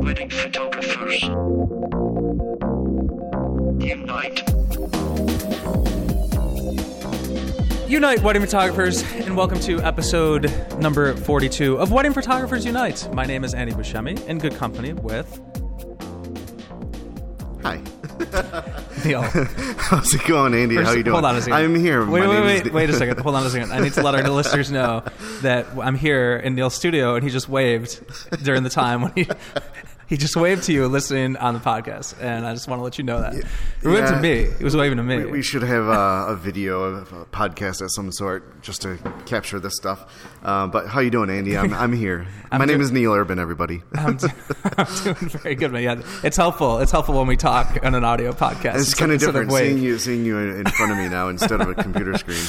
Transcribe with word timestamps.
Wedding 0.00 0.30
photographers. 0.30 1.22
Unite. 3.78 4.48
Unite 7.90 8.22
Wedding 8.22 8.40
Photographers, 8.40 9.02
and 9.02 9.36
welcome 9.36 9.60
to 9.60 9.82
episode 9.82 10.50
number 10.78 11.14
42 11.14 11.76
of 11.76 11.92
Wedding 11.92 12.14
Photographers 12.14 12.64
Unite. 12.64 13.06
My 13.12 13.26
name 13.26 13.44
is 13.44 13.52
Andy 13.52 13.74
Buscemi, 13.74 14.26
in 14.26 14.38
good 14.38 14.54
company 14.54 14.94
with 14.94 15.38
Hi. 17.62 17.82
Neil. 19.04 19.22
How's 19.78 20.14
it 20.14 20.24
going, 20.26 20.54
Andy? 20.54 20.76
How 20.76 20.84
First- 20.84 20.96
you 20.96 21.02
doing? 21.04 21.12
Hold 21.14 21.24
on 21.24 21.36
a 21.36 21.40
second. 21.40 21.54
I'm 21.54 21.74
here. 21.74 22.04
Wait, 22.04 22.20
My 22.20 22.28
wait, 22.28 22.40
wait, 22.44 22.66
is 22.66 22.72
wait 22.72 22.90
a 22.90 22.92
second. 22.94 23.18
Hold 23.20 23.34
on 23.34 23.44
a 23.46 23.50
second. 23.50 23.72
I 23.72 23.80
need 23.80 23.92
to 23.94 24.02
let 24.02 24.14
our 24.14 24.28
listeners 24.28 24.70
know 24.70 25.02
that 25.42 25.66
I'm 25.80 25.94
here 25.94 26.36
in 26.36 26.54
Neil's 26.54 26.74
studio, 26.74 27.14
and 27.14 27.24
he 27.24 27.30
just 27.30 27.48
waved 27.48 28.00
during 28.42 28.62
the 28.62 28.70
time 28.70 29.02
when 29.02 29.12
he 29.14 29.26
he 30.10 30.16
just 30.16 30.34
waved 30.36 30.64
to 30.64 30.72
you 30.72 30.86
listening 30.88 31.36
on 31.36 31.54
the 31.54 31.60
podcast, 31.60 32.20
and 32.20 32.44
I 32.44 32.52
just 32.52 32.66
want 32.68 32.80
to 32.80 32.84
let 32.84 32.98
you 32.98 33.04
know 33.04 33.20
that. 33.22 33.32
He 33.80 33.88
waved 33.88 34.08
to 34.08 34.20
me. 34.20 34.48
He 34.58 34.64
was 34.64 34.76
waving 34.76 34.96
to 34.98 35.02
me. 35.04 35.18
We, 35.18 35.26
we 35.26 35.42
should 35.42 35.62
have 35.62 35.88
uh, 35.88 36.26
a 36.32 36.36
video 36.36 36.82
of 36.82 37.12
a 37.12 37.24
podcast 37.26 37.80
of 37.80 37.92
some 37.92 38.10
sort 38.10 38.60
just 38.60 38.82
to 38.82 38.98
capture 39.24 39.60
this 39.60 39.76
stuff. 39.76 40.12
Uh, 40.42 40.66
but 40.66 40.88
how 40.88 40.98
you 41.00 41.10
doing, 41.10 41.30
Andy? 41.30 41.56
I'm, 41.56 41.72
I'm 41.72 41.92
here. 41.92 42.26
My 42.52 42.64
name 42.64 42.80
is 42.80 42.90
Neil 42.90 43.12
Urban, 43.14 43.38
everybody. 43.38 43.82
I'm, 43.94 44.16
do- 44.16 44.26
I'm 44.76 44.86
doing 45.04 45.28
very 45.30 45.54
good, 45.54 45.70
man. 45.72 45.82
Yeah, 45.82 46.02
it's 46.24 46.36
helpful. 46.36 46.78
It's 46.80 46.90
helpful 46.90 47.16
when 47.16 47.28
we 47.28 47.36
talk 47.36 47.78
on 47.84 47.94
an 47.94 48.02
audio 48.04 48.32
podcast. 48.32 48.74
It's 48.80 48.94
kind 48.94 49.12
of 49.12 49.20
different 49.20 49.52
seeing 49.52 49.78
you 49.78 49.98
seeing 49.98 50.24
you 50.26 50.36
in 50.38 50.66
front 50.66 50.90
of 50.92 50.98
me 50.98 51.08
now 51.08 51.28
instead 51.28 51.60
of 51.60 51.68
a 51.68 51.74
computer 51.74 52.18
screen. 52.18 52.40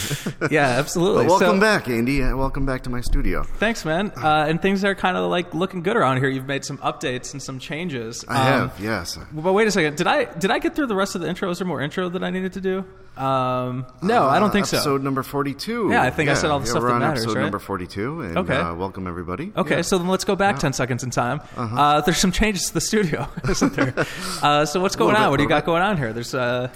Yeah, 0.49 0.65
absolutely. 0.67 1.25
But 1.25 1.29
welcome 1.39 1.57
So- 1.57 1.61
back, 1.61 1.87
Andy. 1.87 2.23
Uh, 2.23 2.35
Welcome 2.35 2.65
back 2.65 2.81
to 2.83 2.89
my 2.89 3.01
studio. 3.01 3.43
Thanks, 3.43 3.85
man. 3.85 4.11
Uh, 4.17 4.45
and 4.49 4.59
things 4.61 4.83
are 4.83 4.95
kind 4.95 5.15
of 5.15 5.29
like 5.29 5.53
looking 5.53 5.83
good 5.83 5.95
around 5.95 6.17
here. 6.17 6.29
You've 6.29 6.47
made 6.47 6.65
some 6.65 6.79
updates 6.79 7.33
and 7.33 7.41
some 7.43 7.50
changes. 7.59 8.23
I 8.27 8.35
Um, 8.53 8.69
have, 8.69 8.79
yes. 8.79 9.17
But 9.31 9.53
wait 9.53 9.67
a 9.67 9.71
second. 9.71 9.97
Did 9.97 10.07
I 10.07 10.25
did 10.25 10.51
I 10.51 10.59
get 10.59 10.75
through 10.75 10.87
the 10.87 10.95
rest 10.95 11.15
of 11.15 11.21
the 11.21 11.27
intro? 11.27 11.49
Is 11.49 11.59
there 11.59 11.67
more 11.67 11.81
intro 11.81 12.09
that 12.09 12.23
I 12.23 12.29
needed 12.29 12.53
to 12.53 12.61
do? 12.61 12.85
Um, 13.17 13.85
no, 14.01 14.25
I 14.27 14.39
don't 14.39 14.51
think 14.51 14.65
so. 14.65 14.77
Episode 14.77 15.03
number 15.03 15.21
42. 15.21 15.89
Yeah, 15.91 16.01
I 16.01 16.09
think 16.11 16.29
I 16.29 16.33
said 16.33 16.49
all 16.49 16.59
the 16.59 16.65
yeah, 16.65 16.71
stuff 16.71 16.81
we're 16.83 16.87
that 16.89 16.93
on 16.95 16.99
matters, 17.01 17.23
episode 17.23 17.35
right? 17.37 17.41
number 17.43 17.59
42. 17.59 18.21
And, 18.21 18.37
Okay. 18.37 18.55
Uh, 18.55 18.73
welcome, 18.75 19.05
everybody. 19.05 19.51
Okay, 19.55 19.77
Yeah. 19.77 19.81
so 19.81 19.97
then 19.97 20.07
let's 20.07 20.23
go 20.23 20.35
back 20.35 20.59
ten 20.59 20.71
seconds 20.73 21.03
in 21.03 21.09
time. 21.09 21.41
uh 21.57 22.01
there's 22.01 22.17
some 22.17 22.31
changes 22.31 22.67
to 22.67 22.73
the 22.73 22.81
studio, 22.81 23.27
isn't 23.49 23.73
there? 23.75 23.93
uh, 24.41 24.65
so 24.65 24.79
what's 24.79 24.95
going 24.95 25.15
on? 25.15 25.23
bit, 25.23 25.29
What 25.31 25.37
do 25.37 25.43
you 25.43 25.49
got 25.49 25.63
bit. 25.63 25.65
going 25.67 25.81
on 25.83 25.97
here? 25.97 26.13
There's 26.13 26.33
uh, 26.33 26.69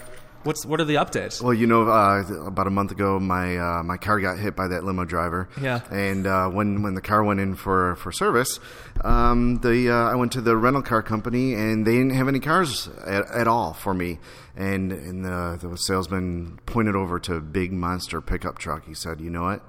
what's 0.46 0.66
what 0.66 0.80
are 0.80 0.86
the 0.86 0.96
updates? 0.96 1.42
Well, 1.42 1.54
you 1.54 1.68
know, 1.68 1.90
uh, 1.90 2.24
about 2.46 2.68
a 2.68 2.70
month 2.70 2.92
ago, 2.92 3.20
my 3.20 3.58
uh, 3.58 3.84
my 3.84 3.98
car 3.98 4.20
got 4.20 4.38
hit 4.38 4.56
by 4.56 4.68
that 4.68 4.84
limo 4.84 5.04
driver. 5.04 5.50
Yeah. 5.60 5.82
And 5.92 6.26
uh, 6.28 6.50
when 6.50 6.84
when 6.84 6.94
the 6.94 7.02
car 7.02 7.24
went 7.24 7.40
in 7.40 7.56
for 7.56 7.96
for 7.98 8.12
service, 8.12 8.60
um, 9.04 9.60
the 9.60 9.90
uh, 9.90 10.12
I 10.12 10.16
went 10.16 10.32
to 10.34 10.42
the 10.42 10.56
rental 10.56 10.82
car 10.82 11.02
company 11.02 11.54
and 11.54 11.86
they 11.86 11.94
didn't 11.94 12.14
have 12.14 12.28
any 12.28 12.40
cars 12.40 12.88
at, 13.06 13.30
at 13.32 13.48
all 13.48 13.74
for 13.74 13.94
me. 13.94 14.20
And 14.56 14.92
and 14.92 15.26
the, 15.26 15.60
the 15.62 15.76
salesman 15.76 16.60
pointed 16.66 16.96
over 16.96 17.20
to 17.20 17.36
a 17.36 17.42
big 17.42 17.74
monster 17.74 18.22
pickup 18.22 18.58
truck. 18.58 18.86
He 18.86 18.94
said, 18.94 19.20
"You 19.20 19.30
know 19.30 19.44
what? 19.44 19.62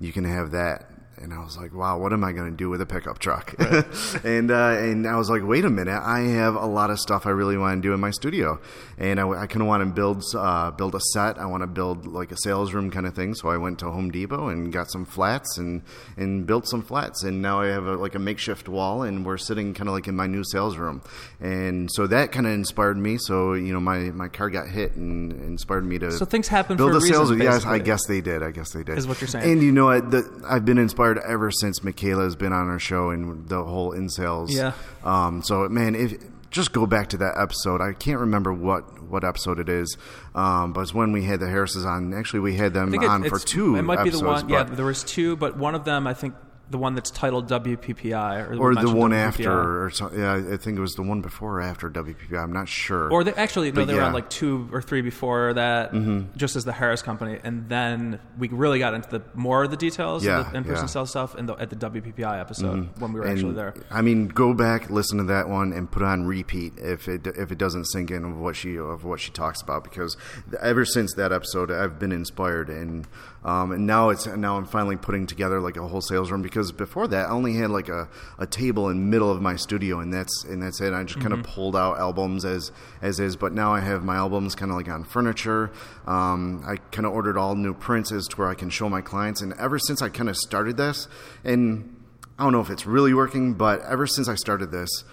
You 0.00 0.12
can 0.12 0.24
have 0.24 0.52
that." 0.52 0.90
And 1.24 1.32
I 1.32 1.42
was 1.42 1.56
like, 1.56 1.72
"Wow, 1.72 1.98
what 1.98 2.12
am 2.12 2.22
I 2.22 2.32
going 2.32 2.50
to 2.50 2.56
do 2.56 2.68
with 2.68 2.82
a 2.82 2.86
pickup 2.86 3.18
truck?" 3.18 3.54
and 4.24 4.50
uh, 4.50 4.76
and 4.78 5.06
I 5.06 5.16
was 5.16 5.30
like, 5.30 5.42
"Wait 5.42 5.64
a 5.64 5.70
minute! 5.70 5.98
I 5.98 6.20
have 6.20 6.54
a 6.54 6.66
lot 6.66 6.90
of 6.90 7.00
stuff 7.00 7.26
I 7.26 7.30
really 7.30 7.56
want 7.56 7.82
to 7.82 7.88
do 7.88 7.94
in 7.94 8.00
my 8.00 8.10
studio, 8.10 8.60
and 8.98 9.18
I, 9.18 9.28
I 9.28 9.46
kind 9.46 9.62
of 9.62 9.66
want 9.66 9.82
to 9.82 9.86
build 9.86 10.22
uh, 10.36 10.70
build 10.70 10.94
a 10.94 11.00
set. 11.00 11.38
I 11.38 11.46
want 11.46 11.62
to 11.62 11.66
build 11.66 12.06
like 12.06 12.30
a 12.30 12.36
sales 12.36 12.74
room 12.74 12.90
kind 12.90 13.06
of 13.06 13.14
thing. 13.14 13.34
So 13.34 13.48
I 13.48 13.56
went 13.56 13.78
to 13.78 13.90
Home 13.90 14.10
Depot 14.10 14.48
and 14.48 14.70
got 14.70 14.90
some 14.90 15.06
flats 15.06 15.56
and 15.56 15.82
and 16.18 16.46
built 16.46 16.68
some 16.68 16.82
flats, 16.82 17.22
and 17.24 17.40
now 17.40 17.62
I 17.62 17.68
have 17.68 17.86
a, 17.86 17.96
like 17.96 18.14
a 18.14 18.18
makeshift 18.18 18.68
wall, 18.68 19.02
and 19.02 19.24
we're 19.24 19.38
sitting 19.38 19.72
kind 19.72 19.88
of 19.88 19.94
like 19.94 20.06
in 20.06 20.14
my 20.14 20.26
new 20.26 20.44
sales 20.44 20.76
room, 20.76 21.02
and 21.40 21.90
so 21.90 22.06
that 22.06 22.32
kind 22.32 22.46
of 22.46 22.52
inspired 22.52 22.98
me. 22.98 23.16
So 23.18 23.54
you 23.54 23.72
know, 23.72 23.80
my 23.80 23.98
my 24.10 24.28
car 24.28 24.50
got 24.50 24.68
hit 24.68 24.94
and 24.96 25.32
inspired 25.32 25.86
me 25.86 25.98
to 26.00 26.12
So 26.12 26.26
things 26.26 26.48
happen 26.48 26.76
build 26.76 26.92
for 26.92 26.98
a 26.98 27.00
sales 27.00 27.30
room. 27.30 27.40
Yes, 27.40 27.64
I 27.64 27.78
guess 27.78 28.04
they 28.06 28.20
did. 28.20 28.42
I 28.42 28.50
guess 28.50 28.72
they 28.72 28.82
did. 28.82 28.98
Is 28.98 29.06
what 29.06 29.20
you're 29.22 29.28
saying. 29.28 29.50
And 29.50 29.62
you 29.62 29.72
know 29.72 29.86
what? 29.86 30.10
The, 30.10 30.44
I've 30.46 30.64
been 30.66 30.78
inspired 30.78 31.13
ever 31.18 31.50
since 31.50 31.82
Michaela 31.84 32.24
has 32.24 32.36
been 32.36 32.52
on 32.52 32.68
our 32.68 32.78
show 32.78 33.10
and 33.10 33.48
the 33.48 33.62
whole 33.64 33.92
in 33.92 34.08
sales. 34.08 34.54
Yeah. 34.54 34.72
Um. 35.04 35.42
So 35.42 35.68
man, 35.68 35.94
if 35.94 36.14
just 36.50 36.72
go 36.72 36.86
back 36.86 37.08
to 37.08 37.16
that 37.16 37.34
episode. 37.36 37.80
I 37.80 37.92
can't 37.92 38.20
remember 38.20 38.52
what 38.52 39.02
what 39.02 39.24
episode 39.24 39.58
it 39.58 39.68
is. 39.68 39.96
Um. 40.34 40.72
But 40.72 40.82
it's 40.82 40.94
when 40.94 41.12
we 41.12 41.24
had 41.24 41.40
the 41.40 41.48
Harrises 41.48 41.84
on. 41.84 42.14
Actually, 42.14 42.40
we 42.40 42.54
had 42.54 42.72
them 42.74 42.94
it- 42.94 43.04
on 43.04 43.24
for 43.24 43.38
two. 43.38 43.76
It 43.76 43.82
might 43.82 44.04
be 44.04 44.10
the 44.10 44.18
episodes, 44.18 44.42
one. 44.44 44.48
Yeah, 44.48 44.62
there 44.62 44.86
was 44.86 45.02
two, 45.04 45.36
but 45.36 45.56
one 45.56 45.74
of 45.74 45.84
them, 45.84 46.06
I 46.06 46.14
think, 46.14 46.34
the 46.70 46.78
one 46.78 46.94
that's 46.94 47.10
titled 47.10 47.48
WPPI, 47.48 48.48
or, 48.48 48.56
Or 48.56 48.74
the 48.74 48.90
one 48.90 49.10
WPPI. 49.10 49.14
after, 49.16 49.84
or 49.84 49.90
something. 49.90 50.18
Yeah, 50.18 50.34
I 50.52 50.56
think 50.56 50.78
it 50.78 50.80
was 50.80 50.94
the 50.94 51.02
one 51.02 51.20
before 51.20 51.58
or 51.58 51.60
after 51.60 51.90
WPPI. 51.90 52.42
I'm 52.42 52.52
not 52.52 52.68
sure. 52.68 53.10
Or 53.10 53.22
they, 53.22 53.34
actually, 53.34 53.70
no, 53.70 53.76
But 53.82 53.86
they 53.88 53.94
were 53.94 54.00
on 54.00 54.06
yeah. 54.06 54.06
Mm-hmm. 54.08 54.14
like 54.14 54.30
two 54.30 54.68
or 54.72 54.80
three 54.80 55.02
before 55.02 55.52
that, 55.54 55.92
just 56.36 56.56
as 56.56 56.64
the 56.64 56.72
Harris 56.72 57.02
Company, 57.02 57.38
and 57.44 57.68
then 57.68 58.18
we 58.38 58.48
really 58.48 58.78
got 58.78 58.94
into 58.94 59.08
the 59.10 59.22
more 59.34 59.64
of 59.64 59.70
the 59.70 59.76
details 59.76 60.24
Yeah, 60.24 60.40
of 60.40 60.50
the 60.52 60.56
in-person 60.58 60.74
yeah. 60.74 60.78
Mm-hmm. 60.80 60.86
sales 60.88 61.10
stuff 61.10 61.34
in 61.36 61.46
the, 61.46 61.54
at 61.54 61.70
the 61.70 61.76
WPPI 61.76 62.40
episode 62.40 62.88
when 62.98 63.12
we 63.12 63.20
were 63.20 63.26
actually 63.28 63.54
there. 63.54 63.74
I 63.90 64.00
mean, 64.02 64.28
go 64.28 64.54
back, 64.54 64.88
listen 64.90 65.18
to 65.18 65.24
that 65.24 65.48
one, 65.48 65.72
and 65.72 65.90
put 65.90 66.02
it 66.02 66.06
on 66.06 66.24
repeat 66.24 66.72
if 66.78 67.08
it 67.08 67.26
if 67.26 67.52
it 67.52 67.58
doesn't 67.58 67.84
sink 67.86 68.10
in 68.10 68.24
of 68.24 68.38
what 68.38 68.56
she 68.56 68.78
of 68.78 69.04
what 69.04 69.20
she 69.20 69.30
talks 69.30 69.60
about. 69.60 69.84
Because 69.84 70.16
ever 70.62 70.84
since 70.84 71.14
that 71.14 71.30
episode, 71.32 71.70
I've 71.70 71.98
been 71.98 72.12
inspired, 72.12 72.68
and 72.70 73.06
um, 73.44 73.72
and 73.72 73.86
now 73.86 74.08
it's 74.08 74.26
now 74.26 74.56
I'm 74.56 74.64
finally 74.64 74.96
putting 74.96 75.26
together 75.26 75.60
like 75.60 75.76
a 75.76 75.86
whole 75.86 76.00
sales 76.00 76.30
room. 76.30 76.40
Because 76.40 76.72
before 76.72 77.06
that, 77.08 77.28
I 77.28 77.30
only 77.30 77.54
had 77.54 77.70
like 77.70 77.88
a, 77.88 78.08
a 78.38 78.46
table 78.46 78.88
in 78.88 78.98
the 78.98 79.04
middle 79.04 79.30
of 79.30 79.42
my 79.42 79.56
studio, 79.56 80.00
and 80.00 80.12
that's 80.12 80.44
and 80.44 80.62
that's 80.62 80.80
it. 80.80 80.94
I 80.94 81.04
just 81.04 81.20
kind 81.20 81.34
of 81.34 81.42
pulled 81.42 81.76
out 81.76 81.98
albums 81.98 82.44
as 82.44 82.72
as 83.02 83.20
is. 83.20 83.36
But 83.36 83.52
now 83.52 83.74
I 83.74 83.80
have 83.80 84.02
my 84.02 84.16
albums 84.16 84.54
kind 84.54 84.70
of 84.70 84.76
like 84.76 84.88
on 84.88 85.04
furniture. 85.04 85.70
Um, 86.06 86.64
I 86.66 86.76
kind 86.90 87.06
of 87.06 87.12
ordered 87.12 87.36
all 87.36 87.54
new 87.54 87.74
prints 87.74 88.12
as 88.12 88.26
to 88.28 88.36
where 88.36 88.48
I 88.48 88.54
can 88.54 88.70
show 88.70 88.88
my 88.88 89.02
clients. 89.02 89.42
And 89.42 89.52
ever 89.54 89.78
since 89.78 90.00
I 90.00 90.08
kind 90.08 90.30
of 90.30 90.36
started 90.36 90.78
this, 90.78 91.06
and 91.44 91.94
I 92.38 92.44
don't 92.44 92.52
know 92.52 92.60
if 92.60 92.70
it's 92.70 92.86
really 92.86 93.12
working, 93.12 93.54
but 93.54 93.82
ever 93.82 94.06
since 94.06 94.26
I 94.26 94.36
started 94.36 94.72
this, 94.72 95.04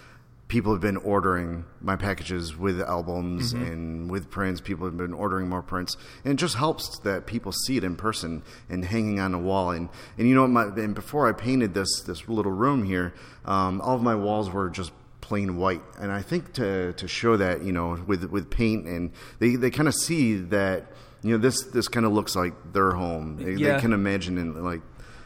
people 0.51 0.73
have 0.73 0.81
been 0.81 0.97
ordering 0.97 1.63
my 1.79 1.95
packages 1.95 2.57
with 2.57 2.81
albums 2.81 3.53
and 3.53 4.12
with 4.12 4.29
prints. 4.29 4.59
People 4.59 4.85
have 4.85 4.97
been 4.97 5.13
ordering 5.13 5.47
more 5.47 5.62
prints, 5.62 5.95
and 6.25 6.34
it 6.34 6.35
just 6.35 6.56
helps 6.56 7.00
that 7.00 7.25
people 7.25 7.53
see 7.53 7.78
it 7.78 7.85
in 7.85 7.95
person 7.95 8.44
and 8.69 8.84
hanging 8.84 9.17
on 9.22 9.34
a 9.34 9.39
wall. 9.39 9.72
And 9.72 9.88
and 10.17 10.28
you 10.28 10.35
know, 10.35 10.41
what, 10.41 10.50
my, 10.51 10.63
and 10.66 10.94
before 10.94 11.29
I 11.29 11.31
painted 11.31 11.73
this 11.73 12.01
this 12.06 12.28
little 12.28 12.51
room 12.51 12.84
here, 12.84 13.13
um, 13.45 13.79
all 13.79 13.95
of 13.95 14.03
my 14.03 14.13
walls 14.13 14.50
were 14.50 14.69
just 14.69 14.91
plain 15.22 15.56
white 15.56 15.84
and 16.00 16.12
i 16.12 16.22
think 16.22 16.51
to 16.51 16.91
to 16.94 17.07
show 17.07 17.38
that 17.38 17.63
you 17.63 17.72
know 17.72 17.97
with 18.07 18.25
with 18.31 18.50
paint 18.50 18.85
and 18.88 19.12
they 19.39 19.56
they 19.56 19.69
kind 19.69 19.88
of 19.88 19.94
see 19.94 20.35
that 20.35 20.88
you 21.22 21.31
know 21.31 21.38
this 21.38 21.63
this 21.66 21.88
kind 21.88 22.06
of 22.07 22.12
looks 22.12 22.35
like 22.35 22.53
their 22.73 22.91
home 22.91 23.38
they, 23.38 23.53
Yeah. 23.53 23.75
they 23.75 23.81
can 23.81 23.94
imagine 23.94 24.38
in 24.39 24.62
like 24.63 24.81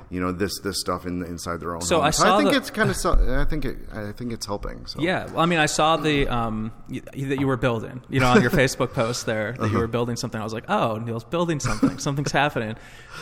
you 0.10 0.20
know 0.22 0.32
this 0.32 0.60
this 0.60 0.80
stuff 0.80 1.06
in, 1.06 1.24
inside 1.24 1.60
their 1.60 1.76
own 1.76 1.82
So 1.82 1.98
home. 1.98 2.06
I 2.06 2.10
saw 2.12 2.36
I 2.36 2.38
think 2.38 2.52
the- 2.52 2.58
it's 2.58 2.70
kind 2.70 2.90
of 2.90 3.30
I 3.30 3.46
think 3.46 3.66
it 3.66 3.78
I 3.94 4.12
think 4.12 4.32
it's 4.34 4.46
helping. 4.46 4.86
So 4.86 5.00
Yeah, 5.02 5.26
well, 5.28 5.40
I 5.40 5.46
mean, 5.46 5.60
I 5.60 5.66
saw 5.66 5.98
the 5.98 6.28
um, 6.28 6.72
y- 6.90 7.02
that 7.16 7.40
you 7.40 7.48
were 7.48 7.58
building, 7.58 8.02
you 8.10 8.20
know, 8.20 8.28
on 8.28 8.42
your 8.42 8.52
Facebook 8.62 8.94
post 8.94 9.26
there 9.26 9.54
that 9.54 9.62
Uh-huh. 9.62 9.72
you 9.74 9.80
were 9.80 9.88
building 9.88 10.16
something. 10.16 10.40
I 10.40 10.44
was 10.44 10.54
like, 10.54 10.70
oh, 10.70 10.98
Neil's 10.98 11.24
building 11.24 11.60
something. 11.60 11.98
Something's 12.00 12.32
happening. 12.32 12.76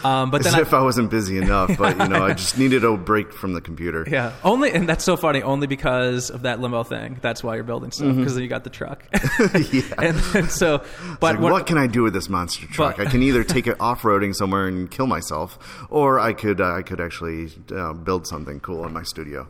Um, 0.03 0.31
but 0.31 0.41
As 0.45 0.51
then 0.51 0.55
I, 0.55 0.61
if 0.61 0.73
I 0.73 0.81
wasn't 0.81 1.09
busy 1.09 1.37
enough, 1.37 1.77
but 1.77 1.97
you 1.97 2.07
know, 2.07 2.25
I 2.25 2.33
just 2.33 2.57
needed 2.57 2.83
a 2.83 2.97
break 2.97 3.31
from 3.33 3.53
the 3.53 3.61
computer. 3.61 4.05
Yeah, 4.13 4.33
only, 4.43 4.71
and 4.71 4.87
that's 4.87 5.03
so 5.03 5.15
funny. 5.17 5.41
Only 5.41 5.65
because 5.65 6.29
of 6.29 6.43
that 6.43 6.59
limo 6.59 6.83
thing. 6.83 7.17
That's 7.21 7.43
why 7.43 7.55
you're 7.55 7.63
building 7.63 7.91
stuff 7.91 8.15
because 8.15 8.33
then 8.35 8.43
you 8.43 8.49
got 8.49 8.63
the 8.63 8.69
truck. 8.69 9.09
Mm-hmm. 9.11 9.75
yeah. 10.01 10.07
and, 10.09 10.35
and 10.35 10.51
so, 10.51 10.79
but 11.19 11.35
Like, 11.35 11.39
what, 11.39 11.51
what, 11.53 11.67
can 11.67 11.77
I 11.77 11.87
do 11.87 12.03
with 12.03 12.13
this 12.13 12.29
monster 12.29 12.67
truck? 12.67 12.97
But- 12.97 13.07
I 13.07 13.09
can 13.09 13.23
either 13.23 13.43
take 13.43 13.65
it 13.67 13.77
off 13.79 14.01
roading 14.03 14.35
somewhere 14.35 14.67
and 14.67 14.89
kill 14.91 15.07
myself, 15.07 15.57
or 15.89 16.19
I 16.19 16.33
could 16.33 16.61
uh, 16.61 16.81
could 16.83 17.01
actually 17.01 17.49
uh, 17.75 17.93
build 17.93 18.27
something 18.27 18.59
cool 18.59 18.85
in 18.85 18.93
my 18.93 19.03
studio. 19.03 19.47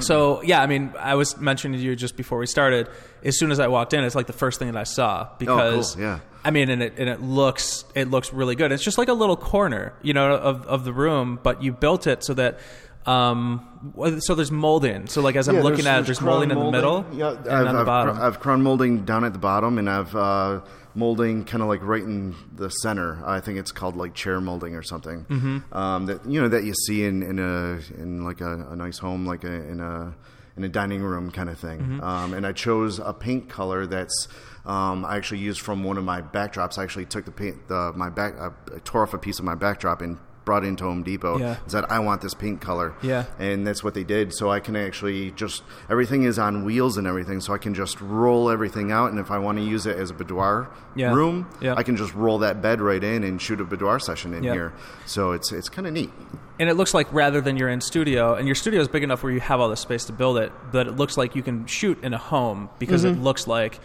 So 0.00 0.42
yeah, 0.42 0.60
I 0.60 0.66
mean, 0.66 0.92
I 0.98 1.14
was 1.14 1.38
mentioning 1.38 1.80
to 1.80 1.84
you 1.84 1.96
just 1.96 2.18
before 2.18 2.38
we 2.38 2.46
started. 2.46 2.88
As 3.24 3.38
soon 3.38 3.50
as 3.50 3.58
I 3.58 3.68
walked 3.68 3.94
in, 3.94 4.04
it's 4.04 4.14
like 4.14 4.26
the 4.26 4.34
first 4.34 4.58
thing 4.58 4.70
that 4.70 4.78
I 4.78 4.84
saw 4.84 5.28
because 5.38 5.96
Oh, 5.96 6.00
yeah. 6.00 6.20
I 6.44 6.50
mean, 6.50 6.68
and 6.68 6.82
it 6.82 6.94
and 6.98 7.08
it 7.08 7.22
looks 7.22 7.84
it 7.94 8.10
looks 8.10 8.30
really 8.32 8.56
good. 8.56 8.72
It's 8.72 8.84
just 8.84 8.98
like 8.98 9.08
a 9.08 9.14
little 9.14 9.38
corner, 9.38 9.94
you 10.02 10.12
know, 10.12 10.34
of 10.34 10.66
of 10.66 10.84
the 10.84 10.92
room, 10.92 11.40
but 11.42 11.62
you 11.62 11.72
built 11.72 12.06
it 12.06 12.22
so 12.24 12.34
that. 12.34 12.58
Um, 13.06 14.18
so 14.20 14.34
there's 14.34 14.50
molding. 14.50 15.06
So 15.06 15.20
like 15.20 15.36
as 15.36 15.48
I'm 15.48 15.56
Yeah, 15.56 15.62
looking 15.62 15.86
at 15.86 16.00
it, 16.00 16.06
there's 16.06 16.20
molding 16.20 16.50
in 16.50 16.58
the 16.58 16.70
middle 16.70 17.06
Yeah, 17.12 17.30
and 17.30 17.48
I've, 17.48 17.66
on 17.66 17.74
the 17.74 17.80
I've, 17.80 17.86
bottom. 17.86 18.18
I've 18.20 18.40
crown 18.40 18.62
molding 18.62 19.04
down 19.04 19.24
at 19.24 19.32
the 19.32 19.38
bottom, 19.38 19.78
and 19.78 19.88
I've 19.88 20.14
uh, 20.14 20.60
molding 20.94 21.44
kind 21.44 21.62
of 21.62 21.68
like 21.68 21.82
right 21.82 22.02
in 22.02 22.34
the 22.54 22.68
center. 22.68 23.22
I 23.24 23.40
think 23.40 23.58
it's 23.58 23.70
called 23.70 23.96
like 23.96 24.14
chair 24.14 24.40
molding 24.40 24.74
or 24.74 24.82
something. 24.82 25.24
Mm-hmm. 25.24 25.76
Um, 25.76 26.06
that 26.06 26.26
you 26.26 26.40
know 26.40 26.48
that 26.48 26.64
you 26.64 26.74
see 26.74 27.04
in, 27.04 27.22
in 27.22 27.38
a 27.38 27.78
in 28.00 28.24
like 28.24 28.40
a, 28.40 28.68
a 28.70 28.76
nice 28.76 28.98
home, 28.98 29.24
like 29.24 29.44
a, 29.44 29.52
in 29.52 29.80
a 29.80 30.14
in 30.56 30.64
a 30.64 30.68
dining 30.68 31.02
room 31.02 31.30
kind 31.30 31.48
of 31.48 31.58
thing. 31.58 31.78
Mm-hmm. 31.78 32.00
Um, 32.02 32.34
and 32.34 32.46
I 32.46 32.52
chose 32.52 32.98
a 32.98 33.12
paint 33.12 33.48
color 33.48 33.86
that's. 33.86 34.28
Um, 34.64 35.04
I 35.04 35.14
actually 35.16 35.38
used 35.38 35.60
from 35.60 35.84
one 35.84 35.96
of 35.96 36.02
my 36.02 36.20
backdrops. 36.20 36.76
I 36.76 36.82
actually 36.82 37.04
took 37.04 37.24
the 37.24 37.30
paint, 37.30 37.68
the, 37.68 37.92
my 37.94 38.10
back, 38.10 38.34
I 38.36 38.50
tore 38.82 39.04
off 39.04 39.14
a 39.14 39.18
piece 39.18 39.38
of 39.38 39.44
my 39.44 39.54
backdrop 39.54 40.02
and 40.02 40.18
brought 40.46 40.64
into 40.64 40.84
Home 40.84 41.02
Depot 41.02 41.36
Yeah. 41.38 41.56
and 41.62 41.70
said, 41.70 41.84
"I 41.90 41.98
want 41.98 42.22
this 42.22 42.32
pink 42.32 42.62
color." 42.62 42.94
Yeah. 43.02 43.24
and 43.38 43.66
that's 43.66 43.84
what 43.84 43.92
they 43.92 44.04
did. 44.04 44.32
So 44.32 44.50
I 44.50 44.60
can 44.60 44.74
actually 44.76 45.32
just 45.32 45.62
everything 45.90 46.22
is 46.22 46.38
on 46.38 46.64
wheels 46.64 46.96
and 46.96 47.06
everything, 47.06 47.40
so 47.42 47.52
I 47.52 47.58
can 47.58 47.74
just 47.74 48.00
roll 48.00 48.48
everything 48.48 48.90
out. 48.90 49.10
And 49.10 49.18
if 49.20 49.30
I 49.30 49.36
want 49.36 49.58
to 49.58 49.64
use 49.64 49.84
it 49.84 49.98
as 49.98 50.08
a 50.10 50.14
boudoir 50.14 50.68
Yeah. 50.94 51.12
room, 51.12 51.46
Yeah. 51.60 51.74
I 51.76 51.82
can 51.82 51.96
just 51.98 52.14
roll 52.14 52.38
that 52.38 52.62
bed 52.62 52.80
right 52.80 53.02
in 53.04 53.22
and 53.24 53.42
shoot 53.42 53.60
a 53.60 53.64
boudoir 53.64 53.98
session 53.98 54.32
in 54.32 54.42
here. 54.44 54.72
So 55.04 55.32
it's 55.32 55.52
it's 55.52 55.68
kind 55.68 55.86
of 55.86 55.92
neat. 55.92 56.10
and 56.58 56.70
it 56.70 56.74
looks 56.74 56.94
like 56.94 57.06
rather 57.12 57.42
than 57.42 57.58
you're 57.58 57.68
in 57.68 57.82
studio 57.82 58.32
and 58.34 58.48
your 58.48 58.54
studio 58.54 58.80
is 58.80 58.88
big 58.88 59.02
enough 59.02 59.22
where 59.22 59.30
you 59.30 59.40
have 59.40 59.60
all 59.60 59.68
the 59.68 59.76
space 59.76 60.06
to 60.06 60.12
build 60.14 60.38
it 60.38 60.50
but 60.72 60.86
it 60.86 60.96
looks 60.96 61.18
like 61.18 61.36
you 61.36 61.42
can 61.42 61.66
shoot 61.66 61.98
in 62.02 62.14
a 62.14 62.18
home 62.18 62.70
because 62.78 63.04
Mm-hmm. 63.04 63.20
it 63.20 63.22
looks 63.22 63.46
like 63.46 63.78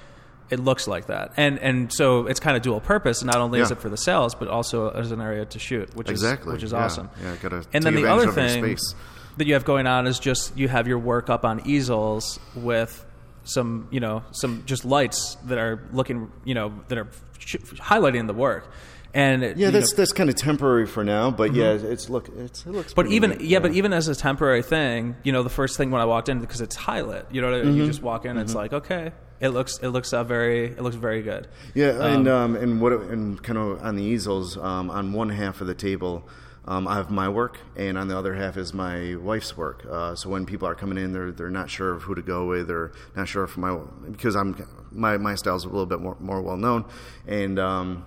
it 0.51 0.59
looks 0.59 0.87
like 0.87 1.07
that 1.07 1.31
and 1.37 1.57
and 1.59 1.91
so 1.93 2.27
it's 2.27 2.39
kind 2.39 2.55
of 2.57 2.61
dual 2.61 2.79
purpose 2.81 3.23
not 3.23 3.37
only 3.37 3.59
is 3.59 3.71
it 3.71 3.79
for 3.79 3.89
the 3.89 3.97
sales 3.97 4.35
but 4.35 4.47
also 4.47 4.89
as 4.89 5.11
an 5.11 5.21
area 5.21 5.45
to 5.45 5.57
shoot 5.57 5.95
which 5.95 6.09
Exactly, 6.09 6.49
is 6.49 6.53
which 6.53 6.63
is 6.63 6.71
yeah. 6.73 6.85
awesome 6.85 7.09
Yeah, 7.23 7.35
gotta 7.41 7.63
and 7.73 7.83
then 7.83 7.95
the 7.95 8.05
other 8.07 8.31
thing 8.31 8.63
space. 8.63 8.95
that 9.37 9.47
you 9.47 9.53
have 9.53 9.65
going 9.65 9.87
on 9.87 10.05
is 10.07 10.19
just 10.19 10.55
you 10.57 10.67
have 10.67 10.87
your 10.87 10.99
work 10.99 11.29
up 11.29 11.45
on 11.45 11.61
easels 11.65 12.39
with 12.55 13.05
some 13.43 13.87
you 13.91 13.99
know 13.99 14.23
some 14.31 14.63
just 14.65 14.85
lights 14.85 15.35
that 15.45 15.57
are 15.57 15.87
looking 15.93 16.31
you 16.45 16.53
know 16.53 16.73
that 16.89 16.97
are 16.97 17.07
sh- 17.39 17.55
highlighting 17.79 18.27
the 18.27 18.33
work 18.33 18.71
and 19.13 19.43
it- 19.43 19.57
Yeah, 19.57 19.71
that's 19.71 19.91
know- 19.91 19.97
that's 19.97 20.13
kind 20.13 20.29
of 20.29 20.35
temporary 20.35 20.85
for 20.85 21.03
now, 21.03 21.31
but 21.31 21.53
yeah, 21.53 21.71
it's 21.73 22.09
look 22.09 22.29
it's, 22.37 22.65
it 22.65 22.71
looks. 22.71 22.93
But 22.93 23.07
even 23.07 23.31
neat, 23.31 23.41
yeah, 23.41 23.59
but 23.59 23.73
even 23.73 23.91
as 23.91 24.07
a 24.07 24.15
temporary 24.15 24.63
thing, 24.63 25.17
you 25.23 25.33
know, 25.33 25.43
the 25.43 25.49
first 25.49 25.75
thing 25.75 25.91
when 25.91 26.01
I 26.01 26.05
walked 26.05 26.29
in 26.29 26.39
because 26.39 26.61
it's 26.61 26.77
high 26.77 27.01
lit, 27.01 27.25
you 27.29 27.41
know, 27.41 27.51
Mm-hmm. 27.51 27.75
you 27.75 27.85
just 27.87 28.01
walk 28.01 28.23
in, 28.25 28.37
it's 28.37 28.55
like 28.55 28.71
okay, 28.71 29.11
it 29.41 29.49
looks 29.49 29.79
it 29.79 29.89
looks 29.89 30.13
uh, 30.13 30.23
very 30.23 30.65
it 30.65 30.81
looks 30.81 30.95
very 30.95 31.21
good. 31.21 31.47
Yeah, 31.73 32.05
and 32.05 32.27
um, 32.27 32.55
and 32.55 32.79
what 32.79 32.93
and 32.93 33.41
kind 33.41 33.57
of 33.57 33.83
on 33.83 33.95
the 33.95 34.03
easels, 34.03 34.55
um, 34.57 34.89
on 34.89 35.11
one 35.13 35.29
half 35.29 35.61
of 35.61 35.67
the 35.67 35.73
table, 35.73 36.29
um, 36.65 36.87
I 36.87 36.95
have 36.95 37.09
my 37.09 37.27
work, 37.27 37.57
and 37.75 37.97
on 37.97 38.07
the 38.07 38.17
other 38.17 38.35
half 38.35 38.55
is 38.55 38.71
my 38.73 39.15
wife's 39.15 39.57
work. 39.57 39.83
Uh, 39.89 40.15
so 40.15 40.29
when 40.29 40.45
people 40.45 40.67
are 40.67 40.75
coming 40.75 40.97
in, 40.99 41.11
they're 41.11 41.31
they're 41.31 41.49
not 41.49 41.71
sure 41.71 41.91
of 41.93 42.03
who 42.03 42.13
to 42.13 42.21
go 42.21 42.45
with, 42.45 42.69
or 42.69 42.93
not 43.15 43.27
sure 43.27 43.43
if 43.43 43.57
my 43.57 43.77
because 44.11 44.35
I'm 44.35 44.55
my 44.91 45.17
my 45.17 45.33
style's 45.33 45.65
a 45.65 45.69
little 45.69 45.87
bit 45.87 45.99
more 45.99 46.17
more 46.19 46.41
well 46.41 46.57
known, 46.57 46.85
and. 47.27 47.59
Um, 47.59 48.05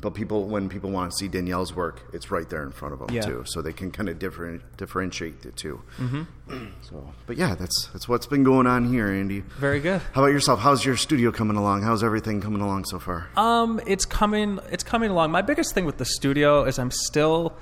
but 0.00 0.14
people, 0.14 0.44
when 0.46 0.68
people 0.68 0.90
want 0.90 1.10
to 1.12 1.16
see 1.16 1.28
Danielle's 1.28 1.74
work, 1.74 2.00
it's 2.12 2.30
right 2.30 2.48
there 2.48 2.62
in 2.62 2.72
front 2.72 2.94
of 2.94 3.00
them 3.00 3.10
Yeah. 3.14 3.22
too, 3.22 3.44
so 3.46 3.60
they 3.62 3.72
can 3.72 3.90
kind 3.90 4.08
of 4.08 4.18
different, 4.18 4.62
differentiate 4.76 5.42
the 5.42 5.52
2 5.52 5.82
Mm-hmm. 5.98 6.22
So, 6.82 7.12
but 7.26 7.36
yeah, 7.36 7.54
that's 7.54 7.86
that's 7.92 8.08
what's 8.08 8.26
been 8.26 8.42
going 8.42 8.66
on 8.66 8.92
here, 8.92 9.06
Andy. 9.08 9.40
Very 9.58 9.78
good. 9.80 10.00
How 10.12 10.22
about 10.22 10.32
yourself? 10.32 10.58
How's 10.60 10.84
your 10.84 10.96
studio 10.96 11.30
coming 11.30 11.56
along? 11.56 11.82
How's 11.82 12.02
everything 12.02 12.40
coming 12.40 12.60
along 12.60 12.86
so 12.86 12.98
far? 12.98 13.28
Um, 13.36 13.80
it's 13.86 14.04
coming. 14.04 14.58
It's 14.72 14.82
coming 14.82 15.10
along. 15.10 15.30
My 15.30 15.42
biggest 15.42 15.74
thing 15.74 15.84
with 15.84 15.98
the 15.98 16.04
studio 16.04 16.64
is 16.64 16.78
I'm 16.80 16.90
still 16.90 17.54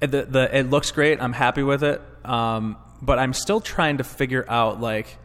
the 0.00 0.26
the 0.28 0.56
it 0.56 0.70
looks 0.70 0.92
great. 0.92 1.20
I'm 1.20 1.32
happy 1.32 1.62
with 1.64 1.82
it. 1.82 2.00
Um, 2.24 2.76
but 3.02 3.18
I'm 3.18 3.32
still 3.32 3.60
trying 3.60 3.98
to 3.98 4.04
figure 4.04 4.44
out 4.48 4.80
like 4.80 5.16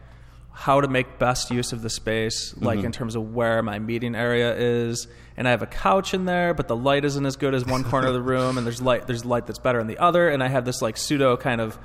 how 0.52 0.80
to 0.80 0.88
make 0.88 1.18
best 1.18 1.50
use 1.50 1.72
of 1.72 1.82
the 1.82 1.90
space, 1.90 2.54
like 2.58 2.78
in 2.78 2.84
mm-hmm. 2.84 2.90
terms 2.90 3.14
of 3.14 3.34
where 3.34 3.62
my 3.62 3.78
meeting 3.78 4.14
area 4.14 4.54
is. 4.54 5.06
And 5.36 5.48
I 5.48 5.52
have 5.52 5.62
a 5.62 5.66
couch 5.66 6.12
in 6.12 6.26
there, 6.26 6.52
but 6.52 6.68
the 6.68 6.76
light 6.76 7.04
isn't 7.04 7.24
as 7.24 7.36
good 7.36 7.54
as 7.54 7.64
one 7.64 7.84
corner 7.84 8.08
of 8.08 8.14
the 8.14 8.20
room, 8.20 8.58
and 8.58 8.66
there's 8.66 8.82
light 8.82 9.06
there's 9.06 9.24
light 9.24 9.46
that's 9.46 9.58
better 9.58 9.80
in 9.80 9.86
the 9.86 9.98
other. 9.98 10.28
And 10.28 10.42
I 10.42 10.48
have 10.48 10.64
this 10.64 10.82
like 10.82 10.96
pseudo 10.96 11.36
kind 11.36 11.60
of 11.60 11.78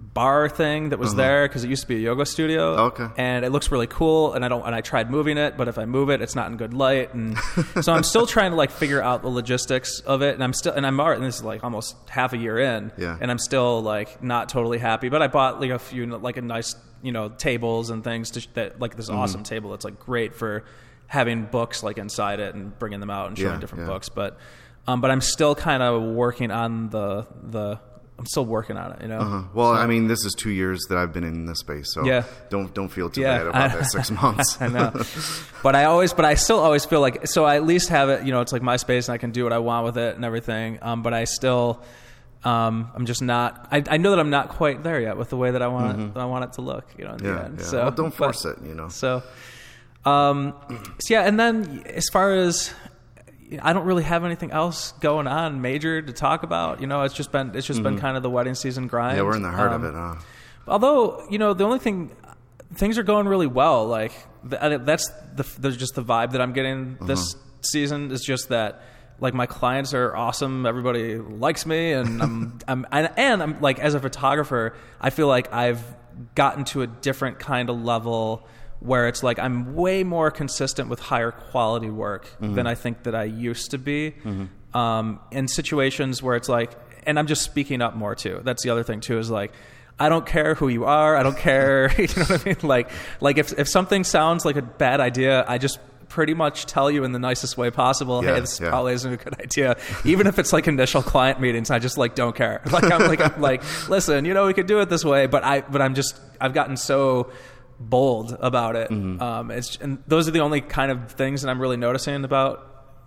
bar 0.00 0.48
thing 0.48 0.90
that 0.90 0.98
was 0.98 1.14
there 1.14 1.46
because 1.48 1.64
it 1.64 1.68
used 1.70 1.82
to 1.82 1.88
be 1.88 1.96
a 1.96 1.98
yoga 2.00 2.24
studio. 2.24 2.74
Okay. 2.86 3.06
And 3.16 3.44
it 3.44 3.50
looks 3.50 3.70
really 3.72 3.86
cool, 3.88 4.32
and 4.32 4.44
I 4.44 4.48
don't. 4.48 4.64
And 4.64 4.74
I 4.74 4.80
tried 4.80 5.10
moving 5.10 5.38
it, 5.38 5.56
but 5.56 5.68
if 5.68 5.76
I 5.78 5.84
move 5.86 6.08
it, 6.10 6.22
it's 6.22 6.34
not 6.34 6.50
in 6.50 6.56
good 6.56 6.72
light, 6.74 7.14
and 7.14 7.36
so 7.82 7.92
I'm 7.92 8.02
still 8.04 8.26
trying 8.26 8.52
to 8.52 8.56
like 8.56 8.70
figure 8.70 9.02
out 9.02 9.22
the 9.22 9.28
logistics 9.28 10.00
of 10.00 10.22
it. 10.22 10.34
And 10.34 10.42
I'm 10.44 10.52
still, 10.52 10.72
and 10.72 10.86
I'm 10.86 10.98
already, 11.00 11.18
and 11.18 11.26
this 11.26 11.36
is 11.36 11.44
like 11.44 11.64
almost 11.64 11.96
half 12.08 12.32
a 12.32 12.36
year 12.36 12.58
in, 12.58 12.92
Yeah. 12.96 13.18
and 13.20 13.30
I'm 13.30 13.38
still 13.38 13.82
like 13.82 14.22
not 14.22 14.48
totally 14.48 14.78
happy. 14.78 15.08
But 15.08 15.20
I 15.22 15.26
bought 15.26 15.60
like 15.60 15.70
a 15.70 15.78
few 15.78 16.06
like 16.06 16.36
a 16.36 16.42
nice 16.42 16.74
you 17.02 17.12
know 17.12 17.28
tables 17.28 17.90
and 17.90 18.02
things 18.02 18.30
to, 18.32 18.46
that 18.54 18.80
like 18.80 18.96
this 18.96 19.08
Mm-hmm. 19.08 19.18
awesome 19.18 19.42
table 19.42 19.70
that's 19.70 19.84
like 19.84 19.98
great 20.00 20.34
for 20.34 20.64
having 21.06 21.44
books 21.46 21.82
like 21.82 21.96
inside 21.98 22.38
it 22.40 22.54
and 22.54 22.76
bringing 22.78 23.00
them 23.00 23.10
out 23.10 23.28
and 23.28 23.38
showing 23.38 23.54
Yeah, 23.54 23.60
different 23.60 23.84
yeah. 23.84 23.90
books. 23.92 24.08
But 24.08 24.36
um, 24.86 25.00
but 25.00 25.10
I'm 25.10 25.20
still 25.20 25.54
kind 25.54 25.82
of 25.82 26.02
working 26.02 26.50
on 26.50 26.88
the 26.90 27.26
the. 27.42 27.80
I'm 28.18 28.26
still 28.26 28.44
working 28.46 28.76
on 28.76 28.92
it, 28.94 29.02
you 29.02 29.08
know. 29.08 29.18
Uh, 29.20 29.44
well, 29.54 29.70
I 29.70 29.86
mean, 29.86 30.08
this 30.08 30.24
is 30.24 30.34
two 30.34 30.50
years 30.50 30.84
that 30.88 30.98
I've 30.98 31.12
been 31.12 31.22
in 31.22 31.46
this 31.46 31.60
space, 31.60 31.92
so 31.94 32.04
Yeah. 32.04 32.24
don't 32.50 32.74
don't 32.74 32.88
feel 32.88 33.08
too 33.10 33.20
Yeah, 33.20 33.38
bad 33.38 33.46
about 33.46 33.70
I- 33.70 33.76
that 33.76 33.84
six 33.90 34.10
months. 34.10 34.60
I 34.60 34.66
know. 34.68 34.92
but 35.62 35.76
I 35.76 35.84
always, 35.84 36.12
but 36.12 36.24
I 36.24 36.34
still 36.34 36.58
always 36.58 36.84
feel 36.84 37.00
like, 37.00 37.28
so 37.28 37.44
I 37.44 37.54
at 37.56 37.64
least 37.64 37.90
have 37.90 38.08
it, 38.08 38.24
you 38.26 38.32
know, 38.32 38.40
it's 38.40 38.52
like 38.52 38.62
my 38.62 38.76
space 38.76 39.08
and 39.08 39.14
I 39.14 39.18
can 39.18 39.30
do 39.30 39.44
what 39.44 39.52
I 39.52 39.58
want 39.58 39.84
with 39.86 39.98
it 39.98 40.16
and 40.16 40.24
everything. 40.24 40.78
Um, 40.82 41.02
but 41.04 41.14
I 41.14 41.24
still, 41.24 41.80
um, 42.44 42.90
I'm 42.94 43.06
just 43.06 43.22
not, 43.22 43.68
I, 43.70 43.84
I 43.88 43.96
know 43.98 44.10
that 44.10 44.18
I'm 44.18 44.30
not 44.30 44.48
quite 44.48 44.82
there 44.82 45.00
yet 45.00 45.16
with 45.16 45.30
the 45.30 45.36
way 45.36 45.52
that 45.52 45.62
I 45.62 45.68
want 45.68 46.16
it, 46.16 46.16
I 46.18 46.24
want 46.24 46.44
it 46.44 46.52
to 46.54 46.60
look, 46.62 46.86
you 46.98 47.04
know, 47.04 47.12
in 47.12 47.18
the 47.18 47.24
Mm-hmm. 47.24 47.36
yeah, 47.38 47.44
end. 47.44 47.58
yeah. 47.60 47.64
So 47.66 47.78
well, 47.82 47.90
don't 47.92 48.10
but- 48.10 48.16
force 48.34 48.44
it, 48.46 48.58
you 48.66 48.74
know. 48.74 48.88
So, 48.88 49.22
um, 50.04 50.54
so 51.00 51.14
yeah, 51.14 51.22
and 51.22 51.38
then 51.38 51.82
as 51.86 52.08
far 52.12 52.32
as 52.34 52.72
I 53.62 53.72
don't 53.72 53.86
really 53.86 54.02
have 54.02 54.24
anything 54.24 54.50
else 54.50 54.92
going 55.00 55.26
on 55.26 55.60
major 55.62 56.02
to 56.02 56.12
talk 56.12 56.42
about. 56.42 56.80
You 56.80 56.86
know, 56.86 57.02
it's 57.02 57.14
just 57.14 57.32
been 57.32 57.54
it's 57.54 57.66
just 57.66 57.82
been 57.82 57.98
kind 57.98 58.16
of 58.16 58.22
the 58.22 58.30
wedding 58.30 58.54
season 58.54 58.86
grind. 58.86 59.12
Mm-hmm. 59.12 59.18
Yeah, 59.18 59.22
we're 59.30 59.36
in 59.36 59.42
the 59.42 59.50
heart 59.50 59.72
Um, 59.72 59.84
of 59.84 59.94
it. 59.94 59.96
Huh? 59.96 60.14
Although 60.66 61.26
you 61.30 61.38
know, 61.38 61.54
the 61.54 61.64
only 61.64 61.78
thing 61.78 62.10
things 62.74 62.98
are 62.98 63.02
going 63.02 63.26
really 63.26 63.46
well. 63.46 63.86
Like 63.86 64.12
th- 64.48 64.80
that's 64.84 65.08
the 65.34 65.46
there's 65.58 65.76
just 65.76 65.94
the 65.94 66.02
vibe 66.04 66.32
that 66.32 66.40
I'm 66.40 66.52
getting 66.52 66.96
this 67.00 67.34
Uh-huh. 67.34 67.42
season 67.62 68.10
is 68.10 68.22
just 68.22 68.48
that. 68.50 68.82
Like 69.20 69.34
my 69.34 69.46
clients 69.46 69.94
are 69.94 70.14
awesome. 70.14 70.64
Everybody 70.64 71.16
likes 71.18 71.66
me, 71.66 71.92
and 71.92 72.22
I'm, 72.22 72.58
I'm, 72.68 72.86
and, 72.92 73.10
and 73.16 73.42
I'm 73.42 73.60
like 73.60 73.80
as 73.80 73.94
a 73.94 74.00
photographer, 74.00 74.76
I 75.00 75.10
feel 75.10 75.26
like 75.26 75.52
I've 75.52 75.82
gotten 76.36 76.62
to 76.66 76.82
a 76.82 76.86
different 76.86 77.40
kind 77.40 77.68
of 77.68 77.82
level 77.82 78.46
where 78.80 79.08
it's 79.08 79.22
like 79.22 79.38
I'm 79.38 79.74
way 79.74 80.04
more 80.04 80.30
consistent 80.30 80.88
with 80.88 81.00
higher 81.00 81.30
quality 81.32 81.90
work 81.90 82.28
than 82.40 82.66
I 82.66 82.74
think 82.74 83.04
that 83.04 83.14
I 83.14 83.24
used 83.24 83.72
to 83.72 83.78
be. 83.78 84.14
Um, 84.74 85.20
in 85.30 85.48
situations 85.48 86.22
where 86.22 86.36
it's 86.36 86.48
like, 86.48 86.72
and 87.04 87.18
I'm 87.18 87.26
just 87.26 87.42
speaking 87.42 87.80
up 87.80 87.96
more 87.96 88.14
too. 88.14 88.40
That's 88.44 88.62
the 88.62 88.70
other 88.70 88.82
thing 88.82 89.00
too. 89.00 89.18
Is 89.18 89.30
like, 89.30 89.52
I 89.98 90.10
don't 90.10 90.26
care 90.26 90.54
who 90.54 90.68
you 90.68 90.84
are. 90.84 91.16
I 91.16 91.22
don't 91.22 91.38
care. 91.48 91.90
You 91.98 92.06
know 92.06 92.24
what 92.24 92.42
I 92.42 92.44
mean? 92.44 92.56
Like, 92.62 92.90
like 93.20 93.38
if 93.38 93.58
if 93.58 93.66
something 93.68 94.04
sounds 94.04 94.44
like 94.44 94.56
a 94.56 94.62
bad 94.62 95.00
idea, 95.00 95.44
I 95.48 95.58
just 95.58 95.78
pretty 96.08 96.34
much 96.34 96.66
tell 96.66 96.90
you 96.90 97.04
in 97.04 97.12
the 97.12 97.18
nicest 97.18 97.56
way 97.56 97.70
possible. 97.70 98.24
Yeah, 98.24 98.34
hey, 98.34 98.40
this 98.40 98.60
yeah. 98.60 98.70
probably 98.70 98.94
isn't 98.94 99.12
a 99.12 99.16
good 99.16 99.40
idea. 99.40 99.76
Even 100.04 100.26
if 100.26 100.38
it's 100.38 100.52
like 100.52 100.66
initial 100.68 101.02
client 101.02 101.40
meetings, 101.40 101.70
I 101.70 101.78
just 101.78 101.98
like 101.98 102.14
don't 102.14 102.34
care. 102.36 102.62
Like 102.70 102.90
I'm 102.92 103.08
like 103.08 103.20
I'm 103.20 103.40
like, 103.40 103.62
listen, 103.88 104.24
you 104.24 104.34
know, 104.34 104.46
we 104.46 104.54
could 104.54 104.66
do 104.66 104.80
it 104.80 104.88
this 104.88 105.04
way, 105.04 105.26
but 105.26 105.44
I 105.44 105.62
but 105.62 105.82
I'm 105.82 105.94
just 105.94 106.18
I've 106.40 106.54
gotten 106.54 106.76
so 106.76 107.32
bold 107.78 108.36
about 108.40 108.76
it. 108.76 108.90
Mm-hmm. 108.90 109.22
Um, 109.22 109.50
it's 109.50 109.76
and 109.76 110.02
those 110.06 110.28
are 110.28 110.32
the 110.32 110.40
only 110.40 110.60
kind 110.60 110.90
of 110.90 111.12
things 111.12 111.42
that 111.42 111.48
I'm 111.48 111.60
really 111.60 111.76
noticing 111.76 112.24
about 112.24 112.64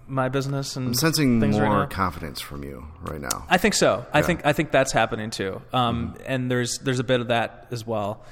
my 0.07 0.29
business 0.29 0.75
and 0.75 0.87
I'm 0.87 0.93
sensing 0.93 1.39
more 1.39 1.61
right 1.61 1.89
confidence 1.89 2.41
from 2.41 2.63
you 2.63 2.85
right 3.01 3.21
now. 3.21 3.45
I 3.49 3.57
think 3.57 3.73
so. 3.75 4.05
I 4.13 4.21
think 4.21 4.45
I 4.45 4.53
think 4.53 4.71
that's 4.71 4.91
happening 4.91 5.29
too. 5.29 5.61
Um, 5.73 6.15
And 6.25 6.49
there's 6.51 6.77
there's 6.79 6.99
a 6.99 7.03
bit 7.03 7.21
of 7.21 7.27
that 7.27 7.67
as 7.71 7.85
well. 7.85 8.23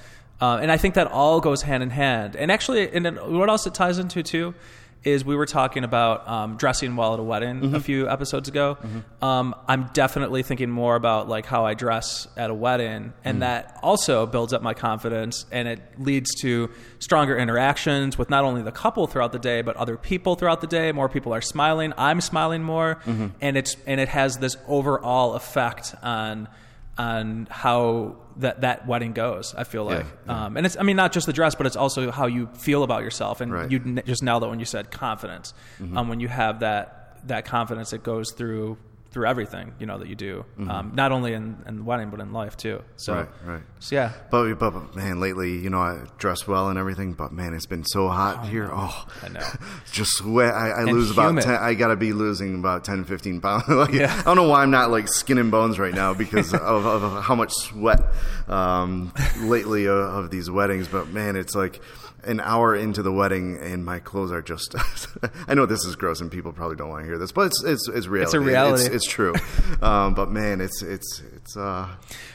Uh, 0.41 0.59
and 0.61 0.71
I 0.71 0.77
think 0.77 0.95
that 0.95 1.07
all 1.07 1.41
goes 1.41 1.61
hand 1.63 1.83
in 1.83 1.89
hand. 1.89 2.35
And 2.37 2.49
actually, 2.51 2.89
and 2.93 3.05
then 3.05 3.15
what 3.15 3.49
else 3.49 3.67
it 3.67 3.73
ties 3.73 3.99
into 3.99 4.23
too 4.23 4.55
is 5.03 5.23
we 5.23 5.33
were 5.35 5.45
talking 5.45 5.85
about 5.85 6.27
um, 6.27 6.57
dressing 6.57 6.95
well 6.97 7.13
at 7.13 7.19
a 7.21 7.23
wedding 7.23 7.73
a 7.73 7.79
few 7.79 8.09
episodes 8.09 8.49
ago. 8.49 8.77
Um, 9.21 9.55
I'm 9.67 9.89
definitely 9.93 10.43
thinking 10.43 10.69
more 10.69 10.95
about 10.95 11.29
like 11.29 11.45
how 11.45 11.65
I 11.65 11.73
dress 11.73 12.27
at 12.35 12.49
a 12.49 12.53
wedding, 12.53 13.13
and 13.23 13.41
that 13.41 13.79
also 13.81 14.25
builds 14.25 14.51
up 14.51 14.61
my 14.61 14.73
confidence, 14.73 15.45
and 15.51 15.67
it 15.69 15.79
leads 15.97 16.35
to 16.41 16.69
stronger 16.99 17.37
interactions 17.37 18.17
with 18.17 18.29
not 18.29 18.43
only 18.43 18.61
the 18.61 18.73
couple 18.73 19.07
throughout 19.07 19.31
the 19.31 19.39
day, 19.39 19.61
but 19.61 19.77
other 19.77 19.95
people 19.95 20.35
throughout 20.35 20.59
the 20.59 20.67
day. 20.67 20.91
More 20.91 21.07
people 21.07 21.33
are 21.33 21.41
smiling. 21.41 21.93
I'm 21.97 22.19
smiling 22.19 22.61
more, 22.63 22.99
and 23.39 23.55
it's 23.57 23.77
and 23.87 24.01
it 24.01 24.09
has 24.09 24.39
this 24.39 24.57
overall 24.67 25.35
effect 25.35 25.95
on 26.03 26.49
on 26.97 27.47
how 27.49 28.17
that 28.39 28.61
that 28.61 28.87
wedding 28.87 29.13
goes. 29.13 29.53
I 29.55 29.63
feel 29.63 29.83
like, 29.85 30.05
yeah. 30.25 30.45
Um, 30.45 30.57
and 30.57 30.65
it's 30.65 30.75
I 30.77 30.83
mean 30.83 30.95
not 30.95 31.11
just 31.11 31.25
the 31.27 31.33
dress, 31.33 31.55
but 31.55 31.65
it's 31.67 31.75
also 31.75 32.11
how 32.11 32.25
you 32.25 32.47
feel 32.53 32.83
about 32.83 33.03
yourself. 33.03 33.41
And 33.41 33.51
Right. 33.51 33.69
Mm-hmm. 33.69 33.97
you 33.97 34.03
just 34.03 34.23
nailed 34.23 34.43
it 34.43 34.47
when 34.49 34.59
you 34.59 34.65
said 34.65 34.91
confidence. 34.91 35.53
Um, 35.95 36.07
when 36.09 36.19
you 36.19 36.27
have 36.27 36.59
that 36.61 37.19
that 37.27 37.45
confidence, 37.45 37.93
it 37.93 38.01
goes 38.03 38.31
through 38.31 38.77
through 39.11 39.25
everything 39.25 39.73
you 39.79 39.87
know 39.87 39.97
that 39.97 40.07
you 40.07 40.15
do, 40.15 40.45
um, 40.69 40.91
not 40.93 41.11
only 41.11 41.33
in, 41.33 41.57
in 41.67 41.77
the 41.77 41.83
wedding 41.83 42.09
but 42.11 42.19
in 42.19 42.31
life 42.31 42.55
too. 42.55 42.81
So, 42.95 43.13
Mm-hmm. 43.13 43.47
Right, 43.49 43.55
right. 43.55 43.63
so 43.79 43.95
yeah, 43.95 44.11
But, 44.29 44.53
but, 44.59 44.69
but, 44.71 44.95
man, 44.95 45.19
lately, 45.19 45.57
you 45.57 45.69
know, 45.71 45.79
I 45.79 46.05
dress 46.19 46.47
well 46.47 46.69
and 46.69 46.77
everything, 46.77 47.13
but 47.13 47.31
man, 47.31 47.53
it's 47.55 47.65
been 47.65 47.83
so 47.85 48.07
hot 48.07 48.47
here. 48.47 48.69
Oh, 48.71 49.07
I 49.23 49.29
know. 49.29 49.47
just 49.91 50.11
sweat. 50.17 50.53
I, 50.53 50.69
I 50.69 50.83
lose 50.83 51.09
about 51.09 51.41
10, 51.41 51.55
I 51.55 51.73
gotta 51.73 51.95
be 51.95 52.13
losing 52.13 52.59
about 52.59 52.83
10, 52.85 53.05
15 53.05 53.41
pounds. 53.41 53.67
like, 53.67 53.93
Yeah. 53.93 54.13
I 54.15 54.21
don't 54.23 54.35
know 54.35 54.47
why 54.47 54.61
I'm 54.61 54.71
not 54.71 54.91
like 54.91 55.07
skin 55.07 55.39
and 55.39 55.49
bones 55.49 55.79
right 55.79 55.93
now 55.93 56.13
because 56.13 56.53
of, 56.53 56.85
of 56.85 57.23
how 57.23 57.33
much 57.33 57.51
sweat 57.53 58.01
um, 58.47 59.11
lately 59.39 59.85
of, 59.87 59.97
of 59.97 60.29
these 60.29 60.51
weddings. 60.51 60.87
But 60.87 61.07
man, 61.09 61.35
it's 61.35 61.55
like 61.55 61.81
an 62.23 62.39
hour 62.39 62.75
into 62.75 63.01
the 63.01 63.11
wedding, 63.11 63.57
and 63.61 63.83
my 63.83 63.99
clothes 63.99 64.31
are 64.31 64.41
just. 64.41 64.75
I 65.47 65.53
know 65.53 65.65
this 65.65 65.85
is 65.85 65.95
gross, 65.95 66.21
and 66.21 66.31
people 66.31 66.53
probably 66.53 66.75
don't 66.75 66.89
want 66.89 67.03
to 67.03 67.07
hear 67.07 67.17
this, 67.17 67.31
but 67.31 67.47
it's 67.47 67.63
it's, 67.63 67.87
it's 67.89 68.07
reality. 68.07 68.37
a 68.37 68.39
reality. 68.41 68.85
It's, 68.85 68.95
it's 68.95 69.07
true. 69.07 69.33
um, 69.81 70.13
but 70.13 70.29
man, 70.29 70.61
it's 70.61 70.81
it's 70.81 71.21
it's 71.35 71.57
uh, 71.57 71.89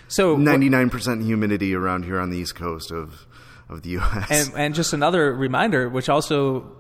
So 0.08 0.36
ninety 0.36 0.68
nine 0.68 0.90
percent 0.90 1.22
humidity 1.22 1.74
around 1.74 2.04
here 2.04 2.20
on 2.20 2.30
the 2.30 2.38
east 2.38 2.54
coast 2.54 2.90
of 2.90 3.26
of 3.68 3.82
the 3.82 3.90
U.S. 3.90 4.48
And, 4.48 4.58
and 4.58 4.74
just 4.74 4.92
another 4.92 5.32
reminder, 5.32 5.88
which 5.88 6.08
also 6.08 6.70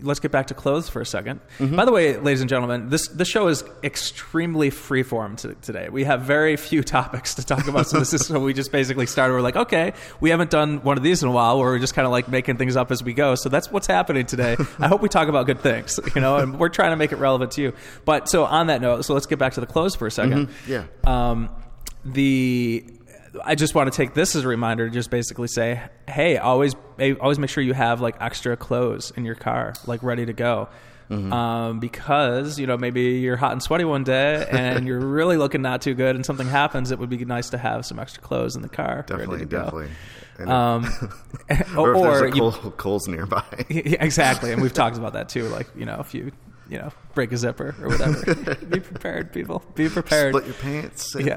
let's 0.00 0.20
get 0.20 0.30
back 0.30 0.46
to 0.48 0.54
clothes 0.54 0.88
for 0.88 1.00
a 1.00 1.04
2nd 1.04 1.40
By 1.76 1.84
the 1.84 1.92
way, 1.92 2.16
ladies 2.16 2.40
and 2.40 2.48
gentlemen, 2.48 2.88
this 2.88 3.08
the 3.08 3.24
show 3.24 3.48
is 3.48 3.64
extremely 3.82 4.70
freeform 4.70 5.36
to, 5.38 5.54
today. 5.54 5.88
We 5.88 6.04
have 6.04 6.22
very 6.22 6.56
few 6.56 6.82
topics 6.98 7.34
to 7.34 7.44
talk 7.44 7.66
about, 7.68 7.86
so 7.86 7.98
this 7.98 8.14
is 8.14 8.26
so 8.26 8.40
we 8.40 8.54
just 8.54 8.72
basically 8.72 9.06
started. 9.06 9.34
We're 9.34 9.40
like, 9.40 9.56
okay, 9.56 9.94
we 10.20 10.30
haven't 10.30 10.50
done 10.50 10.82
one 10.82 10.96
of 10.96 11.02
these 11.02 11.22
in 11.22 11.28
a 11.28 11.32
while, 11.32 11.58
where 11.58 11.70
we're 11.70 11.78
just 11.78 11.94
kind 11.94 12.06
of 12.06 12.12
like 12.12 12.28
making 12.28 12.56
things 12.56 12.76
up 12.76 12.90
as 12.90 13.02
we 13.02 13.12
go. 13.12 13.34
So 13.34 13.48
that's 13.48 13.70
what's 13.70 13.86
happening 13.86 14.26
today. 14.26 14.56
I 14.78 14.88
hope 14.88 15.02
we 15.02 15.08
talk 15.08 15.28
about 15.28 15.46
good 15.46 15.60
things, 15.60 15.98
you 16.14 16.20
know, 16.20 16.36
and 16.36 16.58
we're 16.58 16.68
trying 16.68 16.90
to 16.90 16.96
make 16.96 17.12
it 17.12 17.16
relevant 17.16 17.52
to 17.52 17.62
you. 17.62 17.72
But 18.04 18.28
so 18.28 18.44
on 18.44 18.68
that 18.68 18.80
note, 18.80 19.04
so 19.04 19.14
let's 19.14 19.26
get 19.26 19.38
back 19.38 19.54
to 19.54 19.60
the 19.60 19.66
clothes 19.66 19.94
for 19.94 20.06
a 20.06 20.10
2nd 20.10 20.50
yeah. 20.66 20.84
um, 21.06 21.50
the 22.04 22.84
I 23.44 23.54
just 23.54 23.74
want 23.74 23.92
to 23.92 23.96
take 23.96 24.14
this 24.14 24.34
as 24.36 24.44
a 24.44 24.48
reminder 24.48 24.88
to 24.88 24.92
just 24.92 25.10
basically 25.10 25.48
say, 25.48 25.82
hey, 26.08 26.36
always 26.38 26.74
always 27.20 27.38
make 27.38 27.50
sure 27.50 27.62
you 27.62 27.74
have 27.74 28.00
like 28.00 28.16
extra 28.20 28.56
clothes 28.56 29.12
in 29.16 29.24
your 29.24 29.34
car, 29.34 29.74
like 29.86 30.02
ready 30.02 30.26
to 30.26 30.32
go. 30.32 30.68
Um, 31.10 31.80
because 31.80 32.58
you 32.60 32.66
know 32.66 32.76
maybe 32.76 33.00
you're 33.00 33.38
hot 33.38 33.52
and 33.52 33.62
sweaty 33.62 33.84
one 33.84 34.04
day 34.04 34.46
and 34.50 34.86
you're 34.86 35.00
really 35.00 35.38
looking 35.38 35.62
not 35.62 35.80
too 35.80 35.94
good, 35.94 36.16
and 36.16 36.26
something 36.26 36.46
happens. 36.46 36.90
It 36.90 36.98
would 36.98 37.08
be 37.08 37.24
nice 37.24 37.48
to 37.50 37.58
have 37.58 37.86
some 37.86 37.98
extra 37.98 38.22
clothes 38.22 38.56
in 38.56 38.62
the 38.62 38.68
car, 38.68 39.04
definitely, 39.06 39.36
ready 39.38 39.46
to 39.46 39.50
go. 39.50 39.64
definitely. 39.64 39.88
Um, 40.46 40.84
or, 41.78 41.94
or, 41.96 41.96
if 41.96 42.20
there's 42.20 42.32
a 42.32 42.36
you- 42.36 42.50
Cole, 42.50 42.70
Kohl's 42.72 43.08
nearby. 43.08 43.42
Yeah, 43.70 44.04
exactly, 44.04 44.52
and 44.52 44.60
we've 44.60 44.74
talked 44.74 44.98
about 44.98 45.14
that 45.14 45.30
too. 45.30 45.48
Like 45.48 45.68
you 45.74 45.86
know, 45.86 45.98
if 45.98 46.12
you 46.12 46.30
you 46.68 46.76
know 46.76 46.92
break 47.14 47.32
a 47.32 47.38
zipper 47.38 47.74
or 47.80 47.88
whatever, 47.88 48.54
be 48.66 48.80
prepared, 48.80 49.32
people. 49.32 49.62
Be 49.74 49.88
prepared. 49.88 50.34
Split 50.34 50.44
your 50.44 50.54
pants. 50.56 51.16
Yeah. 51.18 51.36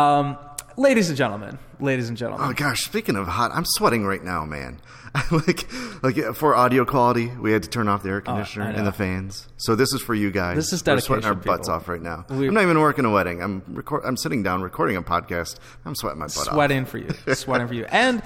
Um, 0.00 0.38
ladies 0.76 1.08
and 1.08 1.16
gentlemen, 1.18 1.58
ladies 1.78 2.08
and 2.08 2.16
gentlemen. 2.16 2.48
Oh 2.48 2.52
gosh, 2.52 2.82
speaking 2.84 3.16
of 3.16 3.26
hot, 3.28 3.50
I'm 3.54 3.64
sweating 3.66 4.04
right 4.04 4.22
now, 4.22 4.44
man. 4.44 4.80
like, 5.32 5.68
like 6.04 6.16
for 6.36 6.54
audio 6.54 6.84
quality, 6.84 7.26
we 7.26 7.50
had 7.50 7.64
to 7.64 7.68
turn 7.68 7.88
off 7.88 8.04
the 8.04 8.10
air 8.10 8.20
conditioner 8.20 8.66
Oh, 8.72 8.78
and 8.78 8.86
the 8.86 8.92
fans. 8.92 9.48
So 9.56 9.74
this 9.74 9.92
is 9.92 10.00
for 10.00 10.14
you 10.14 10.30
guys. 10.30 10.54
This 10.54 10.72
is 10.72 10.84
We're 10.86 11.00
sweating 11.00 11.24
our 11.24 11.32
dedication, 11.34 11.50
butts 11.50 11.66
people. 11.68 11.74
off 11.74 11.88
right 11.88 12.00
now. 12.00 12.24
We- 12.30 12.46
I'm 12.46 12.54
not 12.54 12.62
even 12.62 12.78
working 12.78 13.04
a 13.04 13.10
wedding. 13.10 13.42
I'm 13.42 13.62
record. 13.68 14.04
I'm 14.04 14.16
sitting 14.16 14.44
down 14.44 14.62
recording 14.62 14.96
a 14.96 15.02
podcast. 15.02 15.58
I'm 15.84 15.96
sweating 15.96 16.20
my 16.20 16.26
butt 16.26 16.38
off. 16.46 16.54
sweating 16.54 16.84
for 16.84 16.98
you, 16.98 17.08
sweating 17.34 17.66
for 17.66 17.74
you. 17.74 17.86
And 17.86 18.22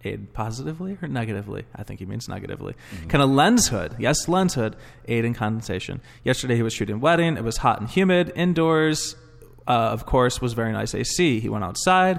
Aid 0.04 0.32
positively 0.32 0.98
or 1.00 1.06
negatively? 1.06 1.64
I 1.76 1.84
think 1.84 2.00
he 2.00 2.06
means 2.06 2.28
negatively. 2.28 2.74
Can 3.08 3.20
a 3.20 3.26
lens 3.26 3.68
hood, 3.68 3.94
yes, 4.00 4.26
lens 4.26 4.54
hood, 4.54 4.74
aid 5.06 5.24
in 5.24 5.32
condensation? 5.32 6.00
Yesterday 6.24 6.56
he 6.56 6.62
was 6.62 6.72
shooting 6.72 6.98
wedding. 7.00 7.36
It 7.36 7.44
was 7.44 7.58
hot 7.58 7.78
and 7.80 7.88
humid 7.88 8.32
indoors. 8.34 9.14
Uh, 9.68 9.70
of 9.70 10.06
course, 10.06 10.40
was 10.40 10.54
very 10.54 10.72
nice 10.72 10.92
AC. 10.92 11.38
He 11.38 11.48
went 11.48 11.62
outside 11.62 12.18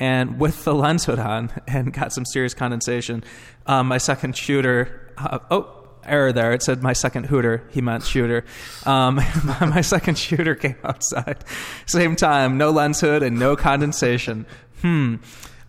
and 0.00 0.40
with 0.40 0.64
the 0.64 0.74
lens 0.74 1.04
hood 1.04 1.18
on 1.18 1.50
and 1.66 1.92
got 1.92 2.12
some 2.12 2.24
serious 2.24 2.54
condensation. 2.54 3.24
Um, 3.66 3.88
my 3.88 3.98
second 3.98 4.36
shooter, 4.36 5.12
uh, 5.16 5.38
oh, 5.50 5.84
error 6.04 6.32
there. 6.32 6.52
It 6.52 6.62
said 6.62 6.82
my 6.82 6.92
second 6.92 7.26
hooter. 7.26 7.64
He 7.70 7.80
meant 7.80 8.04
shooter. 8.04 8.44
Um, 8.84 9.16
my, 9.44 9.66
my 9.66 9.80
second 9.80 10.18
shooter 10.18 10.54
came 10.54 10.76
outside. 10.84 11.44
Same 11.86 12.16
time, 12.16 12.58
no 12.58 12.70
lens 12.70 13.00
hood 13.00 13.22
and 13.22 13.38
no 13.38 13.56
condensation. 13.56 14.46
Hmm. 14.82 15.16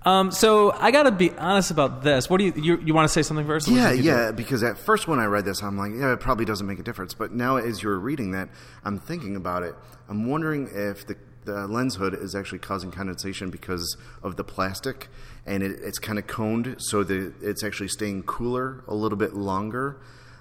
Um, 0.04 0.30
so 0.32 0.72
I 0.72 0.92
got 0.92 1.04
to 1.04 1.12
be 1.12 1.32
honest 1.32 1.72
about 1.72 2.04
this. 2.04 2.30
What 2.30 2.38
do 2.38 2.46
you 2.46 2.54
you, 2.56 2.78
you 2.80 2.94
want 2.94 3.10
to 3.10 3.14
say 3.14 3.24
something 3.24 3.46
first? 3.48 3.68
Yeah, 3.68 3.90
What 3.90 3.96
do 3.98 4.04
yeah. 4.04 4.32
Because 4.32 4.62
at 4.62 4.78
first 4.78 5.08
when 5.08 5.20
I 5.20 5.26
read 5.26 5.46
this, 5.46 5.64
I'm 5.64 5.78
like, 5.80 5.94
yeah, 5.96 6.14
it 6.14 6.20
probably 6.20 6.46
doesn't 6.46 6.68
make 6.68 6.78
a 6.78 6.84
difference. 6.84 7.16
But 7.16 7.32
now 7.32 7.56
as 7.56 7.82
you're 7.82 7.98
reading 7.98 8.32
that, 8.32 8.50
I'm 8.84 9.00
thinking 9.00 9.36
about 9.36 9.64
it. 9.64 9.74
I'm 10.08 10.30
wondering 10.30 10.70
if 10.72 11.08
the 11.08 11.16
the 11.46 11.68
lens 11.68 11.96
hood 11.96 12.14
is 12.14 12.36
actually 12.36 12.60
causing 12.60 12.92
condensation 12.92 13.50
because 13.50 13.98
of 14.24 14.36
the 14.36 14.44
plastic, 14.44 15.08
and 15.46 15.64
it, 15.64 15.80
it's 15.84 16.00
kind 16.00 16.20
of 16.20 16.28
coned, 16.28 16.76
so 16.80 17.04
that 17.04 17.34
it's 17.42 17.64
actually 17.64 17.90
staying 17.90 18.24
cooler 18.24 18.84
a 18.88 18.94
little 18.96 19.18
bit 19.18 19.34
longer. 19.34 19.98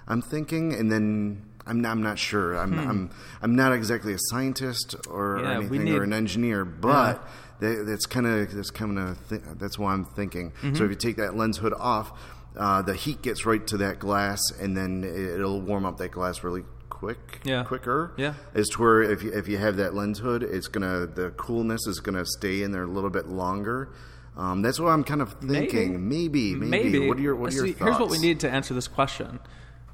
I'm 0.08 0.23
thinking, 0.23 0.73
and 0.75 0.90
then. 0.90 1.42
I'm 1.66 1.80
not, 1.80 1.92
I'm 1.92 2.02
not 2.02 2.18
sure. 2.18 2.58
I'm, 2.58 2.78
I'm 2.78 3.11
I'm 3.40 3.56
not 3.56 3.73
exactly 3.73 4.12
a 4.12 4.18
scientist 4.28 4.96
or 5.08 5.38
Hmm. 5.38 5.44
Yeah, 5.44 5.56
anything 5.56 5.84
need- 5.84 5.94
or 5.94 6.02
an 6.02 6.12
engineer, 6.12 6.62
but 6.66 7.26
that, 7.61 7.84
that's 7.87 8.04
kind 8.04 8.26
of 8.26 8.52
that's 8.54 8.70
kind 8.70 8.99
of 8.99 9.28
th- 9.30 9.40
that's 9.58 9.78
why 9.78 9.94
I'm 9.94 10.04
thinking. 10.04 10.50
Mm-hmm. 10.50 10.75
So 10.75 10.84
if 10.84 10.90
you 10.90 10.96
take 10.96 11.16
that 11.16 11.38
lens 11.38 11.56
hood 11.56 11.73
off, 11.73 12.12
uh, 12.54 12.82
the 12.82 12.92
heat 12.92 13.23
gets 13.23 13.46
right 13.46 13.66
to 13.68 13.78
that 13.78 13.99
glass, 13.99 14.42
and 14.61 14.76
then 14.76 15.04
it'll 15.04 15.62
warm 15.62 15.87
up 15.87 15.96
that 15.96 16.11
glass 16.11 16.44
really 16.44 16.64
quick, 17.04 17.40
Yeah. 17.44 17.64
quicker. 17.64 18.12
Yeah. 18.16 18.34
as 18.54 18.68
to 18.70 18.82
where 18.82 19.02
if 19.02 19.23
you, 19.23 19.32
if 19.32 19.46
you 19.49 19.58
have 19.58 19.76
that 19.76 19.94
lens 19.94 20.18
hood, 20.18 20.42
it's 20.42 20.68
gonna 20.68 21.06
the 21.06 21.30
coolness 21.37 21.87
is 21.87 22.00
gonna 22.00 22.25
stay 22.25 22.62
in 22.62 22.73
there 22.73 22.84
a 22.84 22.87
little 22.88 23.11
bit 23.11 23.28
longer. 23.28 23.90
Um, 24.37 24.62
that's 24.62 24.80
what 24.80 24.88
I'm 24.88 25.04
kind 25.04 25.23
of 25.23 25.34
thinking. 25.34 26.08
Maybe, 26.08 26.54
maybe. 26.54 26.90
Maybe. 26.90 27.08
What 27.08 27.18
are 27.18 27.20
your 27.20 27.37
what 27.37 27.52
are 27.52 27.56
Let's 27.56 27.56
your 27.56 27.66
thoughts? 27.68 27.80
Here's 27.90 28.00
what 28.00 28.11
we 28.11 28.18
need 28.18 28.40
to 28.40 28.50
answer 28.50 28.75
this 28.75 28.88
question. 28.88 29.38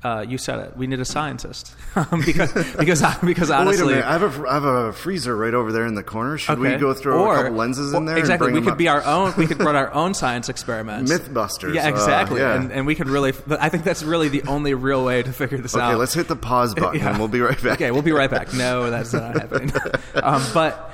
Uh, 0.02 0.25
you 0.26 0.38
said 0.38 0.61
it. 0.61 0.75
We 0.78 0.87
need 0.87 0.99
a 1.00 1.04
scientist 1.04 1.76
because 2.25 2.54
because 2.78 3.02
because 3.23 3.50
honestly! 3.61 3.97
I 4.00 4.12
have 4.16 4.23
a 4.23 4.50
have 4.50 4.64
a 4.64 4.92
freezer 4.95 5.37
right 5.37 5.52
over 5.52 5.73
there 5.73 5.85
in 5.85 5.95
the 5.95 6.02
corner. 6.02 6.38
Should 6.38 6.59
we 6.59 6.75
go 6.76 6.95
throw 6.95 7.21
Or- 7.23 7.35
a 7.35 7.42
couple 7.42 7.59
lenses 7.59 7.92
in 7.92 8.07
there? 8.07 8.16
Exactly. 8.16 8.50
We 8.50 8.61
could 8.61 8.69
them 8.71 8.76
be 8.78 8.88
our 8.88 9.04
own. 9.04 9.35
We 9.37 9.47
could 9.47 9.61
run 9.61 9.76
our 9.76 9.92
own 9.92 10.14
science 10.23 10.49
experiments. 10.49 11.12
Mythbusters. 11.12 11.75
Yeah, 11.75 11.85
Uh, 11.85 11.90
exactly. 11.90 12.40
yeah. 12.40 12.54
And, 12.54 12.73
and 12.73 12.87
we 12.87 12.95
could 12.95 13.11
really. 13.11 13.35
I 13.50 13.69
think 13.69 13.85
that's 13.85 14.02
really 14.02 14.30
the 14.30 14.42
only 14.45 14.73
real 14.73 15.04
way 15.04 15.23
to 15.23 15.33
figure 15.35 15.59
this 15.59 15.75
Okay, 15.75 15.85
out. 15.85 15.90
Okay, 15.90 15.97
let's 15.99 16.14
hit 16.14 16.28
the 16.28 16.37
pause 16.37 16.75
button, 16.75 16.99
Yeah. 16.99 17.11
and 17.11 17.19
we'll 17.19 17.28
be 17.28 17.40
right 17.42 17.62
back. 17.62 17.73
Okay, 17.75 17.90
we'll 17.90 18.00
be 18.00 18.12
right 18.12 18.30
back. 18.30 18.54
No, 18.54 18.88
that's 18.90 19.12
not 19.12 19.35
happening. 19.37 19.71
um, 20.14 20.42
but 20.54 20.92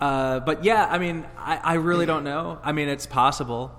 uh, 0.00 0.40
but 0.40 0.64
yeah, 0.64 0.84
I 0.90 0.98
mean, 0.98 1.24
I, 1.38 1.58
I 1.62 1.74
really 1.74 2.06
don't 2.06 2.24
know. 2.24 2.58
I 2.64 2.72
mean, 2.72 2.88
it's 2.88 3.06
possible, 3.06 3.70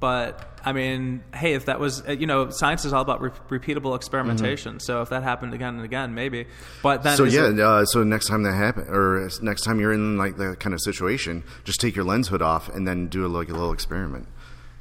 but 0.00 0.58
I 0.64 0.72
mean, 0.72 1.22
hey, 1.34 1.54
if 1.54 1.66
that 1.66 1.80
was 1.80 2.02
uh, 2.06 2.12
you 2.12 2.26
know, 2.26 2.50
science 2.50 2.84
is 2.84 2.92
all 2.92 3.02
about 3.02 3.20
re- 3.20 3.58
repeatable 3.58 3.94
experimentation. 3.96 4.80
So 4.80 5.00
if 5.02 5.08
that 5.10 5.22
happened 5.22 5.54
again 5.54 5.76
and 5.76 5.84
again, 5.84 6.14
maybe. 6.14 6.46
But 6.82 7.02
then 7.02 7.16
Mm-hmm. 7.18 7.30
So 7.30 7.42
yeah, 7.42 7.50
it- 7.50 7.60
uh, 7.60 7.84
so 7.86 8.04
next 8.04 8.26
time 8.26 8.42
that 8.42 8.52
happen, 8.54 8.84
or 8.88 9.28
next 9.42 9.62
time 9.62 9.80
you're 9.80 9.92
in 9.92 10.18
like 10.18 10.36
that 10.36 10.60
kind 10.60 10.74
of 10.74 10.80
situation, 10.80 11.44
just 11.64 11.80
take 11.80 11.94
your 11.96 12.04
lens 12.04 12.28
hood 12.28 12.42
off 12.42 12.68
and 12.68 12.86
then 12.86 13.06
do 13.08 13.24
a, 13.24 13.28
like 13.28 13.48
a 13.48 13.52
little 13.52 13.72
experiment. 13.72 14.28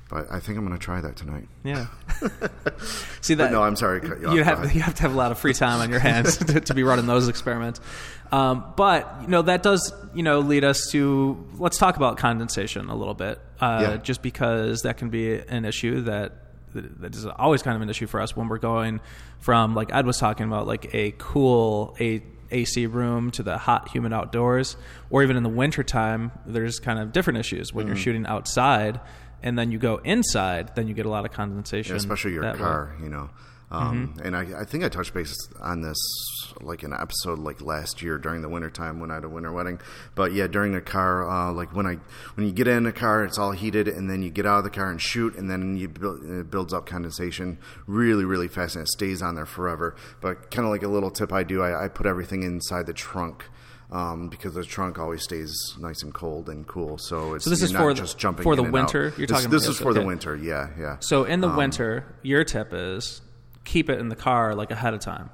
But 0.07 0.27
I 0.31 0.39
think 0.39 0.57
I'm 0.59 0.65
going 0.67 0.77
to 0.77 0.83
try 0.83 1.01
that 1.01 1.15
tonight. 1.15 1.47
Yeah. 1.63 1.87
See 3.21 3.33
that? 3.33 3.45
But 3.45 3.51
no, 3.51 3.63
I'm 3.63 3.75
sorry. 3.75 4.01
Cut 4.01 4.21
you, 4.21 4.33
you 4.35 4.43
have 4.43 4.73
you 4.75 4.81
have 4.81 4.93
to 4.95 5.01
have 5.01 5.13
a 5.13 5.17
lot 5.17 5.31
of 5.31 5.39
free 5.39 5.53
time 5.53 5.81
on 5.81 5.89
your 5.89 5.99
hands 5.99 6.37
to, 6.45 6.61
to 6.61 6.73
be 6.75 6.83
running 6.83 7.07
those 7.07 7.27
experiments. 7.27 7.81
Um, 8.31 8.65
but 8.75 9.17
you 9.21 9.27
know 9.27 9.41
that 9.43 9.63
does 9.63 9.93
you 10.13 10.23
know 10.23 10.39
lead 10.39 10.63
us 10.63 10.87
to 10.91 11.45
let's 11.57 11.77
talk 11.77 11.95
about 11.97 12.17
condensation 12.17 12.89
a 12.89 12.95
little 12.95 13.13
bit, 13.13 13.39
uh, 13.61 13.79
Yeah. 13.81 13.97
just 13.97 14.21
because 14.21 14.81
that 14.81 14.97
can 14.97 15.09
be 15.09 15.33
an 15.39 15.65
issue 15.65 16.01
that 16.01 16.33
that 16.73 17.15
is 17.15 17.25
always 17.25 17.61
kind 17.61 17.75
of 17.75 17.81
an 17.81 17.89
issue 17.89 18.07
for 18.07 18.19
us 18.19 18.35
when 18.35 18.47
we're 18.49 18.57
going 18.57 18.99
from 19.39 19.75
like 19.75 19.93
Ed 19.93 20.05
was 20.05 20.17
talking 20.17 20.45
about 20.47 20.67
like 20.67 20.93
a 20.93 21.13
cool 21.17 21.95
a 22.01 22.21
AC 22.51 22.85
room 22.87 23.31
to 23.31 23.43
the 23.43 23.57
hot 23.57 23.89
humid 23.89 24.13
outdoors, 24.13 24.75
or 25.09 25.23
even 25.23 25.35
in 25.37 25.43
the 25.43 25.49
wintertime, 25.49 26.31
there's 26.45 26.79
kind 26.79 26.99
of 26.99 27.11
different 27.11 27.39
issues 27.39 27.73
when 27.73 27.85
Mm-hmm. 27.85 27.93
you're 27.95 28.01
shooting 28.03 28.25
outside. 28.27 28.99
And 29.43 29.59
then 29.59 29.71
you 29.71 29.77
go 29.77 29.97
inside, 29.97 30.75
then 30.75 30.87
you 30.87 30.95
get 30.95 31.05
a 31.05 31.09
lot 31.09 31.23
of 31.25 31.31
condensation. 31.31 31.95
especially 31.95 32.33
your 32.33 32.41
that 32.41 32.55
way. 32.55 32.61
car, 32.61 32.95
you 33.01 33.09
know. 33.09 33.29
Um, 33.75 34.07
Mm-hmm. 34.15 34.25
And 34.25 34.35
I, 34.35 34.61
I 34.61 34.63
think 34.65 34.83
I 34.83 34.89
touched 34.89 35.13
base 35.13 35.35
on 35.61 35.81
this 35.81 35.97
like 36.61 36.83
in 36.83 36.93
an 36.93 36.99
episode 37.01 37.39
like 37.39 37.61
last 37.61 38.01
year 38.01 38.17
during 38.17 38.41
the 38.41 38.49
winter 38.49 38.69
time 38.69 38.99
when 38.99 39.11
I 39.11 39.15
had 39.15 39.23
a 39.23 39.29
winter 39.29 39.51
wedding. 39.51 39.79
But 40.15 40.33
yeah, 40.33 40.47
during 40.47 40.73
a 40.75 40.81
car, 40.81 41.29
uh, 41.29 41.51
like 41.51 41.75
when 41.75 41.85
I 41.85 41.97
when 42.35 42.47
you 42.47 42.53
get 42.53 42.67
in 42.67 42.85
a 42.85 42.91
car, 42.93 43.23
it's 43.25 43.37
all 43.37 43.51
heated, 43.51 43.87
and 43.87 44.09
then 44.09 44.21
you 44.23 44.29
get 44.29 44.45
out 44.45 44.59
of 44.59 44.63
the 44.63 44.69
car 44.69 44.89
and 44.89 45.01
shoot, 45.01 45.35
and 45.35 45.49
then 45.49 45.75
you 45.75 45.89
build, 45.89 46.23
it 46.23 46.49
builds 46.49 46.73
up 46.73 46.85
condensation 46.85 47.57
really 47.87 48.23
really 48.25 48.47
fast, 48.47 48.75
and 48.75 48.83
it 48.83 48.89
stays 48.89 49.21
on 49.21 49.35
there 49.35 49.45
forever. 49.45 49.95
But 50.21 50.51
kind 50.51 50.65
of 50.65 50.71
like 50.71 50.83
a 50.83 50.87
little 50.87 51.11
tip 51.11 51.33
I 51.33 51.43
do, 51.43 51.61
I, 51.61 51.85
I 51.85 51.87
put 51.89 52.05
everything 52.05 52.43
inside 52.43 52.85
the 52.85 52.93
trunk. 52.93 53.45
Um, 53.91 54.29
because 54.29 54.55
the 54.55 54.63
trunk 54.63 54.97
always 54.97 55.21
stays 55.21 55.53
nice 55.79 56.01
and 56.01 56.11
cold 56.11 56.49
and 56.49 56.65
cool, 56.65 56.97
so 56.97 57.35
it's 57.35 57.43
So 57.43 57.51
this 57.51 57.61
is 57.61 57.71
not 57.71 57.81
for 57.83 57.93
just 57.93 58.17
jumping 58.17 58.43
for 58.43 58.55
the 58.55 58.63
winter? 58.63 59.13
You're 59.15 59.27
This- 59.27 59.37
talking 59.37 59.51
This 59.51 59.67
is 59.67 59.77
for 59.77 59.93
the 59.93 60.03
winter, 60.03 60.35
yeah, 60.35 60.69
yeah. 60.77 60.97
So 61.01 61.23
in 61.23 61.43
Um, 61.43 61.51
the 61.51 61.55
winter, 61.55 62.03
your 62.23 62.43
tip 62.43 62.69
is 62.73 63.21
keep 63.65 63.89
it 63.89 63.99
in 63.99 64.07
the 64.07 64.15
car 64.15 64.55
like 64.55 64.71
ahead 64.71 64.93
of 64.93 65.01
time, 65.01 65.29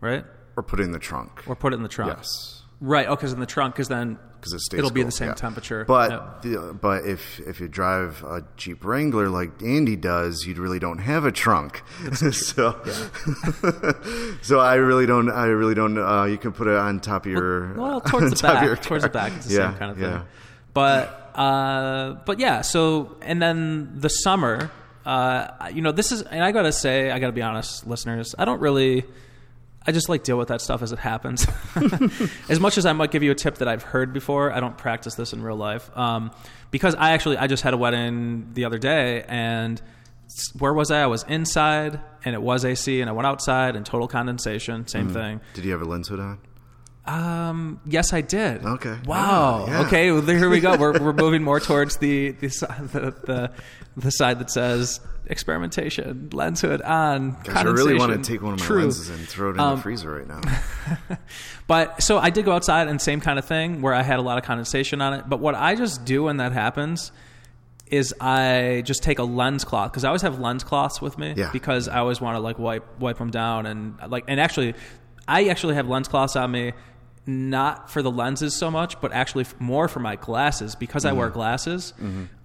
right? 0.00 0.24
or 0.56 0.62
put 0.62 0.80
it 0.80 0.84
in 0.84 0.92
the 0.92 0.98
trunk. 0.98 1.46
Or 1.46 1.54
put 1.54 1.72
it 1.72 1.76
in 1.76 1.82
the 1.82 1.88
trunk. 1.88 2.14
Yes, 2.16 2.62
Right. 2.80 3.06
Oh, 3.06 3.16
because 3.16 3.32
in 3.32 3.40
the 3.40 3.46
trunk, 3.46 3.74
because 3.74 3.88
then 3.88 4.18
because 4.38 4.52
it 4.52 4.60
stays. 4.60 4.78
it'll 4.78 4.90
be 4.90 5.02
the 5.02 5.10
same 5.10 5.28
yeah. 5.28 5.34
temperature. 5.34 5.86
But 5.86 6.42
the, 6.42 6.76
but 6.78 7.06
if 7.06 7.40
if 7.40 7.58
you 7.58 7.68
drive 7.68 8.22
a 8.22 8.44
Jeep 8.58 8.84
Wrangler 8.84 9.30
like 9.30 9.62
Andy 9.62 9.96
does, 9.96 10.44
you 10.46 10.54
really 10.54 10.78
don't 10.78 10.98
have 10.98 11.24
a 11.24 11.32
trunk. 11.32 11.82
so 12.14 12.30
so 14.42 14.60
I 14.60 14.74
really 14.74 15.06
don't. 15.06 15.30
I 15.30 15.46
really 15.46 15.74
don't. 15.74 15.96
Uh, 15.96 16.24
you 16.24 16.36
can 16.36 16.52
put 16.52 16.66
it 16.66 16.76
on 16.76 17.00
top 17.00 17.24
of 17.24 17.32
your 17.32 17.72
well, 17.74 17.94
on 17.94 18.00
towards 18.02 18.42
the 18.42 18.52
of 18.52 18.62
your 18.62 18.76
back, 18.76 18.84
towards 18.84 19.04
the 19.04 19.10
back, 19.10 19.32
it's 19.36 19.46
the 19.46 19.54
yeah, 19.54 19.70
same 19.70 19.78
kind 19.78 19.92
of 19.92 19.98
yeah. 19.98 20.18
thing. 20.18 20.28
But 20.74 21.32
uh, 21.34 22.16
but 22.26 22.38
yeah. 22.38 22.60
So 22.60 23.16
and 23.22 23.40
then 23.40 24.00
the 24.00 24.10
summer, 24.10 24.70
uh, 25.06 25.68
you 25.72 25.82
know, 25.82 25.92
this 25.92 26.10
is, 26.10 26.22
and 26.22 26.42
I 26.42 26.50
gotta 26.50 26.72
say, 26.72 27.10
I 27.12 27.20
gotta 27.20 27.32
be 27.32 27.40
honest, 27.40 27.86
listeners, 27.86 28.34
I 28.38 28.44
don't 28.44 28.60
really. 28.60 29.04
I 29.88 29.92
just 29.92 30.08
like 30.08 30.24
deal 30.24 30.36
with 30.36 30.48
that 30.48 30.60
stuff 30.60 30.82
as 30.82 30.90
it 30.90 30.98
happens. 30.98 31.46
as 32.48 32.58
much 32.58 32.76
as 32.76 32.84
I 32.86 32.92
might 32.92 33.12
give 33.12 33.22
you 33.22 33.30
a 33.30 33.36
tip 33.36 33.58
that 33.58 33.68
I've 33.68 33.84
heard 33.84 34.12
before, 34.12 34.50
I 34.50 34.58
don't 34.58 34.76
practice 34.76 35.14
this 35.14 35.32
in 35.32 35.40
real 35.40 35.54
life. 35.54 35.96
Um, 35.96 36.32
because 36.72 36.96
I 36.96 37.12
actually 37.12 37.36
I 37.36 37.46
just 37.46 37.62
had 37.62 37.72
a 37.72 37.76
wedding 37.76 38.50
the 38.54 38.64
other 38.64 38.78
day, 38.78 39.24
and 39.28 39.80
where 40.58 40.74
was 40.74 40.90
I? 40.90 41.02
I 41.02 41.06
was 41.06 41.22
inside, 41.28 42.00
and 42.24 42.34
it 42.34 42.42
was 42.42 42.64
AC, 42.64 43.00
and 43.00 43.08
I 43.08 43.12
went 43.12 43.28
outside, 43.28 43.76
and 43.76 43.86
total 43.86 44.08
condensation, 44.08 44.88
same 44.88 45.08
thing. 45.10 45.40
Did 45.54 45.64
you 45.64 45.70
have 45.70 45.82
a 45.82 45.84
lens 45.84 46.08
hood 46.08 46.18
on? 46.18 46.40
Um, 47.06 47.80
yes, 47.86 48.12
I 48.12 48.20
did. 48.20 48.64
Okay. 48.64 48.96
Wow. 49.06 49.66
Yeah, 49.66 49.72
yeah. 49.80 49.86
Okay. 49.86 50.10
Well, 50.10 50.22
here 50.22 50.50
we 50.50 50.60
go. 50.60 50.76
We're, 50.76 50.98
we're 51.00 51.12
moving 51.12 51.42
more 51.42 51.60
towards 51.60 51.96
the 51.98 52.32
the, 52.32 52.48
the 52.48 53.14
the 53.26 53.50
the 53.96 54.10
side 54.10 54.38
that 54.40 54.50
says 54.50 55.00
experimentation, 55.28 56.30
lens 56.32 56.60
hood 56.60 56.82
on. 56.82 57.36
Gosh, 57.44 57.56
I 57.56 57.62
really 57.62 57.94
want 57.94 58.12
to 58.12 58.18
take 58.32 58.42
one 58.42 58.54
of 58.54 58.60
my 58.60 58.66
true. 58.66 58.82
lenses 58.82 59.08
and 59.08 59.26
throw 59.28 59.50
it 59.50 59.54
in 59.54 59.60
Um, 59.60 59.76
the 59.76 59.82
freezer 59.82 60.10
right 60.16 60.26
now. 60.28 60.40
But 61.68 62.00
so 62.00 62.18
I 62.18 62.30
did 62.30 62.44
go 62.44 62.52
outside 62.52 62.86
and 62.86 63.00
same 63.02 63.20
kind 63.20 63.38
of 63.40 63.44
thing 63.44 63.82
where 63.82 63.92
I 63.92 64.02
had 64.02 64.20
a 64.20 64.22
lot 64.22 64.38
of 64.38 64.44
condensation 64.44 65.00
on 65.00 65.14
it. 65.14 65.28
But 65.28 65.40
what 65.40 65.56
I 65.56 65.74
just 65.74 66.04
do 66.04 66.24
when 66.24 66.36
that 66.36 66.52
happens 66.52 67.10
is 67.88 68.14
I 68.20 68.82
just 68.84 69.02
take 69.02 69.18
a 69.18 69.24
lens 69.24 69.64
cloth 69.64 69.90
because 69.90 70.04
I 70.04 70.08
always 70.08 70.22
have 70.22 70.38
lens 70.38 70.62
cloths 70.62 71.00
with 71.02 71.18
me 71.18 71.34
Yeah. 71.36 71.50
because 71.52 71.88
I 71.88 71.98
always 71.98 72.20
want 72.20 72.36
to 72.36 72.40
like 72.40 72.58
wipe 72.58 72.84
wipe 73.00 73.18
them 73.18 73.30
down 73.30 73.66
and 73.66 73.96
like 74.08 74.24
and 74.28 74.38
actually 74.40 74.74
I 75.26 75.46
actually 75.48 75.74
have 75.74 75.88
lens 75.88 76.06
cloths 76.08 76.36
on 76.36 76.50
me 76.52 76.72
not 77.26 77.90
for 77.90 78.02
the 78.02 78.10
lenses 78.10 78.54
so 78.54 78.70
much 78.70 79.00
but 79.00 79.12
actually 79.12 79.44
more 79.58 79.88
for 79.88 79.98
my 80.00 80.14
glasses 80.16 80.74
because 80.76 81.04
I 81.04 81.10
Mm-hmm. 81.10 81.18
wear 81.18 81.30
glasses 81.30 81.92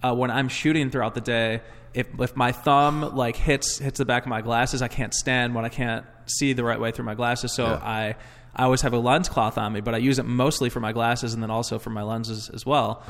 uh, 0.02 0.14
when 0.14 0.30
I'm 0.30 0.48
shooting 0.48 0.90
throughout 0.90 1.14
the 1.14 1.20
day 1.20 1.62
if 1.94 2.06
if 2.20 2.34
my 2.36 2.52
thumb 2.52 3.14
like 3.14 3.36
hits 3.36 3.78
hits 3.78 3.98
the 3.98 4.04
back 4.04 4.24
of 4.24 4.28
my 4.28 4.40
glasses 4.42 4.82
I 4.82 4.88
can't 4.88 5.14
stand 5.14 5.54
when 5.54 5.64
I 5.64 5.68
can't 5.68 6.04
see 6.26 6.52
the 6.52 6.64
right 6.64 6.80
way 6.80 6.90
through 6.90 7.04
my 7.04 7.14
glasses 7.14 7.52
so 7.52 7.66
Yeah. 7.66 7.74
I 7.82 8.14
I 8.54 8.64
always 8.64 8.82
have 8.82 8.92
a 8.92 8.98
lens 8.98 9.30
cloth 9.30 9.56
on 9.56 9.72
me, 9.72 9.80
but 9.80 9.94
I 9.94 9.96
use 9.96 10.18
it 10.18 10.24
mostly 10.26 10.68
for 10.68 10.78
my 10.78 10.92
glasses 10.92 11.32
and 11.32 11.42
then 11.42 11.50
also 11.50 11.78
for 11.78 11.88
my 11.88 12.02
lenses 12.02 12.50
as 12.50 12.66
well. 12.66 13.02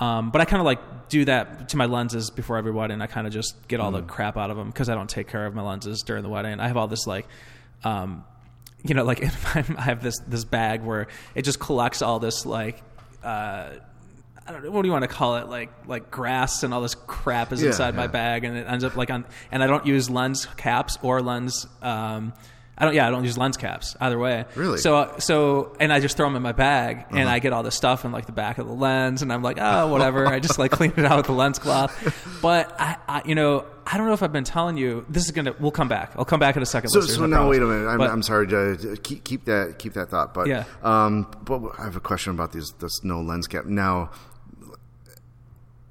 Um, 0.00 0.30
but 0.30 0.40
I 0.40 0.46
kind 0.46 0.58
of 0.62 0.64
like 0.64 1.08
do 1.10 1.26
that 1.26 1.68
to 1.68 1.76
my 1.76 1.84
lenses 1.84 2.30
before 2.30 2.56
every 2.56 2.72
wedding. 2.72 3.02
I 3.02 3.06
kind 3.06 3.26
of 3.26 3.32
just 3.34 3.68
get 3.68 3.78
all 3.78 3.90
the 3.90 4.00
crap 4.00 4.38
out 4.38 4.50
of 4.50 4.56
them 4.56 4.68
because 4.68 4.88
I 4.88 4.94
don't 4.94 5.10
take 5.10 5.28
care 5.28 5.44
of 5.44 5.54
my 5.54 5.60
lenses 5.60 6.00
during 6.02 6.22
the 6.22 6.30
wedding. 6.30 6.60
I 6.60 6.68
have 6.68 6.78
all 6.78 6.88
this 6.88 7.06
like, 7.06 7.26
um, 7.84 8.24
you 8.82 8.94
know, 8.94 9.04
like 9.04 9.22
I 9.54 9.82
have 9.82 10.02
this 10.02 10.18
this 10.26 10.44
bag 10.44 10.82
where 10.82 11.08
it 11.34 11.42
just 11.42 11.60
collects 11.60 12.02
all 12.02 12.18
this 12.18 12.46
like. 12.46 12.82
Uh, 13.22 13.70
I 14.48 14.52
don't 14.52 14.62
know 14.62 14.70
what 14.70 14.82
do 14.82 14.88
you 14.88 14.92
want 14.92 15.02
to 15.02 15.08
call 15.08 15.36
it, 15.36 15.48
like 15.48 15.70
like 15.88 16.10
grass 16.10 16.62
and 16.62 16.72
all 16.72 16.80
this 16.80 16.94
crap 16.94 17.52
is 17.52 17.60
Yeah, 17.60 17.68
inside 17.68 17.96
my 17.96 18.06
bag, 18.06 18.44
and 18.44 18.56
it 18.56 18.66
ends 18.68 18.84
up 18.84 18.94
like 18.96 19.10
on. 19.10 19.24
And 19.50 19.60
I 19.62 19.66
don't 19.66 19.84
use 19.86 20.08
lens 20.08 20.46
caps 20.56 20.98
or 21.02 21.20
lens. 21.20 21.66
Um, 21.82 22.32
I 22.78 22.84
don't. 22.84 22.94
Yeah, 22.94 23.06
I 23.06 23.10
don't 23.10 23.24
use 23.24 23.38
lens 23.38 23.56
caps 23.56 23.96
either 24.00 24.18
way. 24.18 24.44
Really? 24.54 24.78
So 24.78 24.96
uh, 24.96 25.18
so 25.18 25.74
and 25.80 25.90
I 25.90 26.00
just 26.00 26.16
throw 26.16 26.26
them 26.26 26.36
in 26.36 26.42
my 26.42 26.52
bag 26.52 27.06
and 27.10 27.20
uh-huh. 27.20 27.30
I 27.30 27.38
get 27.38 27.54
all 27.54 27.62
the 27.62 27.70
stuff 27.70 28.04
in 28.04 28.12
like 28.12 28.26
the 28.26 28.32
back 28.32 28.58
of 28.58 28.66
the 28.66 28.74
lens 28.74 29.22
and 29.22 29.32
I'm 29.32 29.42
like 29.42 29.56
oh 29.60 29.86
whatever 29.90 30.26
I 30.26 30.40
just 30.40 30.58
like 30.58 30.72
clean 30.72 30.92
it 30.96 31.04
out 31.04 31.16
with 31.16 31.26
the 31.26 31.32
lens 31.32 31.58
cloth 31.58 32.38
but 32.42 32.74
I, 32.78 32.96
I 33.08 33.22
you 33.24 33.34
know 33.34 33.64
I 33.86 33.96
don't 33.96 34.06
know 34.06 34.12
if 34.12 34.22
I've 34.22 34.32
been 34.32 34.44
telling 34.44 34.76
you 34.76 35.06
this 35.08 35.24
is 35.24 35.30
gonna 35.30 35.54
we'll 35.58 35.70
come 35.70 35.88
back 35.88 36.12
I'll 36.16 36.26
come 36.26 36.40
back 36.40 36.56
in 36.56 36.62
a 36.62 36.66
second 36.66 36.90
So, 36.90 37.00
so 37.00 37.24
I 37.24 37.26
now 37.26 37.48
wait 37.48 37.62
a 37.62 37.66
minute. 37.66 37.88
I'm, 37.88 37.98
But- 37.98 38.10
I'm 38.10 38.22
sorry. 38.22 38.46
To 38.48 38.96
keep, 39.02 39.24
keep 39.24 39.46
that 39.46 39.78
keep 39.78 39.94
that 39.94 40.10
thought. 40.10 40.34
But 40.34 40.48
Yeah. 40.48 40.64
um, 40.82 41.26
but 41.44 41.62
I 41.78 41.84
have 41.84 41.96
a 41.96 42.00
question 42.00 42.32
about 42.32 42.52
these 42.52 42.72
this 42.78 43.02
no 43.02 43.22
lens 43.22 43.46
cap 43.46 43.64
now. 43.64 44.10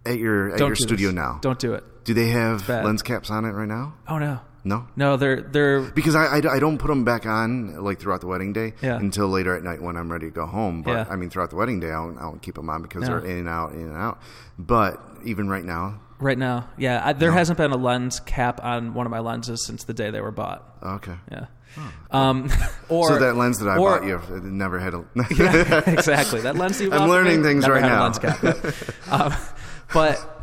At 0.05 0.19
your 0.19 0.51
at 0.51 0.59
don't 0.59 0.67
your 0.69 0.75
studio 0.75 1.07
this. 1.07 1.15
now, 1.15 1.39
don't 1.41 1.57
do 1.57 1.73
it 1.73 1.83
do 2.03 2.13
they 2.13 2.27
have 2.27 2.69
lens 2.69 3.01
caps 3.01 3.31
on 3.31 3.43
it 3.43 3.51
right 3.53 3.67
now? 3.67 3.95
oh 4.07 4.19
no 4.19 4.39
No. 4.65 4.87
no 4.97 5.15
they're 5.15 5.41
they're 5.41 5.81
Because 5.81 6.15
I, 6.15 6.25
I, 6.25 6.37
I 6.55 6.59
don't 6.59 6.77
put 6.79 6.87
them 6.89 7.05
back 7.05 7.25
on 7.25 7.81
like 7.83 7.99
throughout 7.99 8.19
the 8.21 8.27
wedding 8.27 8.51
day 8.51 8.73
Yeah. 8.81 8.97
until 8.97 9.27
later 9.29 9.55
at 9.55 9.63
night 9.63 9.81
when 9.81 9.95
I'm 9.95 10.11
ready 10.11 10.25
to 10.25 10.31
go 10.31 10.45
home. 10.45 10.81
But 10.81 10.91
Yeah. 10.91 11.05
I 11.09 11.15
mean 11.15 11.29
throughout 11.29 11.51
the 11.51 11.55
wedding 11.55 11.79
day 11.79 11.87
I 11.87 12.03
don't, 12.03 12.17
I 12.17 12.23
don't 12.23 12.41
keep 12.41 12.55
them 12.55 12.69
on 12.69 12.81
because 12.81 13.03
No. 13.03 13.07
they're 13.07 13.25
in 13.29 13.37
and 13.37 13.47
out, 13.47 13.71
in 13.73 13.81
and 13.87 13.95
out. 13.95 14.19
But 14.59 14.99
even 15.23 15.47
right 15.47 15.63
now, 15.63 16.01
right 16.19 16.37
now 16.37 16.67
yeah 16.77 17.01
I, 17.05 17.13
there 17.13 17.31
hasn't 17.31 17.57
been 17.57 17.71
a 17.71 17.77
lens 17.77 18.19
cap 18.21 18.59
on 18.63 18.93
one 18.93 19.05
of 19.05 19.11
my 19.11 19.19
lenses 19.19 19.65
since 19.65 19.83
the 19.83 19.93
day 19.93 20.09
they 20.11 20.21
were 20.21 20.31
bought 20.31 20.63
okay. 20.81 21.15
yeah 21.31 21.45
um 22.11 22.49
or 22.89 23.09
so 23.09 23.19
that 23.19 23.35
lens 23.35 23.59
that 23.59 23.67
I 23.67 23.77
or- 23.77 23.99
bought 23.99 24.07
you 24.07 24.15
it 24.35 24.43
never 24.43 24.79
had 24.79 24.93
a. 24.93 25.03
yeah, 25.37 25.81
exactly. 25.89 26.39
That 26.41 26.55
lens 26.55 26.79
you 26.81 26.91
I'm 26.91 27.09
learning 27.09 27.43
things 27.43 27.63
never 27.63 27.73
right 27.75 27.83
had 27.83 27.91
a 27.91 27.95
now. 27.95 28.03
lens 28.03 28.19
cap. 28.19 28.75
Um, 29.11 29.33
but 29.93 30.34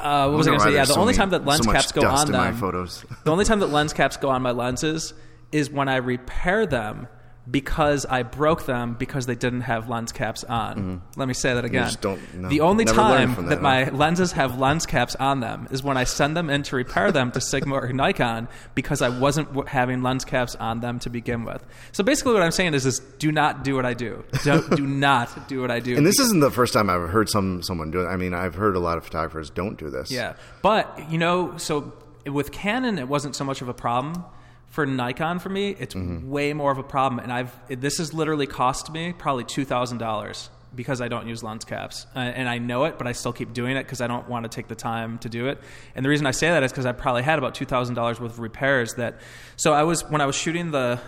uh, 0.00 0.28
what 0.28 0.38
was 0.38 0.46
I 0.48 0.50
going 0.50 0.60
to 0.60 0.64
say? 0.66 0.74
Yeah, 0.74 0.84
the 0.84 0.94
so 0.94 1.00
only 1.00 1.12
many- 1.12 1.18
time 1.18 1.30
that 1.30 1.44
lens 1.44 1.64
so 1.64 1.72
caps 1.72 1.92
go 1.92 2.06
on 2.06 2.30
them, 2.30 2.56
photos. 2.56 3.04
the 3.24 3.30
only 3.30 3.44
time 3.44 3.60
that 3.60 3.68
lens 3.68 3.92
caps 3.92 4.16
go 4.16 4.28
on 4.30 4.42
my 4.42 4.50
lenses 4.50 5.14
is 5.52 5.70
when 5.70 5.88
I 5.88 5.96
repair 5.96 6.66
them 6.66 7.08
because 7.50 8.06
I 8.06 8.22
broke 8.22 8.66
them 8.66 8.94
because 8.98 9.26
they 9.26 9.34
didn't 9.34 9.62
have 9.62 9.88
lens 9.88 10.12
caps 10.12 10.44
on. 10.44 11.02
Let 11.16 11.26
me 11.26 11.34
say 11.34 11.54
that 11.54 11.64
again. 11.64 11.82
Mm-hmm. 11.82 11.88
just 11.88 12.00
don't- 12.00 12.34
no, 12.34 12.48
the 12.48 12.60
only 12.60 12.84
time 12.84 13.34
that, 13.36 13.48
that, 13.48 13.62
my 13.62 13.88
lenses 13.88 14.32
have 14.32 14.58
lens 14.58 14.86
caps 14.86 15.14
on 15.16 15.40
them 15.40 15.66
is 15.70 15.82
when 15.82 15.96
I 15.96 16.04
send 16.04 16.36
them 16.36 16.50
in 16.50 16.62
to 16.64 16.76
repair 16.76 17.10
them 17.10 17.32
to 17.32 17.40
Sigma 17.40 17.74
or 17.74 17.92
Nikon 17.92 18.46
because 18.74 19.02
I 19.02 19.08
wasn't 19.08 19.48
w- 19.48 19.66
having 19.66 20.02
lens 20.02 20.24
caps 20.24 20.54
on 20.56 20.80
them 20.80 20.98
to 21.00 21.10
begin 21.10 21.44
with. 21.44 21.64
So 21.92 22.04
basically, 22.04 22.34
what 22.34 22.42
I'm 22.42 22.52
saying 22.52 22.74
is, 22.74 22.86
is 22.86 23.00
do 23.18 23.32
not 23.32 23.64
do 23.64 23.74
what 23.74 23.86
I 23.86 23.94
do. 23.94 24.22
Don't, 24.44 24.70
do 24.76 24.86
not 24.86 25.48
do 25.48 25.60
what 25.60 25.70
I 25.70 25.80
do. 25.80 25.96
And 25.96 26.06
this 26.06 26.20
isn't 26.20 26.40
the 26.40 26.50
first 26.50 26.72
time 26.72 26.88
I've 26.90 27.08
heard 27.10 27.28
some 27.28 27.62
someone 27.62 27.90
do 27.90 28.02
it. 28.02 28.06
I 28.06 28.16
mean, 28.16 28.34
I've 28.34 28.54
heard 28.54 28.76
a 28.76 28.80
lot 28.80 28.96
of 28.98 29.04
photographers 29.04 29.50
don't 29.50 29.76
do 29.78 29.90
this. 29.90 30.10
Yeah, 30.10 30.34
but 30.62 31.10
you 31.10 31.18
know, 31.18 31.56
so 31.56 31.92
with 32.26 32.52
Canon, 32.52 32.98
it 32.98 33.08
wasn't 33.08 33.34
so 33.34 33.44
much 33.44 33.62
of 33.62 33.68
a 33.68 33.74
problem. 33.74 34.24
For 34.70 34.86
Nikon, 34.86 35.38
for 35.40 35.48
me, 35.50 35.76
it's 35.78 35.94
Mm-hmm. 35.94 36.30
way 36.30 36.52
more 36.52 36.70
of 36.72 36.78
a 36.78 36.82
problem, 36.84 37.18
and 37.18 37.32
I've 37.32 37.52
it, 37.68 37.80
this 37.80 37.98
has 37.98 38.14
literally 38.14 38.46
cost 38.46 38.90
me 38.92 39.12
probably 39.12 39.44
two 39.44 39.64
thousand 39.64 39.98
dollars 39.98 40.48
because 40.72 41.00
I 41.00 41.08
don't 41.08 41.26
use 41.26 41.42
lens 41.42 41.64
caps, 41.64 42.06
uh, 42.14 42.20
and 42.20 42.48
I 42.48 42.58
know 42.58 42.84
it, 42.84 42.96
but 42.96 43.08
I 43.08 43.12
still 43.12 43.32
keep 43.32 43.52
doing 43.52 43.76
it 43.76 43.82
because 43.82 44.00
I 44.00 44.06
don't 44.06 44.28
want 44.28 44.44
to 44.44 44.48
take 44.48 44.68
the 44.68 44.76
time 44.76 45.18
to 45.18 45.28
do 45.28 45.48
it. 45.48 45.58
And 45.96 46.04
the 46.04 46.08
reason 46.08 46.24
I 46.26 46.30
say 46.30 46.48
that 46.50 46.62
is 46.62 46.70
because 46.70 46.86
I 46.86 46.92
probably 46.92 47.24
had 47.24 47.36
about 47.38 47.56
two 47.56 47.64
thousand 47.64 47.96
dollars 47.96 48.20
worth 48.20 48.30
of 48.30 48.38
repairs. 48.38 48.94
That 48.94 49.18
so 49.56 49.72
I 49.72 49.82
was 49.82 50.08
when 50.08 50.20
I 50.20 50.26
was 50.26 50.36
shooting 50.36 50.70
the 50.70 51.00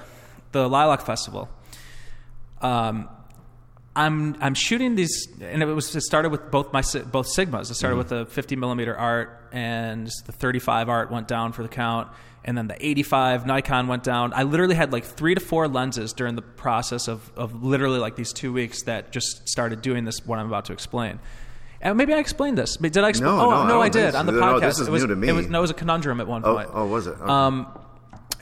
the 0.50 0.68
Lilac 0.68 1.02
Festival. 1.02 1.48
Um, 2.60 3.08
I'm 3.94 4.36
I'm 4.40 4.54
shooting 4.54 4.94
these, 4.94 5.28
and 5.40 5.62
it 5.62 5.66
was 5.66 5.94
it 5.94 6.00
started 6.00 6.30
with 6.30 6.50
both 6.50 6.72
my 6.72 6.80
both 7.10 7.26
sigmas. 7.28 7.70
It 7.70 7.74
started 7.74 7.96
with 7.96 8.08
the 8.08 8.24
50 8.26 8.56
millimeter 8.56 8.96
art, 8.96 9.48
and 9.52 10.10
the 10.26 10.32
35 10.32 10.88
art 10.88 11.10
went 11.10 11.28
down 11.28 11.52
for 11.52 11.62
the 11.62 11.68
count, 11.68 12.08
and 12.42 12.56
then 12.56 12.68
the 12.68 12.86
85 12.86 13.44
Nikon 13.46 13.88
went 13.88 14.02
down. 14.02 14.32
I 14.34 14.44
literally 14.44 14.76
had 14.76 14.92
like 14.94 15.04
three 15.04 15.34
to 15.34 15.40
four 15.40 15.68
lenses 15.68 16.14
during 16.14 16.36
the 16.36 16.42
process 16.42 17.06
of 17.06 17.30
of 17.36 17.62
literally 17.62 17.98
like 17.98 18.16
these 18.16 18.32
two 18.32 18.50
weeks 18.50 18.84
that 18.84 19.12
just 19.12 19.46
started 19.46 19.82
doing 19.82 20.04
this. 20.06 20.24
What 20.24 20.38
I'm 20.38 20.46
about 20.46 20.64
to 20.66 20.72
explain. 20.72 21.18
And 21.82 21.98
maybe 21.98 22.14
I 22.14 22.18
explained 22.18 22.56
this. 22.56 22.76
But 22.78 22.92
Did 22.92 23.02
I 23.04 23.08
explain? 23.10 23.34
No, 23.36 23.40
oh 23.40 23.50
no, 23.50 23.56
I 23.56 23.62
no, 23.64 23.68
don't 23.74 23.82
I 23.82 23.88
did 23.88 24.14
on 24.14 24.24
the 24.26 24.32
No, 24.32 24.40
podcast. 24.40 24.60
this 24.60 24.78
is 24.78 24.88
it 24.88 24.90
was, 24.92 25.02
new 25.02 25.08
to 25.08 25.16
me. 25.16 25.28
It 25.28 25.32
was, 25.32 25.48
no, 25.48 25.58
it 25.58 25.62
was 25.62 25.70
a 25.72 25.74
conundrum 25.74 26.20
at 26.20 26.28
one 26.28 26.42
Oh, 26.44 26.54
point. 26.54 26.68
oh, 26.72 26.86
was 26.86 27.08
it? 27.08 27.16
Okay. 27.20 27.24
Um, 27.24 27.66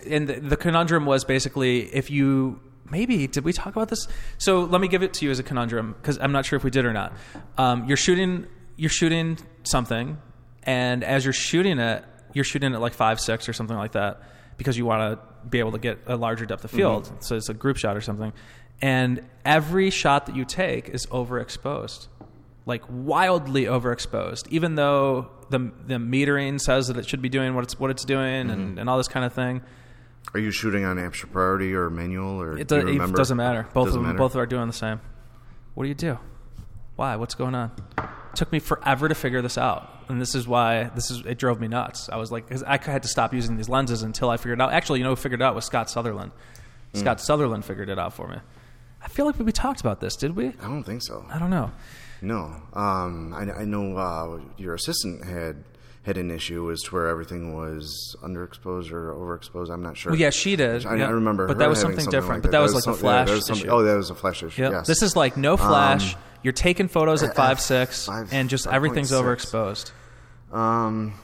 and 0.07 0.29
the, 0.29 0.41
the 0.41 0.57
conundrum 0.59 1.07
was 1.07 1.25
basically 1.25 1.81
if 1.95 2.11
you 2.11 2.61
maybe 2.91 3.27
did 3.27 3.45
we 3.45 3.53
talk 3.53 3.75
about 3.75 3.89
this? 3.89 4.07
So 4.39 4.65
let 4.65 4.81
me 4.81 4.89
give 4.89 5.03
it 5.03 5.15
to 5.15 5.25
you 5.25 5.31
as 5.31 5.39
a 5.39 5.43
conundrum 5.43 5.95
because 6.01 6.19
I'm 6.19 6.33
not 6.33 6.45
sure 6.45 6.57
if 6.57 6.65
we 6.65 6.71
did 6.71 6.85
or 6.85 6.93
not. 6.93 7.13
Um, 7.59 7.87
you're 7.87 7.97
shooting 7.97 8.47
you're 8.77 8.91
shooting 8.91 9.39
something, 9.65 10.19
and 10.63 11.05
as 11.05 11.25
you're 11.25 11.33
shooting 11.35 11.79
it, 11.79 12.05
you're 12.33 12.45
shooting 12.45 12.75
at 12.75 12.81
like 12.81 12.95
five 12.95 13.21
six 13.21 13.49
or 13.49 13.53
something 13.53 13.77
like 13.77 13.93
that 13.93 14.23
because 14.57 14.77
you 14.77 14.87
want 14.87 15.19
to 15.19 15.47
be 15.49 15.59
able 15.59 15.73
to 15.73 15.79
get 15.79 15.99
a 16.07 16.17
larger 16.17 16.47
depth 16.47 16.65
of 16.65 16.71
field. 16.71 17.05
Mm-hmm. 17.05 17.17
So 17.21 17.37
it's 17.37 17.49
a 17.49 17.55
group 17.55 17.77
shot 17.77 17.97
or 17.97 18.01
something, 18.01 18.33
and 18.81 19.25
every 19.45 19.91
shot 19.91 20.27
that 20.27 20.37
you 20.37 20.45
take 20.45 20.89
is 20.89 21.07
overexposed 21.07 22.09
like 22.67 22.83
wildly 22.89 23.65
overexposed, 23.65 24.47
even 24.49 24.75
though 24.77 25.29
the 25.49 25.73
the 25.87 25.95
metering 25.97 26.61
says 26.61 26.89
that 26.89 26.97
it 26.97 27.09
should 27.09 27.23
be 27.23 27.29
doing 27.29 27.55
what 27.55 27.65
it's 27.65 27.79
what 27.79 27.91
it's 27.91 28.05
doing 28.05 28.47
Mm-hmm. 28.47 28.51
and, 28.61 28.79
and 28.79 28.91
all 28.91 28.97
this 28.97 29.09
kind 29.09 29.25
of 29.25 29.33
thing. 29.33 29.63
Are 30.35 30.41
you 30.41 30.51
shooting 30.51 30.85
on 30.85 30.99
aperture 30.99 31.27
priority 31.27 31.75
or 31.75 31.91
manual 31.91 32.41
or 32.41 32.57
It, 32.57 32.69
do 32.69 32.81
do, 32.83 32.89
it 33.03 33.13
doesn't 33.15 33.37
matter. 33.37 33.67
Both 33.75 33.87
Doesn't 33.87 33.89
of 33.89 33.93
them 33.95 34.03
matter? 34.05 34.19
both 34.19 34.37
are 34.37 34.47
doing 34.47 34.67
the 34.69 34.73
same. 34.73 35.01
What 35.75 35.85
do 35.85 35.89
you 35.89 35.95
do? 35.95 36.19
Why? 36.97 37.17
What's 37.17 37.35
going 37.35 37.55
on? 37.55 37.73
It 37.99 38.37
took 38.37 38.53
me 38.53 38.59
forever 38.61 39.09
to 39.09 39.15
figure 39.15 39.43
this 39.43 39.59
out, 39.59 40.05
and 40.09 40.21
this 40.21 40.35
is 40.35 40.47
why 40.47 40.85
this 40.95 41.11
is 41.11 41.25
it 41.27 41.39
drove 41.39 41.59
me 41.61 41.67
nuts. 41.67 42.09
I 42.11 42.17
was 42.17 42.31
like, 42.31 42.49
'cause 42.49 42.63
I 42.63 42.77
had 42.79 43.03
to 43.03 43.09
stop 43.09 43.35
using 43.35 43.57
these 43.57 43.69
lenses 43.69 44.03
until 44.03 44.31
I 44.31 44.37
figured 44.37 44.61
out. 44.61 44.73
Actually, 44.73 45.01
you 45.01 45.05
know, 45.05 45.11
who 45.11 45.17
figured 45.17 45.41
it 45.41 45.45
out 45.45 45.55
was 45.55 45.65
Scott 45.65 45.91
Sutherland. 45.91 46.31
Hmm. 46.93 46.99
Scott 47.01 47.21
Sutherland 47.21 47.65
figured 47.65 47.89
it 47.89 47.99
out 47.99 48.13
for 48.13 48.29
me. 48.29 48.37
I 49.03 49.09
feel 49.09 49.25
like 49.27 49.39
we 49.39 49.51
talked 49.51 49.81
about 49.81 50.01
this, 50.01 50.15
did 50.15 50.37
we? 50.37 50.49
I 50.49 50.69
don't 50.69 50.85
think 50.85 51.03
so. 51.03 51.25
I 51.31 51.39
don't 51.39 51.51
know. 51.51 51.73
No, 52.23 52.55
um, 52.75 53.33
I, 53.35 53.51
I 53.51 53.65
know 53.65 53.97
uh, 53.97 54.41
your 54.59 54.75
assistant 54.75 55.25
had 55.25 55.65
had 56.03 56.17
an 56.17 56.31
issue 56.31 56.71
as 56.71 56.81
to 56.83 56.95
where 56.95 57.09
everything 57.09 57.55
was 57.55 58.17
underexposed 58.23 58.91
or 58.91 59.13
overexposed. 59.15 59.71
I'm 59.71 59.83
not 59.83 59.97
sure. 59.99 60.13
Well, 60.13 60.21
yeah, 60.21 60.31
she 60.31 60.57
did. 60.57 60.87
I, 60.87 60.97
yeah. 60.97 61.07
I 61.07 61.11
remember, 61.11 61.47
but 61.47 61.59
that 61.59 61.69
was 61.69 61.79
something 61.81 62.07
different. 62.07 62.37
like 62.37 62.43
but 62.43 62.53
that, 62.53 62.61
was 62.61 62.75
like 62.75 62.85
some- 62.85 62.95
a 62.95 62.97
flash 62.97 63.29
Yeah, 63.29 63.35
was 63.35 63.47
some- 63.47 63.57
issue. 63.59 63.69
oh, 63.69 63.83
that 63.83 63.97
was 63.97 64.09
a 64.11 64.15
flash 64.15 64.43
issue. 64.43 64.63
Yep. 64.63 64.73
Yes. 64.73 64.87
This 64.87 65.03
is 65.03 65.15
like 65.15 65.37
no 65.37 65.57
flash. 65.57 66.17
You're 66.43 66.55
taking 66.55 66.89
photos 66.89 67.23
at 67.23 67.37
five 67.37 67.61
six, 67.61 68.07
five- 68.07 68.33
and 68.33 68.49
just 68.49 68.67
5.6. 68.67 68.73
everything's 68.73 69.13
overexposed. 69.13 69.93
Um, 70.53 71.15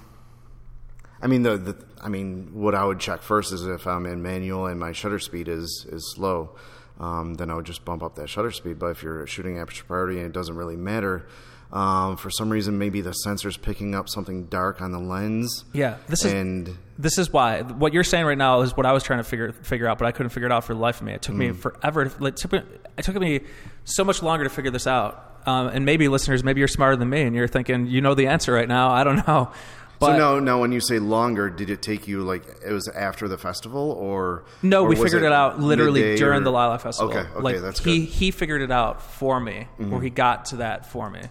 I 1.22 1.26
mean 1.26 1.42
the, 1.42 1.56
the 1.56 1.84
I 2.02 2.08
mean 2.08 2.50
what 2.52 2.74
I 2.74 2.84
would 2.84 3.00
check 3.00 3.22
first 3.22 3.52
is 3.52 3.66
if 3.66 3.86
I'm 3.86 4.04
in 4.06 4.22
manual 4.22 4.66
and 4.66 4.78
my 4.78 4.92
shutter 4.92 5.18
speed 5.18 5.48
is 5.48 5.86
is 5.90 6.12
slow, 6.14 6.54
um, 7.00 7.34
then 7.34 7.50
I 7.50 7.54
would 7.54 7.64
just 7.64 7.84
bump 7.84 8.02
up 8.02 8.16
that 8.16 8.28
shutter 8.28 8.50
speed. 8.50 8.78
But 8.78 8.88
if 8.88 9.02
you're 9.02 9.26
shooting 9.26 9.58
aperture 9.58 9.84
priority 9.84 10.18
and 10.18 10.26
it 10.26 10.32
doesn't 10.32 10.54
really 10.56 10.76
matter, 10.76 11.26
um, 11.72 12.16
for 12.16 12.30
some 12.30 12.50
reason 12.50 12.78
maybe 12.78 13.00
the 13.00 13.12
sensor's 13.12 13.56
picking 13.56 13.94
up 13.94 14.08
something 14.08 14.46
dark 14.46 14.80
on 14.80 14.92
the 14.92 14.98
lens. 14.98 15.64
Yeah, 15.72 15.96
this 16.08 16.24
is 16.24 16.32
and 16.32 16.76
this 16.98 17.18
is 17.18 17.32
why 17.32 17.62
what 17.62 17.92
you're 17.92 18.04
saying 18.04 18.24
right 18.26 18.38
now 18.38 18.60
is 18.62 18.76
what 18.76 18.86
I 18.86 18.92
was 18.92 19.02
trying 19.02 19.18
to 19.18 19.24
figure 19.24 19.52
figure 19.52 19.88
out, 19.88 19.98
but 19.98 20.06
I 20.06 20.12
couldn't 20.12 20.30
figure 20.30 20.46
it 20.46 20.52
out 20.52 20.64
for 20.64 20.74
the 20.74 20.80
life 20.80 20.96
of 21.00 21.06
me. 21.06 21.12
It 21.12 21.22
took 21.22 21.34
me 21.34 21.48
Mm. 21.48 21.56
forever. 21.58 22.06
To, 22.06 22.22
like, 22.22 22.34
it 22.34 22.36
took 22.38 22.52
me, 22.52 22.60
it 22.96 23.02
took 23.04 23.16
me 23.16 23.40
so 23.84 24.04
much 24.04 24.22
longer 24.22 24.44
to 24.44 24.50
figure 24.50 24.70
this 24.70 24.86
out. 24.86 25.22
Um, 25.46 25.68
and 25.68 25.84
maybe 25.84 26.08
listeners, 26.08 26.42
maybe 26.42 26.60
you're 26.60 26.66
smarter 26.68 26.96
than 26.96 27.08
me, 27.08 27.22
and 27.22 27.34
you're 27.36 27.46
thinking 27.46 27.86
you 27.86 28.00
know 28.00 28.14
the 28.14 28.26
answer 28.26 28.52
right 28.52 28.66
now. 28.68 28.90
I 28.90 29.04
don't 29.04 29.26
know. 29.26 29.50
But 29.98 30.12
so 30.12 30.18
now, 30.18 30.38
now 30.40 30.60
when 30.60 30.72
you 30.72 30.80
say 30.80 30.98
longer, 30.98 31.48
did 31.48 31.70
it 31.70 31.80
take 31.80 32.06
you 32.06 32.20
like 32.22 32.44
it 32.66 32.70
was 32.72 32.86
after 32.88 33.28
the 33.28 33.38
festival 33.38 33.92
or 33.92 34.44
No, 34.60 34.84
or 34.84 34.88
we 34.88 34.96
figured 34.96 35.22
it, 35.22 35.32
out 35.32 35.58
literally 35.58 36.16
during 36.16 36.40
or- 36.42 36.44
the 36.44 36.50
Lilac 36.52 36.82
Festival. 36.82 37.10
Okay, 37.16 37.20
okay, 37.30 37.40
like 37.40 37.60
that's 37.60 37.80
good. 37.80 37.94
Mm-hmm. 38.02 38.04
he 38.10 38.30
figured 38.30 38.60
it 38.60 38.70
out 38.70 39.00
for 39.00 39.40
me, 39.40 39.68
or 39.90 40.02
he 40.02 40.10
got 40.10 40.46
to 40.46 40.56
that 40.56 40.84
for 40.84 41.08
me. 41.08 41.22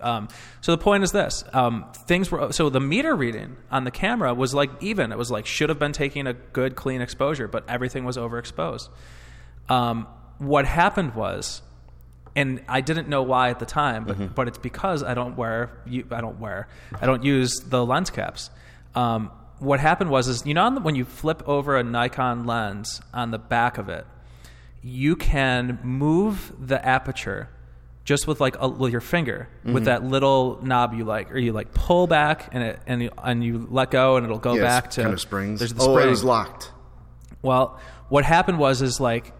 Um, 0.00 0.28
so 0.60 0.72
the 0.72 0.78
point 0.82 1.02
is 1.04 1.12
this: 1.12 1.42
um, 1.52 1.86
things 2.06 2.30
were 2.30 2.52
so 2.52 2.68
the 2.70 2.80
meter 2.80 3.14
reading 3.14 3.56
on 3.70 3.84
the 3.84 3.90
camera 3.90 4.34
was 4.34 4.54
like 4.54 4.70
even. 4.82 5.12
It 5.12 5.18
was 5.18 5.30
like 5.30 5.46
should 5.46 5.68
have 5.68 5.78
been 5.78 5.92
taking 5.92 6.26
a 6.26 6.32
good 6.34 6.76
clean 6.76 7.00
exposure, 7.00 7.48
but 7.48 7.64
everything 7.68 8.04
was 8.04 8.16
overexposed. 8.16 8.88
Um, 9.68 10.06
what 10.38 10.66
happened 10.66 11.14
was, 11.14 11.62
and 12.34 12.62
I 12.68 12.80
didn't 12.82 13.08
know 13.08 13.22
why 13.22 13.50
at 13.50 13.58
the 13.58 13.66
time, 13.66 14.04
but, 14.04 14.16
Mm-hmm. 14.18 14.34
but 14.34 14.48
it's 14.48 14.58
because 14.58 15.02
I 15.02 15.14
don't 15.14 15.36
wear 15.36 15.70
I 16.10 16.20
don't 16.20 16.38
wear 16.38 16.68
I 17.00 17.06
don't 17.06 17.24
use 17.24 17.54
the 17.60 17.84
lens 17.84 18.10
caps. 18.10 18.50
Um, 18.94 19.30
what 19.58 19.80
happened 19.80 20.10
was 20.10 20.28
is 20.28 20.44
you 20.46 20.52
know 20.54 20.70
when 20.80 20.94
you 20.94 21.04
flip 21.06 21.42
over 21.48 21.76
a 21.76 21.82
Nikon 21.82 22.44
lens 22.44 23.00
on 23.14 23.30
the 23.30 23.38
back 23.38 23.78
of 23.78 23.88
it, 23.88 24.06
you 24.82 25.16
can 25.16 25.78
move 25.82 26.52
the 26.60 26.84
aperture 26.86 27.48
just 28.06 28.26
with 28.26 28.40
like 28.40 28.56
a, 28.58 28.66
with 28.68 28.92
your 28.92 29.02
finger 29.02 29.48
Mm-hmm. 29.60 29.74
with 29.74 29.84
that 29.84 30.02
little 30.04 30.60
knob 30.62 30.94
you 30.94 31.04
like 31.04 31.30
or 31.32 31.38
you 31.38 31.52
like 31.52 31.74
pull 31.74 32.06
back 32.06 32.48
and 32.52 32.62
it 32.62 32.78
and 32.86 33.02
you, 33.02 33.10
and 33.22 33.44
you 33.44 33.66
let 33.70 33.90
go 33.90 34.16
and 34.16 34.24
it'll 34.24 34.38
go 34.38 34.54
Yes, 34.54 34.62
back 34.62 34.90
to 34.92 35.02
kind 35.02 35.12
of 35.12 35.20
springs. 35.20 35.58
There's 35.58 35.74
the 35.74 35.82
oh, 35.82 35.92
spring. 35.92 36.06
it 36.06 36.10
was 36.10 36.24
locked. 36.24 36.70
Well, 37.42 37.78
what 38.08 38.24
happened 38.24 38.58
was 38.58 38.80
is 38.80 39.00
like 39.00 39.32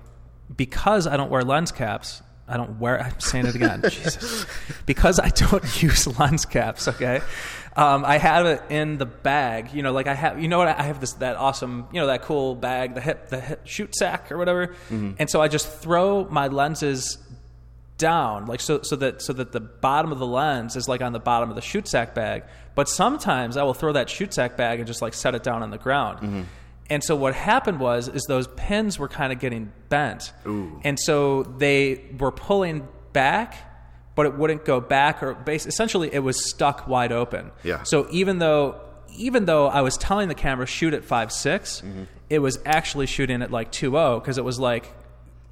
because 0.55 1.07
I 1.07 1.17
don't 1.17 1.31
wear 1.31 1.43
lens 1.43 1.73
caps. 1.73 2.23
I 2.49 2.57
don't 2.57 2.79
wear. 2.79 3.03
I'm 3.03 3.19
saying 3.19 3.47
it 3.47 3.55
again. 3.57 3.83
Jesus, 3.89 4.47
because 4.87 5.19
I 5.19 5.31
don't 5.31 5.83
use 5.83 6.07
lens 6.19 6.45
caps. 6.45 6.87
Okay, 6.87 7.21
um, 7.77 8.05
I 8.05 8.19
have 8.19 8.47
it 8.47 8.63
in 8.71 8.99
the 8.99 9.07
bag. 9.07 9.73
You 9.75 9.83
know, 9.83 9.91
like 9.93 10.07
I 10.07 10.15
have. 10.15 10.41
You 10.41 10.47
know 10.47 10.59
what? 10.59 10.69
I 10.69 10.83
have 10.83 11.01
this 11.01 11.15
that 11.15 11.37
awesome. 11.37 11.87
You 11.93 12.01
know 12.01 12.07
that 12.07 12.23
cool 12.23 12.55
bag, 12.55 12.95
the 12.95 13.01
hip, 13.01 13.31
the 13.31 13.41
hip 13.41 13.67
Shootsac 13.67 14.31
or 14.31 14.39
whatever. 14.39 14.75
And 14.91 15.29
so 15.29 15.41
I 15.43 15.49
just 15.49 15.69
throw 15.69 16.25
my 16.29 16.47
lenses 16.47 17.19
down 17.99 18.45
like 18.47 18.61
so 18.61 18.83
so 18.83 18.95
that 18.97 19.23
so 19.23 19.33
that 19.33 19.53
the 19.53 19.61
bottom 19.61 20.13
of 20.13 20.19
the 20.19 20.27
lens 20.27 20.77
is 20.77 20.87
like 20.89 21.01
on 21.01 21.13
the 21.13 21.19
bottom 21.19 21.49
of 21.49 21.55
the 21.57 21.63
Shootsac 21.63 22.15
bag. 22.15 22.45
But 22.75 22.89
sometimes 22.89 23.57
i 23.57 23.63
will 23.63 23.75
throw 23.75 23.93
that 23.93 24.09
Shootsac 24.09 24.57
bag 24.57 24.81
and 24.81 24.87
just 24.87 25.01
like 25.01 25.15
set 25.15 25.35
it 25.35 25.43
down 25.43 25.63
on 25.63 25.71
the 25.71 25.79
ground. 25.79 26.47
And 26.91 27.03
so 27.03 27.17
what 27.17 27.35
happened 27.35 27.81
was 27.81 28.07
is 28.09 28.23
those 28.29 28.47
pins 28.49 28.99
were 28.99 29.09
kind 29.09 29.33
of 29.33 29.41
getting 29.41 29.73
bent. 29.89 30.33
And 30.45 30.99
so 31.01 31.43
they 31.43 32.05
were 32.19 32.33
pulling 32.33 32.87
back 33.13 33.55
but 34.15 34.25
it 34.25 34.35
wouldn't 34.35 34.65
go 34.65 34.81
back 34.81 35.23
or 35.23 35.35
base 35.35 35.67
essentially 35.67 36.09
it 36.13 36.21
was 36.21 36.49
stuck 36.51 36.87
wide 36.89 37.13
open. 37.13 37.51
Yeah. 37.65 37.83
so 37.83 38.07
even 38.11 38.39
though 38.39 38.81
even 39.17 39.45
though 39.47 39.69
i 39.69 39.81
was 39.81 39.97
telling 39.97 40.29
the 40.29 40.35
camera 40.35 40.67
shoot 40.67 40.93
at 40.95 41.05
5 41.05 41.33
6 41.33 41.81
Mm-hmm. 41.81 42.03
it 42.31 42.39
was 42.41 42.59
actually 42.67 43.07
shooting 43.07 43.41
at 43.43 43.51
like 43.51 43.73
2.0 43.73 44.21
because 44.21 44.37
it 44.39 44.45
was 44.45 44.59
like 44.59 44.93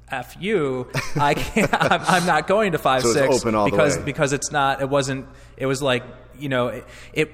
F 0.09 0.37
you, 0.39 0.87
I 1.15 1.33
can't. 1.33 1.73
I'm, 1.81 2.01
I'm 2.01 2.25
not 2.25 2.47
going 2.47 2.73
to 2.73 2.77
five 2.77 3.01
So 3.01 3.13
six 3.13 3.41
open 3.41 3.55
all 3.55 3.65
the 3.65 3.71
because 3.71 3.97
because 3.97 4.33
it's 4.33 4.51
not. 4.51 4.81
It 4.81 4.89
wasn't. 4.89 5.27
It 5.57 5.65
was 5.65 5.81
like 5.81 6.03
you 6.37 6.49
know 6.49 6.67
it. 6.67 6.85
it 7.13 7.31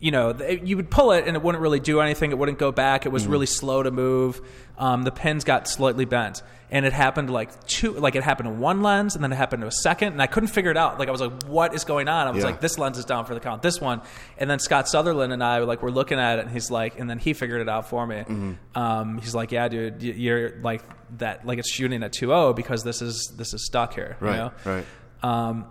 you 0.00 0.10
know, 0.10 0.34
you 0.62 0.76
would 0.76 0.90
pull 0.90 1.12
it 1.12 1.26
and 1.26 1.36
it 1.36 1.42
wouldn't 1.42 1.62
really 1.62 1.80
do 1.80 2.00
anything. 2.00 2.30
It 2.30 2.38
wouldn't 2.38 2.58
go 2.58 2.70
back. 2.72 3.06
It 3.06 3.10
was 3.12 3.26
really 3.26 3.46
slow 3.46 3.82
to 3.82 3.90
move. 3.90 4.40
Um, 4.78 5.04
the 5.04 5.10
pins 5.10 5.42
got 5.44 5.66
slightly 5.68 6.04
bent, 6.04 6.42
and 6.70 6.84
it 6.84 6.92
happened 6.92 7.30
like 7.30 7.66
two. 7.66 7.92
Like 7.92 8.14
it 8.14 8.22
happened 8.22 8.48
to 8.48 8.54
one 8.54 8.82
lens, 8.82 9.14
and 9.14 9.24
then 9.24 9.32
it 9.32 9.36
happened 9.36 9.62
to 9.62 9.68
a 9.68 9.72
second, 9.72 10.12
and 10.12 10.20
I 10.20 10.26
couldn't 10.26 10.50
figure 10.50 10.70
it 10.70 10.76
out. 10.76 10.98
Like 10.98 11.08
I 11.08 11.12
was 11.12 11.22
like, 11.22 11.44
"What 11.44 11.74
is 11.74 11.84
going 11.84 12.08
on?" 12.08 12.26
I 12.26 12.30
was 12.30 12.40
Yeah. 12.44 12.50
like, 12.50 12.60
"This 12.60 12.76
lens 12.76 12.98
is 12.98 13.06
down 13.06 13.24
for 13.24 13.32
the 13.32 13.40
count. 13.40 13.62
This 13.62 13.80
one," 13.80 14.02
and 14.36 14.50
then 14.50 14.58
Scott 14.58 14.86
Sutherland 14.86 15.32
and 15.32 15.42
I 15.42 15.60
like 15.60 15.82
were 15.82 15.90
looking 15.90 16.18
at 16.18 16.38
it, 16.38 16.42
and 16.42 16.50
he's 16.50 16.70
like, 16.70 17.00
and 17.00 17.08
then 17.08 17.18
he 17.18 17.32
figured 17.32 17.62
it 17.62 17.68
out 17.70 17.88
for 17.88 18.06
me. 18.06 18.16
Mm-hmm. 18.16 18.52
Um, 18.78 19.16
he's 19.16 19.34
like, 19.34 19.50
"Yeah, 19.50 19.66
dude, 19.68 20.02
you're 20.02 20.60
like 20.60 20.82
that. 21.16 21.46
Like 21.46 21.58
it's 21.58 21.70
shooting 21.70 22.02
at 22.02 22.12
2.0 22.12 22.54
because 22.54 22.84
this 22.84 23.00
is 23.00 23.32
this 23.34 23.54
is 23.54 23.64
stuck 23.64 23.94
here." 23.94 24.18
Right, 24.20 24.32
You 24.32 24.36
know? 24.36 24.52
right. 24.66 24.84
um, 25.22 25.64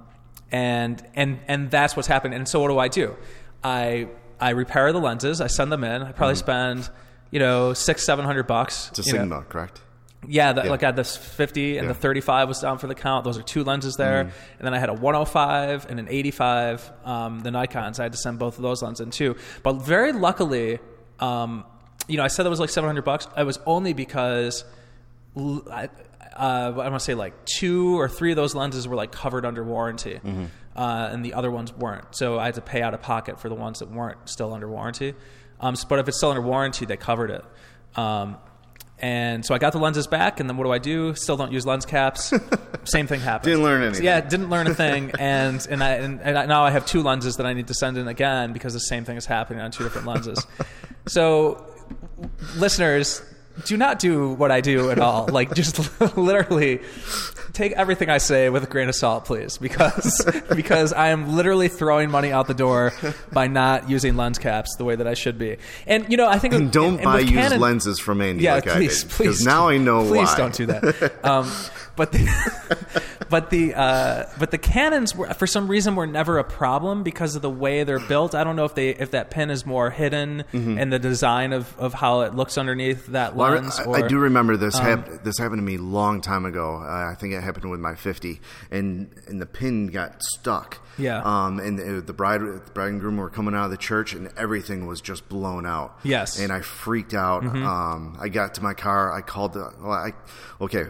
and 0.52 1.04
and 1.16 1.40
and 1.48 1.70
that's 1.70 1.96
what's 1.96 2.08
happened. 2.08 2.34
And 2.34 2.48
so 2.48 2.60
what 2.60 2.70
do 2.70 2.80
I 2.80 2.88
do? 2.88 3.16
I 3.66 4.08
I 4.40 4.52
repair 4.52 4.92
the 4.94 5.00
lenses. 5.00 5.42
I 5.42 5.48
send 5.48 5.72
them 5.72 5.84
in. 5.84 6.02
I 6.04 6.12
probably 6.12 6.36
spend 6.36 6.90
you 7.32 7.40
know 7.40 7.74
six 7.74 8.06
seven 8.06 8.26
hundred 8.26 8.48
bucks. 8.48 8.90
It's 8.90 9.00
a 9.12 9.14
know. 9.14 9.20
Sigma, 9.24 9.42
correct? 9.50 9.82
Yeah, 10.28 10.54
that, 10.54 10.66
Yeah. 10.66 10.72
like 10.72 10.82
I 10.82 10.88
had 10.88 10.96
this 10.96 11.16
50 11.16 11.78
and 11.78 11.86
Yeah. 11.86 11.94
the 11.94 12.00
35 12.00 12.48
was 12.48 12.60
down 12.60 12.80
for 12.80 12.88
the 12.88 12.96
count. 12.96 13.26
Those 13.26 13.38
are 13.38 13.44
two 13.44 13.64
lenses 13.64 13.94
there. 13.96 14.22
And 14.22 14.32
then 14.60 14.74
I 14.74 14.80
had 14.80 14.90
a 14.90 14.94
105 14.94 15.86
and 15.88 16.00
an 16.00 16.08
85, 16.10 16.92
um, 17.06 17.42
the 17.42 17.52
Nikons. 17.52 18.00
I 18.00 18.04
had 18.04 18.12
to 18.14 18.18
send 18.18 18.40
both 18.40 18.58
of 18.58 18.64
those 18.64 18.82
lenses 18.82 19.06
in 19.06 19.12
too. 19.12 19.36
But 19.62 19.74
very 19.84 20.14
luckily, 20.14 20.80
um, 21.20 21.64
you 22.08 22.18
know, 22.18 22.24
I 22.24 22.28
said 22.30 22.42
that 22.44 22.50
was 22.50 22.60
like 22.60 22.72
700 22.72 23.04
bucks. 23.06 23.28
It 23.38 23.44
was 23.44 23.60
only 23.68 23.94
because 23.94 24.66
I, 25.38 25.90
uh, 26.36 26.40
I 26.40 26.70
want 26.72 26.94
to 26.96 27.00
say 27.00 27.14
like 27.14 27.34
two 27.46 28.00
or 28.00 28.10
three 28.10 28.32
of 28.32 28.36
those 28.36 28.56
lenses 28.56 28.88
were 28.88 28.96
like 28.96 29.12
covered 29.12 29.46
under 29.46 29.64
warranty, 29.64 30.20
uh, 30.76 31.10
and 31.12 31.24
the 31.24 31.34
other 31.34 31.52
ones 31.52 31.74
weren't. 31.74 32.16
So 32.16 32.38
I 32.40 32.46
had 32.46 32.56
to 32.56 32.62
pay 32.62 32.82
out 32.82 32.94
of 32.94 33.02
pocket 33.02 33.40
for 33.40 33.50
the 33.50 33.56
ones 33.56 33.80
that 33.80 33.90
weren't 33.92 34.18
still 34.30 34.54
under 34.54 34.68
warranty. 34.70 35.14
Um, 35.60 35.76
but 35.88 36.00
if 36.00 36.08
it's 36.08 36.18
still 36.18 36.30
under 36.32 36.42
warranty, 36.42 36.86
they 36.86 36.98
covered 36.98 37.32
it. 37.32 37.46
Um, 37.98 38.38
And 38.98 39.46
so 39.46 39.54
I 39.54 39.58
got 39.58 39.74
the 39.74 39.80
lenses 39.80 40.08
back, 40.08 40.40
and 40.40 40.50
then 40.50 40.56
what 40.56 40.64
do 40.64 40.72
I 40.72 40.78
do? 40.78 41.16
Still 41.16 41.36
don't 41.36 41.52
use 41.52 41.66
lens 41.66 41.86
caps. 41.86 42.34
Same 42.86 43.08
thing 43.08 43.20
happened. 43.20 43.52
Didn't 43.52 43.64
learn 43.64 43.84
anything. 43.84 44.06
Yeah, 44.06 44.22
didn't 44.22 44.50
learn 44.50 44.68
a 44.68 44.74
thing, 44.74 45.12
and 45.20 45.66
and 45.70 45.84
I 45.84 45.90
and, 45.96 46.22
and 46.22 46.38
I, 46.38 46.46
now 46.46 46.64
I 46.64 46.72
have 46.72 46.86
two 46.86 47.04
lenses 47.04 47.36
that 47.36 47.46
I 47.46 47.52
need 47.54 47.68
to 47.68 47.74
send 47.74 47.98
in 47.98 48.08
again 48.08 48.54
because 48.54 48.72
the 48.72 48.80
same 48.80 49.04
thing 49.04 49.18
is 49.18 49.26
happening 49.26 49.60
on 49.62 49.72
two 49.72 49.84
different 49.84 50.08
lenses. 50.08 50.48
so, 51.08 51.66
listeners, 52.56 53.22
do 53.64 53.78
not 53.78 54.00
do 54.00 54.32
what 54.34 54.52
I 54.52 54.62
do 54.62 54.92
at 54.92 55.00
all. 55.00 55.28
Like, 55.32 55.54
just 55.54 55.80
literally 56.18 56.82
take 57.54 57.72
everything 57.72 58.10
I 58.10 58.18
say 58.18 58.50
with 58.50 58.64
a 58.64 58.68
grain 58.68 58.90
of 58.90 58.96
salt, 58.96 59.24
please, 59.26 59.58
because 59.58 60.26
because 60.56 60.92
I 60.92 61.08
am 61.10 61.36
literally 61.36 61.70
throwing 61.70 62.12
money 62.12 62.32
out 62.32 62.48
the 62.48 62.54
door 62.54 62.92
by 63.32 63.48
not 63.48 63.90
using 63.90 64.18
lens 64.18 64.38
caps 64.40 64.76
the 64.76 64.84
way 64.84 64.96
that 64.98 65.08
I 65.08 65.14
should 65.14 65.38
be. 65.38 65.58
And 65.88 66.10
you 66.10 66.18
know, 66.18 66.28
I 66.28 66.38
think 66.38 66.54
And 66.54 66.72
don't 66.72 66.96
and 66.96 67.04
buy 67.04 67.20
used 67.20 67.34
Canon- 67.34 67.62
lenses 67.62 68.00
from 68.00 68.20
Andy 68.22 68.44
yeah, 68.44 68.56
like 68.56 68.66
please, 68.66 69.06
I 69.06 69.08
did. 69.08 69.12
please. 69.16 69.46
now 69.46 69.70
I 69.70 69.78
know 69.78 70.02
please 70.06 70.28
why. 70.28 70.38
don't 70.38 70.54
do 70.54 70.66
that. 70.66 71.26
Um, 71.26 71.50
but 71.96 72.12
the, 72.12 73.04
but 73.30 73.50
the 73.50 73.74
uh, 73.74 74.26
but 74.40 74.52
the 74.52 74.58
Canons 74.58 75.16
were 75.16 75.34
for 75.34 75.48
some 75.48 75.68
reason 75.68 75.96
were 75.96 76.08
never 76.08 76.38
a 76.38 76.44
problem 76.44 77.04
because 77.04 77.36
of 77.36 77.42
the 77.42 77.50
way 77.50 77.84
they're 77.84 78.00
built. 78.00 78.36
I 78.36 78.44
don't 78.44 78.56
know 78.56 78.66
if 78.66 78.76
they 78.76 78.90
if 78.90 79.12
that 79.12 79.30
pin 79.30 79.50
is 79.50 79.66
more 79.66 79.90
hidden 79.90 80.44
in 80.54 80.90
the 80.90 81.00
design 81.00 81.54
of, 81.54 81.78
of 81.78 81.94
how 81.94 82.22
it 82.22 82.36
looks 82.36 82.58
underneath 82.58 83.08
that 83.08 83.32
Mm-hmm. 83.32 83.40
Well, 83.40 83.52
lens. 83.52 83.80
I, 83.80 83.84
or, 83.84 83.98
um, 83.98 84.04
I 84.04 84.08
do 84.08 84.18
remember 84.20 84.58
this. 84.58 84.78
hap- 84.78 85.24
this 85.24 85.38
happened 85.38 85.60
to 85.60 85.64
me 85.64 85.76
a 85.76 85.82
long 85.82 86.22
time 86.22 86.46
ago. 86.46 86.78
Uh, 86.78 87.12
I 87.12 87.16
think 87.20 87.34
it 87.34 87.42
happened 87.42 87.70
with 87.72 87.80
my 87.80 87.96
50, 87.96 88.40
and 88.72 89.10
and 89.28 89.42
the 89.42 89.46
pin 89.46 89.88
got 89.88 90.22
stuck. 90.24 90.80
Yeah. 90.98 91.22
Um, 91.24 91.60
and 91.60 91.78
the, 91.78 92.02
the 92.02 92.14
bride, 92.14 92.40
the 92.42 92.72
bride 92.74 92.90
and 92.90 93.02
groom 93.02 93.18
were 93.18 93.30
coming 93.30 93.54
out 93.54 93.66
of 93.66 93.72
the 93.72 93.78
church, 93.78 94.14
and 94.14 94.30
everything 94.38 94.88
was 94.88 95.02
just 95.02 95.28
blown 95.28 95.66
out. 95.66 96.00
Yes. 96.04 96.36
Mm-hmm. 96.36 96.44
And 96.44 96.54
I 96.54 96.62
freaked 96.62 97.14
out. 97.14 97.44
Um, 97.46 98.18
I 98.20 98.30
got 98.30 98.54
to 98.56 98.64
my 98.64 98.74
car. 98.74 99.14
I 99.14 99.22
called 99.22 99.54
the. 99.54 99.74
Well, 99.82 99.92
I 99.92 100.14
okay. 100.62 100.86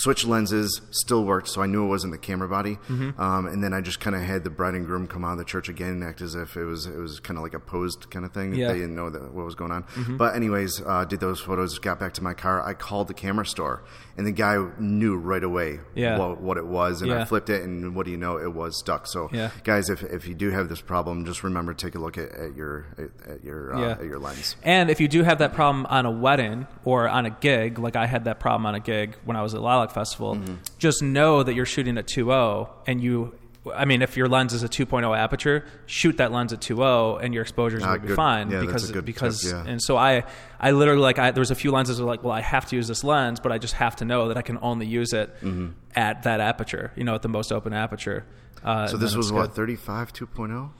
Switch 0.00 0.24
lenses 0.26 0.80
still 0.90 1.24
worked, 1.24 1.48
so 1.48 1.62
I 1.62 1.66
knew 1.66 1.84
it 1.84 1.88
wasn't 1.88 2.12
the 2.12 2.18
camera 2.18 2.48
body. 2.48 2.76
Mm-hmm. 2.88 3.20
Um, 3.20 3.46
and 3.46 3.62
then 3.62 3.72
I 3.72 3.80
just 3.80 3.98
kind 4.00 4.14
of 4.14 4.22
had 4.22 4.44
the 4.44 4.50
bride 4.50 4.74
and 4.74 4.84
groom 4.86 5.06
come 5.06 5.24
out 5.24 5.32
of 5.32 5.38
the 5.38 5.44
church 5.44 5.68
again 5.68 5.88
and 5.88 6.04
act 6.04 6.20
as 6.20 6.34
if 6.34 6.56
it 6.56 6.64
was 6.64 6.86
it 6.86 6.96
was 6.98 7.18
kind 7.20 7.38
of 7.38 7.42
like 7.42 7.54
a 7.54 7.60
posed 7.60 8.10
kind 8.10 8.24
of 8.24 8.32
thing. 8.32 8.54
Yeah. 8.54 8.66
Mm-hmm. 8.66 8.72
They 8.74 8.78
didn't 8.80 8.94
know 8.96 9.10
that, 9.10 9.32
what 9.32 9.44
was 9.44 9.54
going 9.54 9.72
on. 9.72 9.84
But 10.18 10.34
anyways, 10.36 10.82
uh, 10.84 11.04
did 11.04 11.20
those 11.20 11.40
photos, 11.40 11.78
got 11.78 11.98
back 11.98 12.12
to 12.14 12.22
my 12.22 12.34
car. 12.34 12.62
I 12.66 12.74
called 12.74 13.08
the 13.08 13.14
camera 13.14 13.46
store, 13.46 13.82
and 14.16 14.26
the 14.26 14.32
guy 14.32 14.56
knew 14.78 15.16
right 15.16 15.42
away 15.42 15.80
Yeah. 15.94 16.18
what, 16.18 16.40
what 16.40 16.56
it 16.58 16.66
was. 16.66 17.02
And 17.02 17.12
I 17.12 17.24
flipped 17.24 17.50
it, 17.50 17.62
and 17.62 17.94
what 17.94 18.04
do 18.06 18.12
you 18.12 18.16
know? 18.18 18.36
It 18.38 18.52
was 18.54 18.78
stuck. 18.78 19.06
So, 19.06 19.28
Yeah. 19.32 19.50
guys, 19.64 19.88
if, 19.88 20.02
if 20.02 20.26
you 20.28 20.34
do 20.34 20.50
have 20.50 20.68
this 20.68 20.80
problem, 20.80 21.24
just 21.24 21.42
remember 21.42 21.72
to 21.74 21.86
take 21.86 21.94
a 21.94 21.98
look 21.98 22.18
at, 22.18 22.30
at 22.32 22.54
your 22.54 22.86
at, 22.98 23.30
at 23.30 23.44
your 23.44 23.74
uh, 23.74 23.80
Yeah. 23.80 23.90
at 23.92 24.04
your 24.04 24.18
lens. 24.18 24.56
And 24.62 24.90
if 24.90 25.00
you 25.00 25.08
do 25.08 25.22
have 25.22 25.38
that 25.38 25.54
problem 25.54 25.86
on 25.86 26.04
a 26.06 26.10
wedding 26.10 26.66
or 26.84 27.08
on 27.08 27.24
a 27.26 27.30
gig, 27.30 27.78
like 27.78 27.96
I 27.96 28.06
had 28.06 28.24
that 28.24 28.40
problem 28.40 28.66
on 28.66 28.74
a 28.74 28.80
gig 28.80 29.16
when 29.24 29.36
I 29.36 29.42
was 29.42 29.54
at 29.54 29.62
Festival, 29.92 30.36
Mm-hmm. 30.36 30.54
just 30.78 31.02
know 31.02 31.42
that 31.42 31.54
you're 31.54 31.66
shooting 31.66 31.98
at 31.98 32.06
2.0 32.06 32.68
and 32.86 33.02
you. 33.02 33.34
I 33.74 33.84
mean, 33.84 34.00
if 34.00 34.16
your 34.16 34.28
lens 34.28 34.52
is 34.52 34.62
a 34.62 34.68
2.0 34.68 35.18
aperture, 35.18 35.64
shoot 35.86 36.18
that 36.18 36.30
lens 36.30 36.52
at 36.52 36.60
2.0, 36.60 37.20
and 37.20 37.34
your 37.34 37.42
exposures 37.42 37.82
Ah, 37.82 37.94
will 37.94 37.98
be 37.98 38.06
good. 38.08 38.16
fine. 38.16 38.48
Yeah, 38.48 38.60
because 38.60 38.88
a 38.88 38.92
good 38.92 39.04
because 39.04 39.42
tip, 39.42 39.50
yeah. 39.52 39.64
and 39.66 39.82
so 39.82 39.96
I 39.96 40.22
I 40.60 40.70
literally 40.70 41.00
like 41.02 41.18
I, 41.18 41.32
there 41.32 41.40
was 41.40 41.50
a 41.50 41.56
few 41.56 41.72
lenses 41.72 41.96
that 41.98 42.04
were 42.04 42.08
like, 42.08 42.22
well, 42.22 42.32
I 42.32 42.42
have 42.42 42.66
to 42.66 42.76
use 42.76 42.86
this 42.86 43.02
lens, 43.02 43.40
but 43.40 43.50
I 43.50 43.58
just 43.58 43.74
have 43.74 43.96
to 43.96 44.04
know 44.04 44.28
that 44.28 44.36
I 44.36 44.42
can 44.42 44.58
only 44.62 44.86
use 44.86 45.12
it 45.12 45.34
Mm-hmm. 45.42 45.70
at 45.96 46.22
that 46.22 46.38
aperture, 46.40 46.92
you 46.94 47.02
know, 47.02 47.16
at 47.16 47.22
the 47.22 47.28
most 47.28 47.50
open 47.50 47.72
aperture. 47.72 48.24
Uh, 48.62 48.86
So 48.86 48.96
this 48.98 49.16
was 49.16 49.26
it's 49.26 49.32
what 49.32 49.48
good. 49.48 49.56
35 49.56 50.12
2.0. 50.12 50.70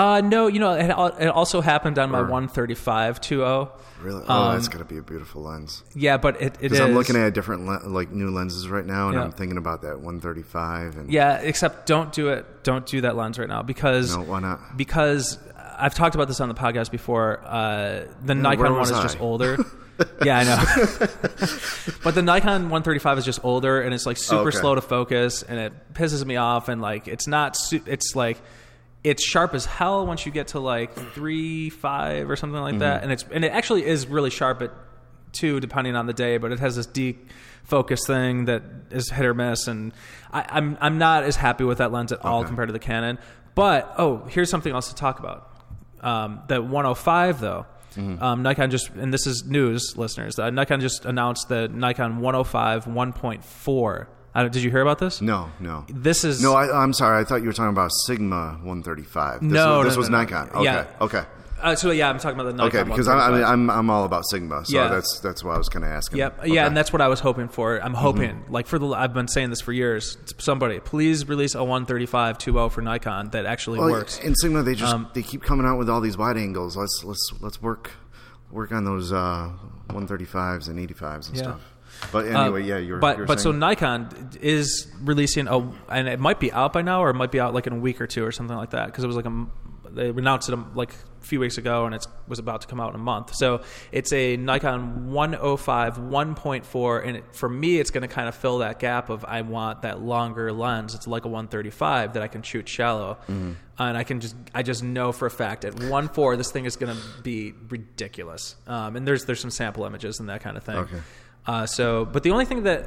Uh, 0.00 0.20
no, 0.22 0.46
you 0.46 0.58
know, 0.60 0.72
it, 0.72 0.86
it 1.22 1.28
also 1.28 1.60
happened 1.60 1.98
on 1.98 2.10
my 2.10 2.20
Or- 2.20 2.22
135 2.26 3.20
2.0. 3.20 3.68
Really? 4.02 4.24
Oh, 4.26 4.34
Um, 4.34 4.54
that's 4.54 4.68
got 4.68 4.78
to 4.78 4.84
be 4.86 4.96
a 4.96 5.02
beautiful 5.02 5.42
lens. 5.42 5.82
Yeah, 5.94 6.16
but 6.16 6.40
it, 6.40 6.54
it 6.54 6.60
Because. 6.70 6.80
I'm 6.80 6.94
looking 6.94 7.16
at 7.16 7.26
a 7.26 7.30
different 7.30 7.66
le- 7.66 7.86
like 7.86 8.10
new 8.10 8.30
lenses 8.30 8.66
right 8.68 8.86
now, 8.86 9.08
and 9.08 9.14
Yeah. 9.16 9.24
I'm 9.24 9.32
thinking 9.32 9.58
about 9.58 9.82
that 9.82 10.00
135. 10.00 10.96
And 10.96 11.12
Yeah, 11.12 11.34
except 11.42 11.84
don't 11.86 12.10
do 12.12 12.28
it. 12.30 12.62
Don't 12.62 12.86
do 12.86 13.02
that 13.02 13.14
lens 13.16 13.38
right 13.38 13.48
now 13.48 13.60
because 13.62 14.16
No, 14.16 14.22
why 14.22 14.40
not? 14.40 14.74
Because 14.78 15.38
I've 15.78 15.94
talked 15.94 16.14
about 16.14 16.28
this 16.28 16.40
on 16.40 16.48
the 16.48 16.54
podcast 16.54 16.90
before. 16.90 17.42
Uh, 17.44 18.04
the 18.24 18.34
Nikon 18.34 18.72
one 18.72 18.82
is 18.82 18.92
I? 18.92 19.02
just 19.02 19.20
older. 19.20 19.58
yeah, 20.24 20.38
I 20.38 20.44
know. 20.44 21.06
but 22.02 22.14
the 22.14 22.22
Nikon 22.22 22.62
135 22.70 23.18
is 23.18 23.24
just 23.26 23.40
older 23.44 23.82
and 23.82 23.92
it's 23.92 24.06
like 24.06 24.16
super 24.16 24.48
Okay. 24.48 24.58
slow 24.58 24.74
to 24.76 24.80
focus 24.80 25.42
and 25.42 25.58
it 25.58 25.72
pisses 25.92 26.24
me 26.24 26.36
off 26.36 26.68
and 26.70 26.80
like 26.80 27.06
it's 27.06 27.26
not. 27.26 27.54
Su- 27.56 27.82
it's 27.86 28.16
like 28.16 28.40
it's 29.02 29.24
sharp 29.24 29.54
as 29.54 29.64
hell 29.64 30.06
once 30.06 30.26
you 30.26 30.32
get 30.32 30.48
to 30.48 30.60
like 30.60 30.94
three 31.14 31.70
five 31.70 32.28
or 32.30 32.36
something 32.36 32.60
like 32.60 32.72
Mm-hmm. 32.74 32.80
that 32.80 33.02
and 33.02 33.10
it's 33.12 33.24
and 33.32 33.44
it 33.44 33.52
actually 33.52 33.86
is 33.86 34.06
really 34.06 34.30
sharp 34.30 34.60
at 34.62 34.70
two 35.32 35.60
depending 35.60 35.96
on 35.96 36.06
the 36.06 36.12
day 36.12 36.36
but 36.38 36.52
it 36.52 36.58
has 36.60 36.76
this 36.76 36.86
deep 36.86 37.28
focus 37.64 38.00
thing 38.06 38.46
that 38.46 38.62
is 38.90 39.10
hit 39.10 39.24
or 39.24 39.32
miss 39.34 39.68
and 39.68 39.92
I, 40.32 40.44
I'm 40.48 40.76
I'm 40.80 40.98
not 40.98 41.22
as 41.24 41.36
happy 41.36 41.64
with 41.64 41.78
that 41.78 41.92
lens 41.92 42.12
at 42.12 42.24
all 42.24 42.40
Okay. 42.40 42.48
compared 42.48 42.68
to 42.68 42.72
the 42.72 42.78
Canon 42.80 43.18
but 43.54 43.94
oh 43.96 44.24
here's 44.28 44.50
something 44.50 44.72
else 44.72 44.88
to 44.88 44.94
talk 44.94 45.18
about 45.18 45.48
um, 46.02 46.40
the 46.48 46.60
105 46.60 47.40
though 47.40 47.66
Mm-hmm. 47.96 48.22
um, 48.22 48.42
Nikon 48.44 48.70
just 48.70 48.88
and 48.90 49.12
this 49.12 49.26
is 49.26 49.44
news 49.46 49.96
listeners 49.96 50.38
uh, 50.38 50.50
Nikon 50.50 50.80
just 50.80 51.04
announced 51.06 51.48
the 51.48 51.66
Nikon 51.66 52.18
105 52.20 52.84
1.4 52.84 54.02
uh, 54.02 54.04
did 54.34 54.56
you 54.56 54.70
hear 54.70 54.80
about 54.82 54.98
this 54.98 55.20
no, 55.20 55.50
no. 55.60 55.84
this 55.88 56.24
is 56.24 56.42
No, 56.42 56.54
I, 56.54 56.82
I'm 56.82 56.92
sorry. 56.92 57.20
I 57.20 57.24
thought 57.24 57.40
you 57.42 57.46
were 57.46 57.52
talking 57.52 57.70
about 57.70 57.90
Sigma 58.06 58.52
135. 58.62 59.40
This 59.40 59.50
No, 59.52 59.78
was, 59.78 59.86
this 59.88 59.94
no, 59.94 59.98
was 59.98 60.10
no. 60.10 60.18
Nikon. 60.18 60.50
Okay, 60.50 60.64
Yeah. 60.64 60.86
okay, 61.00 61.22
uh, 61.62 61.74
so 61.74 61.90
yeah 61.90 62.08
I'm 62.08 62.18
talking 62.18 62.38
about 62.40 62.50
the 62.50 62.56
Nikon 62.56 62.80
okay. 62.80 62.90
Because 62.90 63.06
I, 63.08 63.12
I 63.12 63.30
135. 63.30 63.58
mean, 63.58 63.70
I'm 63.70 63.78
I'm 63.78 63.90
all 63.90 64.04
about 64.04 64.22
Sigma, 64.30 64.64
so 64.64 64.74
Yeah. 64.74 64.88
that's 64.88 65.20
that's 65.20 65.42
why 65.44 65.54
I 65.56 65.58
was 65.58 65.68
kind 65.68 65.84
of 65.84 65.90
asking. 65.90 66.18
Yep. 66.18 66.32
Okay. 66.38 66.46
Mm-hmm. 66.46 66.54
Yeah, 66.54 66.66
and 66.66 66.76
that's 66.76 66.92
what 66.92 67.02
I 67.02 67.08
was 67.08 67.20
hoping 67.20 67.48
for. 67.48 67.78
I'm 67.82 67.92
hoping, 67.94 68.44
like 68.48 68.66
for 68.66 68.78
the, 68.78 68.86
I've 68.88 69.12
been 69.12 69.28
saying 69.28 69.50
this 69.50 69.60
for 69.60 69.72
years. 69.72 70.16
Somebody, 70.38 70.80
please 70.80 71.28
release 71.28 71.54
a 71.54 71.62
135 71.64 72.38
2.0 72.38 72.70
for 72.70 72.80
Nikon 72.82 73.30
that 73.30 73.44
actually 73.46 73.78
Well, 73.78 73.90
works. 73.90 74.18
In 74.20 74.34
Sigma, 74.36 74.62
they 74.62 74.74
just 74.74 74.94
Um, 74.94 75.08
they 75.12 75.22
keep 75.22 75.42
coming 75.42 75.66
out 75.66 75.76
with 75.78 75.90
all 75.90 76.00
these 76.00 76.16
wide 76.16 76.38
angles. 76.38 76.76
Let's 76.78 77.02
let's 77.04 77.30
let's 77.40 77.60
work 77.60 77.90
work 78.50 78.72
on 78.72 78.84
those 78.84 79.12
uh, 79.12 79.50
135s 79.90 80.68
and 80.68 80.78
85s 80.78 81.28
and 81.28 81.36
Yeah. 81.36 81.42
stuff. 81.42 81.60
But 82.12 82.26
Uh, 82.26 82.40
anyway, 82.42 82.62
yeah, 82.64 82.78
you're 82.78 82.98
but 82.98 83.18
you're 83.18 83.26
but 83.26 83.40
so 83.40 83.52
Nikon 83.52 84.30
is 84.40 84.86
releasing 85.02 85.46
a, 85.48 85.58
and 85.88 86.08
it 86.08 86.18
might 86.20 86.40
be 86.40 86.50
out 86.52 86.72
by 86.72 86.82
now, 86.82 87.02
or 87.02 87.10
it 87.10 87.14
might 87.14 87.32
be 87.32 87.40
out 87.40 87.54
like 87.54 87.66
in 87.66 87.72
a 87.74 87.78
week 87.80 88.00
or 88.00 88.06
two 88.06 88.24
or 88.24 88.32
something 88.32 88.56
like 88.56 88.70
that, 88.70 88.86
because 88.86 89.04
it 89.04 89.06
was 89.06 89.16
like 89.16 89.26
a, 89.26 89.46
they 89.92 90.08
announced 90.08 90.48
it 90.48 90.52
um, 90.52 90.70
like 90.74 90.92
a 90.92 91.24
few 91.24 91.40
weeks 91.40 91.58
ago, 91.58 91.84
and 91.84 91.94
it 91.94 92.06
was 92.28 92.38
about 92.38 92.60
to 92.62 92.68
come 92.68 92.80
out 92.80 92.90
in 92.90 92.94
a 92.94 93.02
month. 93.02 93.34
So 93.34 93.62
it's 93.92 94.12
a 94.12 94.36
Nikon 94.36 95.10
105 95.12 95.98
1.4, 95.98 97.06
and 97.06 97.16
it, 97.18 97.24
for 97.34 97.48
me, 97.48 97.78
it's 97.78 97.90
going 97.90 98.02
to 98.02 98.08
kind 98.08 98.28
of 98.28 98.34
fill 98.34 98.58
that 98.58 98.78
gap 98.78 99.10
of 99.10 99.24
I 99.24 99.42
want 99.42 99.82
that 99.82 100.00
longer 100.00 100.52
lens. 100.52 100.94
It's 100.94 101.06
like 101.06 101.24
a 101.24 101.28
135 101.28 102.14
that 102.14 102.22
I 102.22 102.28
can 102.28 102.42
shoot 102.42 102.68
shallow, 102.68 103.18
Mm-hmm. 103.28 103.52
and 103.78 103.98
I 103.98 104.04
can 104.04 104.20
just 104.20 104.36
I 104.54 104.62
just 104.62 104.82
know 104.82 105.12
for 105.12 105.26
a 105.26 105.30
fact 105.30 105.64
at 105.64 105.74
1.4 105.74 106.36
this 106.36 106.50
thing 106.52 106.64
is 106.66 106.76
going 106.76 106.94
to 106.96 107.02
be 107.22 107.52
ridiculous. 107.68 108.56
Um, 108.66 108.96
and 108.96 109.06
there's 109.06 109.24
there's 109.24 109.40
some 109.40 109.50
sample 109.50 109.84
images 109.84 110.20
and 110.20 110.28
that 110.28 110.40
kind 110.42 110.56
of 110.56 110.62
thing. 110.64 110.76
Okay. 110.76 110.98
Uh, 111.46 111.66
so, 111.66 112.04
but 112.04 112.22
the 112.22 112.30
only 112.30 112.44
thing 112.44 112.64
that 112.64 112.84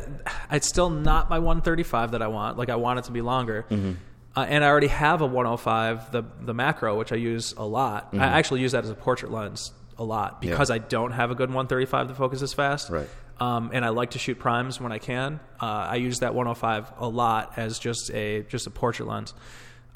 it's 0.52 0.68
still 0.68 0.90
not 0.90 1.30
my 1.30 1.40
135 1.40 2.12
that 2.12 2.22
I 2.22 2.28
want. 2.28 2.58
Like 2.58 2.70
I 2.70 2.76
want 2.76 3.00
it 3.00 3.06
to 3.06 3.12
be 3.12 3.22
longer. 3.22 3.66
Mm-hmm. 3.70 3.94
Uh, 4.36 4.46
and 4.48 4.64
I 4.64 4.68
already 4.68 4.88
have 4.88 5.22
a 5.22 5.26
105, 5.28 6.12
the 6.12 6.24
the 6.42 6.54
macro, 6.54 6.98
which 6.98 7.12
I 7.12 7.18
use 7.18 7.54
a 7.56 7.66
lot. 7.66 8.10
I 8.14 8.18
actually 8.26 8.62
use 8.62 8.72
that 8.72 8.84
as 8.84 8.90
a 8.90 8.96
portrait 8.96 9.32
lens 9.32 9.72
a 9.98 10.04
lot 10.04 10.42
because 10.42 10.70
Mm-hmm. 10.70 10.80
Yeah. 10.80 10.86
I 10.86 10.88
don't 10.90 11.12
have 11.12 11.30
a 11.32 11.36
good 11.36 11.50
135 11.50 12.08
that 12.08 12.16
focuses 12.16 12.54
fast. 12.54 12.90
Right. 12.90 13.08
Um, 13.40 13.72
and 13.74 13.84
I 13.84 13.90
like 13.90 14.12
to 14.12 14.20
shoot 14.20 14.40
primes 14.40 14.80
when 14.80 14.92
I 14.92 15.00
can. 15.00 15.40
Uh, 15.60 15.66
I 15.66 15.96
use 15.96 16.20
that 16.20 16.34
105 16.34 16.94
a 17.00 17.08
lot 17.08 17.54
as 17.58 17.80
just 17.80 18.12
a 18.12 18.44
just 18.44 18.68
a 18.68 18.70
portrait 18.70 19.08
lens. 19.08 19.34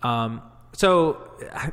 Um, 0.04 0.42
so 0.78 1.22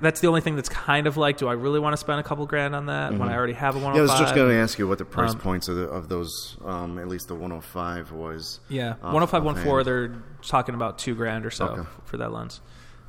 that's 0.01 0.21
the 0.21 0.29
only 0.29 0.41
thing 0.41 0.57
that's 0.57 0.69
kind 0.71 1.07
of 1.07 1.17
like, 1.17 1.37
do 1.37 1.47
I 1.47 1.53
really 1.53 1.79
want 1.79 1.93
to 1.93 1.97
spend 1.99 2.21
a 2.21 2.23
couple 2.23 2.47
grand 2.47 2.75
on 2.75 2.87
that 2.87 3.13
when 3.13 3.29
I 3.29 3.35
already 3.37 3.53
have 3.53 3.77
a 3.77 3.79
105? 3.79 3.95
Mm-hmm. 3.95 3.97
Yeah, 3.97 4.01
I 4.01 4.21
was 4.21 4.21
just 4.21 4.35
going 4.35 4.49
to 4.51 4.57
ask 4.57 4.79
you 4.79 4.89
what 4.89 4.97
the 4.99 5.05
price 5.05 5.33
Um, 5.33 5.39
points 5.41 5.69
of, 5.69 5.77
the, 5.77 5.85
of 5.89 6.09
those, 6.09 6.57
um, 6.65 6.99
at 6.99 7.07
least 7.09 7.29
the 7.29 7.35
105 7.35 8.13
was. 8.13 8.61
Yeah, 8.69 8.93
off- 9.03 9.13
105, 9.13 9.43
offhand. 9.43 9.45
104, 9.67 9.85
they're 9.85 10.23
talking 10.43 10.75
about 10.75 10.99
two 10.99 11.15
grand 11.15 11.45
or 11.45 11.51
so 11.51 11.67
Okay. 11.67 11.89
for 12.05 12.17
that 12.17 12.33
lens, 12.33 12.61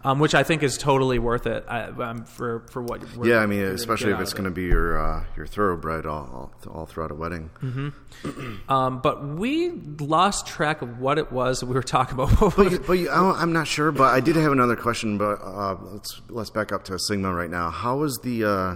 um, 0.05 0.19
which 0.19 0.35
I 0.35 0.43
think 0.43 0.63
is 0.63 0.77
totally 0.77 1.19
worth 1.19 1.47
it 1.47 1.65
I, 1.67 1.83
um, 1.85 2.23
for 2.25 2.59
for 2.71 2.81
what. 2.81 3.01
Yeah, 3.23 3.39
I 3.39 3.45
mean, 3.47 3.63
especially 3.63 4.11
if 4.13 4.19
it's 4.19 4.33
going 4.33 4.45
to 4.45 4.51
be 4.51 4.63
your 4.63 4.97
uh, 4.97 5.23
your 5.35 5.47
thoroughbred 5.47 6.05
all, 6.05 6.51
all 6.65 6.71
all 6.73 6.85
throughout 6.85 7.11
a 7.11 7.15
wedding. 7.15 7.49
it. 7.61 7.93
Um, 8.69 9.01
but 9.01 9.23
we 9.27 9.69
lost 9.99 10.47
track 10.47 10.81
of 10.81 10.99
what 10.99 11.17
it 11.19 11.31
was 11.31 11.59
that 11.59 11.67
we 11.67 11.73
were 11.75 11.83
talking 11.83 12.13
about. 12.19 12.31
But, 12.55 12.71
you- 12.71 12.79
but 12.79 12.93
you, 12.93 13.09
I'm 13.11 13.53
not 13.53 13.67
sure. 13.67 13.91
But 13.91 14.13
I 14.13 14.19
did 14.19 14.35
have 14.35 14.51
another 14.51 14.75
question. 14.75 15.17
But 15.17 15.39
uh, 15.41 15.75
let's 15.91 16.21
let's 16.29 16.49
back 16.49 16.71
up 16.71 16.83
to 16.85 16.97
Sigma 16.97 17.33
right 17.33 17.49
now. 17.49 17.69
How 17.69 17.97
was 17.97 18.17
the 18.23 18.43
uh, 18.45 18.75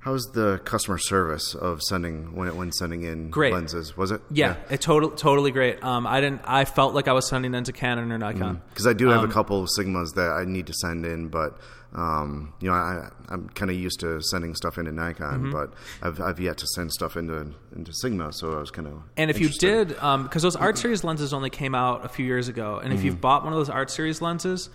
how's 0.00 0.24
the 0.32 0.60
customer 0.64 0.98
service 0.98 1.54
of 1.54 1.82
sending 1.82 2.34
when 2.36 2.56
when 2.56 2.72
sending 2.72 3.02
in 3.02 3.30
Great. 3.30 3.52
lenses? 3.52 3.96
Was 3.96 4.10
it? 4.10 4.20
Yeah, 4.30 4.56
it 4.70 4.80
totally 4.80 5.16
totally 5.16 5.50
great. 5.50 5.82
Um, 5.82 6.06
I 6.06 6.20
didn't. 6.20 6.42
I 6.44 6.64
felt 6.64 6.94
like 6.94 7.08
I 7.08 7.12
was 7.12 7.26
sending 7.28 7.54
into 7.54 7.72
Canon 7.72 8.10
or 8.12 8.18
Nikon. 8.18 8.60
because 8.70 8.86
I 8.86 8.92
do 8.92 9.08
have 9.08 9.22
Um, 9.24 9.30
a 9.30 9.32
couple 9.32 9.62
of 9.62 9.68
Sigmas 9.78 10.14
that 10.14 10.30
I 10.30 10.44
need 10.44 10.66
to 10.68 10.72
send 10.74 11.04
in, 11.04 11.28
but 11.28 11.58
um, 11.94 12.52
you 12.60 12.68
know 12.68 12.74
I, 12.74 13.08
I'm 13.30 13.48
kind 13.50 13.70
of 13.70 13.76
used 13.76 14.00
to 14.00 14.20
sending 14.22 14.54
stuff 14.54 14.76
into 14.78 14.92
Nikon, 14.92 15.40
Mm-hmm. 15.44 15.52
but 15.52 15.72
I've, 16.02 16.20
I've 16.20 16.38
yet 16.40 16.58
to 16.58 16.66
send 16.66 16.92
stuff 16.92 17.16
into 17.16 17.54
into 17.74 17.92
Sigma, 17.94 18.32
so 18.32 18.52
I 18.56 18.60
was 18.60 18.70
kind 18.70 18.86
of 18.88 19.02
And 19.16 19.30
if 19.30 19.40
you 19.40 19.48
did, 19.48 19.98
um 19.98 20.24
because 20.24 20.42
those 20.42 20.56
Art 20.56 20.76
Series 20.78 21.02
lenses 21.02 21.32
only 21.32 21.50
came 21.50 21.74
out 21.74 22.04
a 22.04 22.08
few 22.08 22.26
years 22.26 22.48
ago, 22.48 22.78
and 22.82 22.92
if 22.92 22.98
Mm-hmm. 22.98 23.06
you've 23.06 23.20
bought 23.20 23.42
one 23.44 23.52
of 23.52 23.58
those 23.58 23.70
Art 23.70 23.90
Series 23.90 24.20
lenses, 24.20 24.68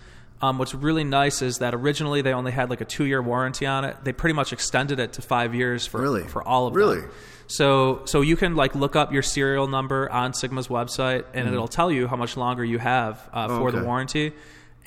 um, 0.44 0.58
what's 0.58 0.74
really 0.74 1.04
nice 1.04 1.42
is 1.42 1.58
that 1.58 1.74
originally 1.74 2.20
they 2.22 2.32
only 2.34 2.52
had 2.52 2.70
like 2.70 2.80
a 2.80 2.84
two-year 2.84 3.22
warranty 3.22 3.66
on 3.66 3.84
it. 3.84 3.96
They 4.04 4.12
pretty 4.12 4.34
much 4.34 4.52
extended 4.52 4.98
it 5.00 5.12
to 5.14 5.22
five 5.22 5.54
years 5.54 5.86
for 5.86 6.00
Really? 6.00 6.24
for 6.24 6.42
all 6.46 6.66
of 6.66 6.72
them. 6.74 6.78
Really? 6.82 7.02
So 7.46 8.02
so 8.06 8.20
you 8.22 8.36
can 8.36 8.54
like 8.56 8.74
look 8.74 8.96
up 8.96 9.12
your 9.12 9.22
serial 9.22 9.66
number 9.68 10.10
on 10.10 10.32
Sigma's 10.32 10.68
website, 10.68 11.24
and 11.34 11.46
it'll 11.48 11.68
tell 11.68 11.90
you 11.90 12.06
how 12.08 12.16
much 12.16 12.36
longer 12.36 12.64
you 12.64 12.78
have 12.78 13.28
uh, 13.32 13.48
for 13.48 13.70
the 13.70 13.76
Mm-hmm. 13.76 13.76
Oh, 13.76 13.78
okay. 13.80 13.86
warranty. 13.86 14.32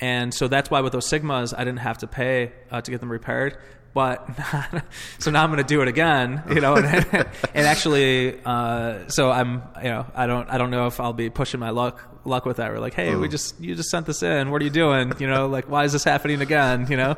And 0.00 0.32
so 0.32 0.46
that's 0.48 0.70
why 0.70 0.80
with 0.80 0.92
those 0.92 1.08
Sigmas, 1.08 1.52
I 1.56 1.64
didn't 1.64 1.80
have 1.80 1.98
to 1.98 2.06
pay 2.06 2.52
uh, 2.70 2.80
to 2.80 2.90
get 2.90 3.00
them 3.00 3.10
repaired. 3.10 3.56
But 3.94 4.28
so 5.18 5.30
now 5.32 5.42
I'm 5.42 5.50
going 5.50 5.64
to 5.64 5.74
do 5.74 5.80
it 5.82 5.88
again, 5.88 6.42
you 6.54 6.60
know, 6.60 6.76
and, 6.76 6.86
and 7.54 7.66
actually, 7.66 8.38
uh, 8.44 9.08
so 9.08 9.30
I'm, 9.30 9.62
you 9.82 9.88
know, 9.94 10.06
I 10.14 10.26
don't, 10.26 10.48
I 10.50 10.58
don't 10.58 10.70
know 10.70 10.86
if 10.86 11.00
I'll 11.00 11.14
be 11.14 11.30
pushing 11.30 11.58
my 11.58 11.70
luck, 11.70 11.96
luck 12.24 12.44
with 12.44 12.58
that. 12.58 12.70
We're 12.70 12.78
like, 12.78 12.94
hey, 12.94 13.14
we 13.14 13.28
just, 13.28 13.60
you 13.60 13.74
just 13.74 13.90
sent 13.90 14.06
this 14.06 14.22
in. 14.22 14.50
What 14.50 14.60
are 14.60 14.64
you 14.64 14.70
doing? 14.70 15.12
You 15.18 15.26
know, 15.28 15.46
like, 15.46 15.68
why 15.68 15.84
is 15.84 15.92
this 15.92 16.04
happening 16.04 16.40
again? 16.40 16.86
You 16.90 16.96
know, 16.96 17.16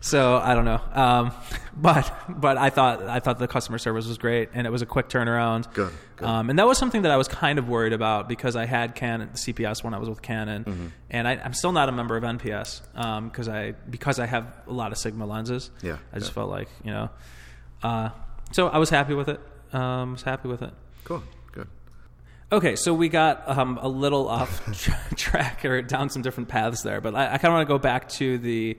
so 0.00 0.36
I 0.36 0.54
don't 0.54 0.64
know. 0.64 0.80
Um, 0.92 1.32
but, 1.76 2.12
but 2.28 2.56
I 2.56 2.70
thought, 2.70 3.02
I 3.02 3.20
thought 3.20 3.38
the 3.38 3.48
customer 3.48 3.78
service 3.78 4.06
was 4.06 4.18
great, 4.18 4.50
and 4.54 4.66
it 4.66 4.70
was 4.70 4.82
a 4.82 4.86
quick 4.86 5.08
turnaround. 5.08 5.72
Good, 5.74 5.92
good. 6.16 6.26
Um, 6.28 6.50
and 6.50 6.58
that 6.58 6.66
was 6.66 6.78
something 6.78 7.02
that 7.02 7.10
I 7.10 7.16
was 7.16 7.28
kind 7.28 7.58
of 7.58 7.68
worried 7.68 7.92
about 7.92 8.28
because 8.28 8.56
I 8.56 8.64
had 8.66 8.94
Canon 8.94 9.30
CPS 9.34 9.82
when 9.84 9.94
I 9.94 9.98
was 9.98 10.08
with 10.08 10.22
Canon, 10.22 10.64
Mm-hmm. 10.64 10.86
and 11.10 11.28
I, 11.28 11.32
I'm 11.44 11.52
still 11.52 11.72
not 11.72 11.88
a 11.88 11.92
member 11.92 12.16
of 12.16 12.22
NPS 12.24 12.82
because 13.30 13.48
I 13.48 13.72
because 13.90 14.18
I 14.18 14.26
have 14.26 14.46
a 14.66 14.72
lot 14.72 14.92
of 14.92 14.98
Sigma 14.98 15.26
lenses. 15.26 15.70
Yeah, 15.82 15.98
I 16.12 16.18
just 16.18 16.30
yeah. 16.30 16.34
felt 16.34 16.50
like 16.50 16.68
you 16.84 16.90
know, 16.92 17.10
uh, 17.82 18.10
so 18.52 18.68
I 18.68 18.78
was 18.78 18.90
happy 18.90 19.14
with 19.14 19.28
it. 19.28 19.40
Um, 19.72 20.12
was 20.12 20.22
happy 20.22 20.48
with 20.48 20.62
it. 20.62 20.72
cool. 21.04 21.22
Okay, 22.52 22.76
so 22.76 22.94
we 22.94 23.08
got 23.08 23.48
um, 23.48 23.76
a 23.82 23.88
little 23.88 24.28
off 24.28 24.64
tra- 24.78 24.98
track 25.16 25.64
or 25.64 25.82
down 25.82 26.10
some 26.10 26.22
different 26.22 26.48
paths 26.48 26.82
there, 26.82 27.00
but 27.00 27.14
I, 27.14 27.24
I 27.34 27.38
kind 27.38 27.46
of 27.46 27.52
want 27.54 27.68
to 27.68 27.72
go 27.74 27.78
back 27.78 28.08
to 28.10 28.38
the 28.38 28.78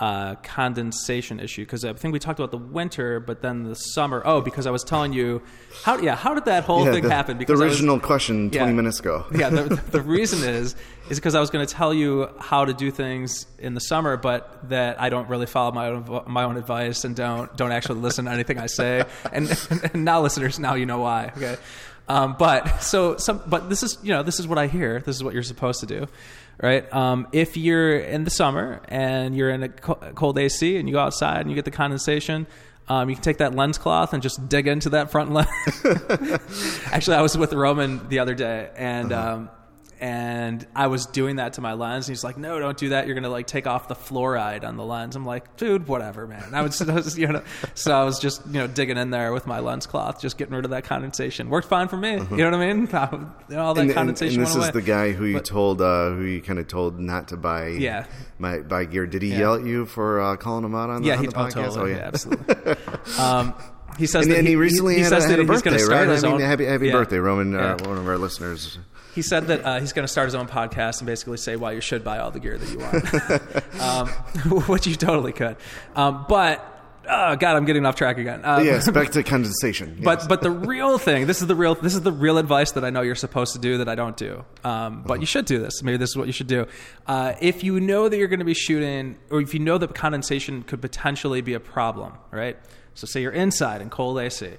uh, 0.00 0.36
condensation 0.36 1.38
issue 1.38 1.62
because 1.64 1.84
I 1.84 1.92
think 1.92 2.12
we 2.14 2.18
talked 2.18 2.38
about 2.40 2.50
the 2.50 2.56
winter, 2.58 3.20
but 3.20 3.42
then 3.42 3.62
the 3.64 3.74
summer. 3.74 4.22
Oh, 4.24 4.40
because 4.40 4.66
I 4.66 4.70
was 4.70 4.82
telling 4.82 5.12
you 5.12 5.42
how 5.84 5.98
yeah 5.98 6.16
how 6.16 6.34
did 6.34 6.46
that 6.46 6.64
whole 6.64 6.84
Yeah, 6.86 6.92
thing 6.92 7.02
the, 7.04 7.10
happen? 7.10 7.36
the 7.36 7.40
Because 7.40 7.60
was- 7.60 7.74
original 7.74 8.00
question 8.00 8.50
twenty 8.50 8.72
minutes 8.72 8.98
ago. 9.00 9.26
yeah, 9.34 9.50
the, 9.50 9.62
the 9.90 10.00
reason 10.18 10.48
is 10.48 10.74
is 11.10 11.18
because 11.18 11.34
I 11.34 11.40
was 11.40 11.50
going 11.50 11.64
to 11.64 11.72
tell 11.72 11.92
you 11.92 12.28
how 12.40 12.64
to 12.64 12.72
do 12.72 12.90
things 12.90 13.46
in 13.58 13.74
the 13.74 13.80
summer, 13.80 14.16
but 14.16 14.68
that 14.70 14.98
I 15.00 15.10
don't 15.10 15.28
really 15.28 15.46
follow 15.46 15.70
my 15.72 15.88
own 15.88 16.22
my 16.26 16.42
own 16.44 16.56
advice 16.56 17.04
and 17.04 17.14
don't 17.14 17.54
don't 17.56 17.70
actually 17.70 18.00
listen 18.00 18.24
to 18.24 18.30
anything 18.32 18.58
I 18.58 18.66
say. 18.66 19.04
And, 19.30 19.48
and 19.92 20.04
now, 20.06 20.22
listeners, 20.22 20.58
now 20.58 20.74
you 20.74 20.86
know 20.86 20.98
why. 21.00 21.32
Okay, 21.36 21.56
um, 22.08 22.36
but 22.38 22.82
so 22.82 23.16
some, 23.16 23.42
but 23.46 23.68
this 23.68 23.82
is 23.82 23.98
you 24.02 24.10
know 24.10 24.22
this 24.22 24.40
is 24.40 24.46
what 24.46 24.58
I 24.58 24.66
hear. 24.66 25.00
This 25.00 25.16
is 25.16 25.24
what 25.24 25.34
you're 25.34 25.42
supposed 25.42 25.80
to 25.80 25.86
do. 25.86 26.06
Right. 26.62 26.90
Um, 26.92 27.26
if 27.32 27.56
you're 27.56 27.98
in 27.98 28.22
the 28.22 28.30
summer 28.30 28.80
and 28.88 29.36
you're 29.36 29.50
in 29.50 29.64
a 29.64 29.68
cold 29.68 30.38
AC 30.38 30.76
and 30.76 30.88
you 30.88 30.94
go 30.94 31.00
outside 31.00 31.40
and 31.40 31.50
you 31.50 31.56
get 31.56 31.64
the 31.64 31.72
condensation, 31.72 32.46
um, 32.88 33.08
you 33.08 33.16
can 33.16 33.24
take 33.24 33.38
that 33.38 33.56
lens 33.56 33.76
cloth 33.76 34.12
and 34.12 34.22
just 34.22 34.48
dig 34.48 34.68
into 34.68 34.90
that 34.90 35.10
front 35.10 35.32
lens. 35.32 35.48
Actually, 36.92 37.16
I 37.16 37.22
was 37.22 37.36
with 37.36 37.52
Roman 37.52 38.08
the 38.08 38.20
other 38.20 38.34
day, 38.34 38.70
and 38.76 39.12
um, 39.12 39.50
and 40.04 40.66
I 40.76 40.88
was 40.88 41.06
doing 41.06 41.36
that 41.36 41.54
to 41.54 41.62
my 41.62 41.72
lens, 41.72 42.06
and 42.06 42.12
he's 42.14 42.22
like, 42.22 42.36
"No, 42.36 42.58
don't 42.58 42.76
do 42.76 42.90
that. 42.90 43.06
You're 43.06 43.14
gonna 43.14 43.30
like 43.30 43.46
take 43.46 43.66
off 43.66 43.88
the 43.88 43.94
fluoride 43.94 44.62
on 44.62 44.76
the 44.76 44.84
lens." 44.84 45.16
I'm 45.16 45.24
like, 45.24 45.56
"Dude, 45.56 45.88
whatever, 45.88 46.26
man." 46.26 46.54
I 46.54 46.60
was, 46.60 46.78
I 46.88 46.92
was, 46.92 47.18
you 47.18 47.26
know, 47.26 47.42
so 47.72 47.98
I 47.98 48.04
was 48.04 48.18
just 48.18 48.44
you 48.46 48.52
know 48.52 48.66
digging 48.66 48.98
in 48.98 49.08
there 49.08 49.32
with 49.32 49.46
my 49.46 49.60
lens 49.60 49.86
cloth, 49.86 50.20
just 50.20 50.36
getting 50.36 50.54
rid 50.54 50.66
of 50.66 50.72
that 50.72 50.84
condensation. 50.84 51.48
Worked 51.48 51.68
fine 51.68 51.88
for 51.88 51.96
me. 51.96 52.18
You 52.18 52.36
know 52.36 52.50
what 52.50 52.54
I 52.54 52.74
mean? 52.74 52.86
All 52.94 53.72
that. 53.72 53.80
And, 53.80 53.90
and- 53.90 53.92
condensation 53.92 54.40
this 54.40 54.54
is 54.54 54.70
the 54.72 54.82
guy 54.82 55.12
who 55.12 55.24
you 55.24 55.36
But- 55.36 55.46
told, 55.46 55.80
uh, 55.80 56.10
who 56.10 56.24
you 56.24 56.42
kind 56.42 56.58
of 56.58 56.68
told 56.68 57.00
not 57.00 57.28
to 57.28 57.38
buy, 57.38 57.68
Yeah. 57.68 58.04
my 58.38 58.58
buy 58.58 58.84
gear. 58.84 59.06
Did 59.06 59.22
he 59.22 59.30
Yeah. 59.30 59.38
yell 59.38 59.54
at 59.54 59.64
you 59.64 59.86
for 59.86 60.20
uh, 60.20 60.36
calling 60.36 60.66
him 60.66 60.74
out 60.74 60.90
on 60.90 61.00
the, 61.00 61.08
yeah, 61.08 61.14
on 61.16 61.20
he 61.20 61.26
the 61.28 61.34
oh, 61.40 61.44
podcast? 61.44 61.52
totally, 61.54 61.92
oh 61.92 61.96
yeah, 61.96 62.10
absolutely. 62.12 62.74
um, 63.18 63.54
he 63.96 64.06
says 64.06 64.24
And, 64.26 64.32
that 64.32 64.38
and 64.40 64.48
he 64.48 64.56
recently 64.56 64.96
he, 64.96 65.00
had, 65.00 65.08
says 65.08 65.24
a, 65.24 65.28
had 65.28 65.38
that 65.38 65.40
a 65.40 65.42
he's 65.44 65.62
birthday, 65.62 65.70
going 65.70 65.78
to 65.78 65.84
start 65.84 66.08
right? 66.08 66.18
I 66.18 66.20
mean, 66.20 66.32
own. 66.34 66.40
happy 66.40 66.66
happy 66.66 66.86
yeah. 66.88 66.92
birthday, 66.92 67.18
Roman, 67.18 67.54
uh, 67.54 67.78
one 67.84 67.96
of 67.96 68.06
our 68.06 68.18
listeners. 68.18 68.78
He 69.14 69.22
said 69.22 69.46
that 69.46 69.64
uh, 69.64 69.80
he's 69.80 69.92
going 69.92 70.04
to 70.04 70.12
start 70.12 70.26
his 70.26 70.34
own 70.34 70.48
podcast 70.48 70.98
and 70.98 71.06
basically 71.06 71.36
say 71.36 71.56
why 71.56 71.72
you 71.72 71.80
should 71.80 72.02
buy 72.02 72.18
all 72.18 72.30
the 72.30 72.40
gear 72.40 72.58
that 72.58 72.70
you 72.70 72.78
want, 72.78 73.80
um, 73.80 74.62
which 74.68 74.86
you 74.86 74.96
totally 74.96 75.32
could. 75.32 75.56
Um, 75.94 76.26
but 76.28 76.74
oh 77.08 77.36
god, 77.36 77.56
I'm 77.56 77.64
getting 77.64 77.86
off 77.86 77.96
track 77.96 78.18
again. 78.18 78.40
Um, 78.44 78.64
yes, 78.64 78.90
back 78.90 79.10
to 79.12 79.22
condensation. 79.22 80.00
But 80.02 80.20
yes. 80.20 80.26
but 80.26 80.42
the 80.42 80.50
real 80.50 80.98
thing, 80.98 81.26
this 81.26 81.40
is 81.40 81.46
the 81.46 81.54
real 81.54 81.74
this 81.74 81.94
is 81.94 82.02
the 82.02 82.12
real 82.12 82.38
advice 82.38 82.72
that 82.72 82.84
I 82.84 82.90
know 82.90 83.02
you're 83.02 83.14
supposed 83.14 83.52
to 83.54 83.58
do 83.58 83.78
that 83.78 83.88
I 83.88 83.94
don't 83.94 84.16
do. 84.16 84.44
Um, 84.62 85.02
but 85.06 85.20
you 85.20 85.26
should 85.26 85.44
do 85.44 85.58
this. 85.58 85.82
Maybe 85.82 85.96
this 85.96 86.10
is 86.10 86.16
what 86.16 86.26
you 86.26 86.32
should 86.32 86.46
do. 86.46 86.66
Uh, 87.06 87.34
if 87.40 87.62
you 87.62 87.80
know 87.80 88.08
that 88.08 88.16
you're 88.16 88.28
going 88.28 88.40
to 88.40 88.44
be 88.44 88.54
shooting, 88.54 89.18
or 89.30 89.40
if 89.40 89.54
you 89.54 89.60
know 89.60 89.78
that 89.78 89.94
condensation 89.94 90.62
could 90.62 90.80
potentially 90.80 91.40
be 91.40 91.54
a 91.54 91.60
problem, 91.60 92.14
right? 92.30 92.56
So 92.94 93.06
say 93.06 93.22
you're 93.22 93.32
inside 93.32 93.80
in 93.80 93.90
cold 93.90 94.18
AC. 94.18 94.54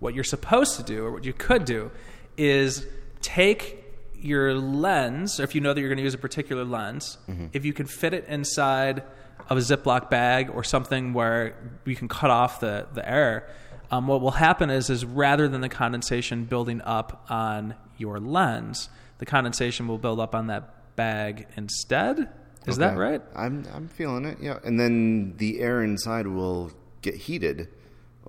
What 0.00 0.14
you're 0.14 0.24
supposed 0.24 0.76
to 0.76 0.82
do, 0.82 1.04
or 1.04 1.12
what 1.12 1.24
you 1.24 1.32
could 1.32 1.64
do, 1.64 1.90
is 2.36 2.86
take 3.20 3.83
your 4.20 4.54
lens, 4.54 5.38
or 5.38 5.44
if 5.44 5.54
you 5.54 5.60
know 5.60 5.72
that 5.74 5.80
you're 5.80 5.90
going 5.90 5.98
to 5.98 6.04
use 6.04 6.14
a 6.14 6.18
particular 6.18 6.64
lens, 6.64 7.18
if 7.52 7.64
you 7.64 7.72
can 7.72 7.86
fit 7.86 8.14
it 8.14 8.24
inside 8.28 9.02
of 9.50 9.58
a 9.58 9.60
Ziploc 9.60 10.10
bag 10.10 10.50
or 10.50 10.64
something 10.64 11.12
where 11.12 11.54
you 11.84 11.96
can 11.96 12.08
cut 12.08 12.30
off 12.30 12.60
the, 12.60 12.86
the 12.94 13.08
air, 13.08 13.48
um, 13.90 14.06
what 14.06 14.20
will 14.20 14.30
happen 14.32 14.70
is, 14.70 14.88
is 14.90 15.04
rather 15.04 15.46
than 15.48 15.60
the 15.60 15.68
condensation 15.68 16.44
building 16.44 16.80
up 16.82 17.26
on 17.28 17.74
your 17.98 18.18
lens, 18.18 18.88
the 19.18 19.26
condensation 19.26 19.86
will 19.86 19.98
build 19.98 20.20
up 20.20 20.34
on 20.34 20.46
that 20.46 20.96
bag 20.96 21.46
instead. 21.56 22.28
Is 22.66 22.78
that 22.78 22.96
right? 22.96 23.20
I'm 23.36 23.66
I'm 23.74 23.88
feeling 23.88 24.24
it. 24.24 24.38
Yeah, 24.40 24.58
and 24.64 24.80
then 24.80 25.34
the 25.36 25.60
air 25.60 25.82
inside 25.82 26.26
will 26.26 26.72
get 27.02 27.14
heated. 27.14 27.68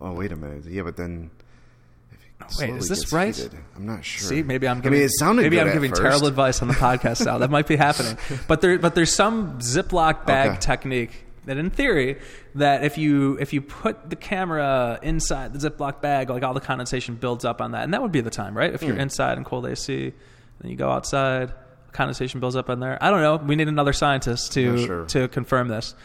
Oh, 0.02 0.12
wait 0.12 0.34
a 0.34 0.36
minute. 0.36 0.66
Yeah, 0.66 0.82
but 0.84 0.98
then. 0.98 1.32
Wait, 2.60 2.70
is 2.72 2.88
this 2.90 3.12
right? 3.12 3.36
heated- 3.36 3.58
I'm 3.76 3.86
not 3.86 4.04
sure. 4.04 4.28
See, 4.28 4.44
maybe 4.44 4.68
I'm 4.68 4.78
giving. 4.78 4.98
I 4.98 5.00
mean, 5.00 5.06
it 5.06 5.12
sounded 5.12 5.44
maybe 5.44 5.60
I'm 5.60 5.72
giving 5.72 5.92
first. 5.92 6.02
terrible 6.02 6.28
advice 6.28 6.62
on 6.62 6.68
the 6.68 6.74
podcast 6.74 7.26
now. 7.26 7.38
That 7.40 7.50
might 7.50 7.68
be 7.68 7.76
happening, 7.76 8.18
but 8.48 8.62
there, 8.62 8.78
but 8.78 8.96
there's 8.96 9.14
some 9.14 9.60
Ziploc 9.60 10.26
bag 10.26 10.52
Okay. 10.52 10.60
technique 10.60 11.26
that, 11.46 11.58
in 11.58 11.70
theory, 11.70 12.20
that 12.56 12.84
if 12.84 12.98
you 12.98 13.38
if 13.40 13.54
you 13.54 13.62
put 13.62 14.10
the 14.10 14.16
camera 14.16 15.00
inside 15.02 15.54
the 15.54 15.70
Ziploc 15.70 16.02
bag, 16.02 16.30
like 16.30 16.44
all 16.44 16.54
the 16.54 16.60
condensation 16.60 17.16
builds 17.16 17.46
up 17.46 17.62
on 17.62 17.72
that, 17.72 17.84
and 17.84 17.94
that 17.94 18.02
would 18.02 18.12
be 18.12 18.22
the 18.22 18.30
time, 18.30 18.56
right? 18.56 18.74
If 18.74 18.84
you're 18.84 18.96
hmm. 18.96 19.02
inside 19.02 19.38
in 19.38 19.44
cold 19.44 19.66
AC, 19.66 20.14
then 20.62 20.72
you 20.72 20.78
go 20.78 20.90
outside, 20.90 21.54
condensation 21.92 22.40
builds 22.40 22.56
up 22.56 22.70
in 22.70 22.80
there. 22.80 22.98
I 23.02 23.10
don't 23.10 23.22
know. 23.22 23.38
We 23.38 23.56
need 23.56 23.68
another 23.70 23.94
scientist 23.94 24.54
to 24.54 24.86
sure. 24.86 25.06
to 25.06 25.28
confirm 25.30 25.68
this. 25.68 25.96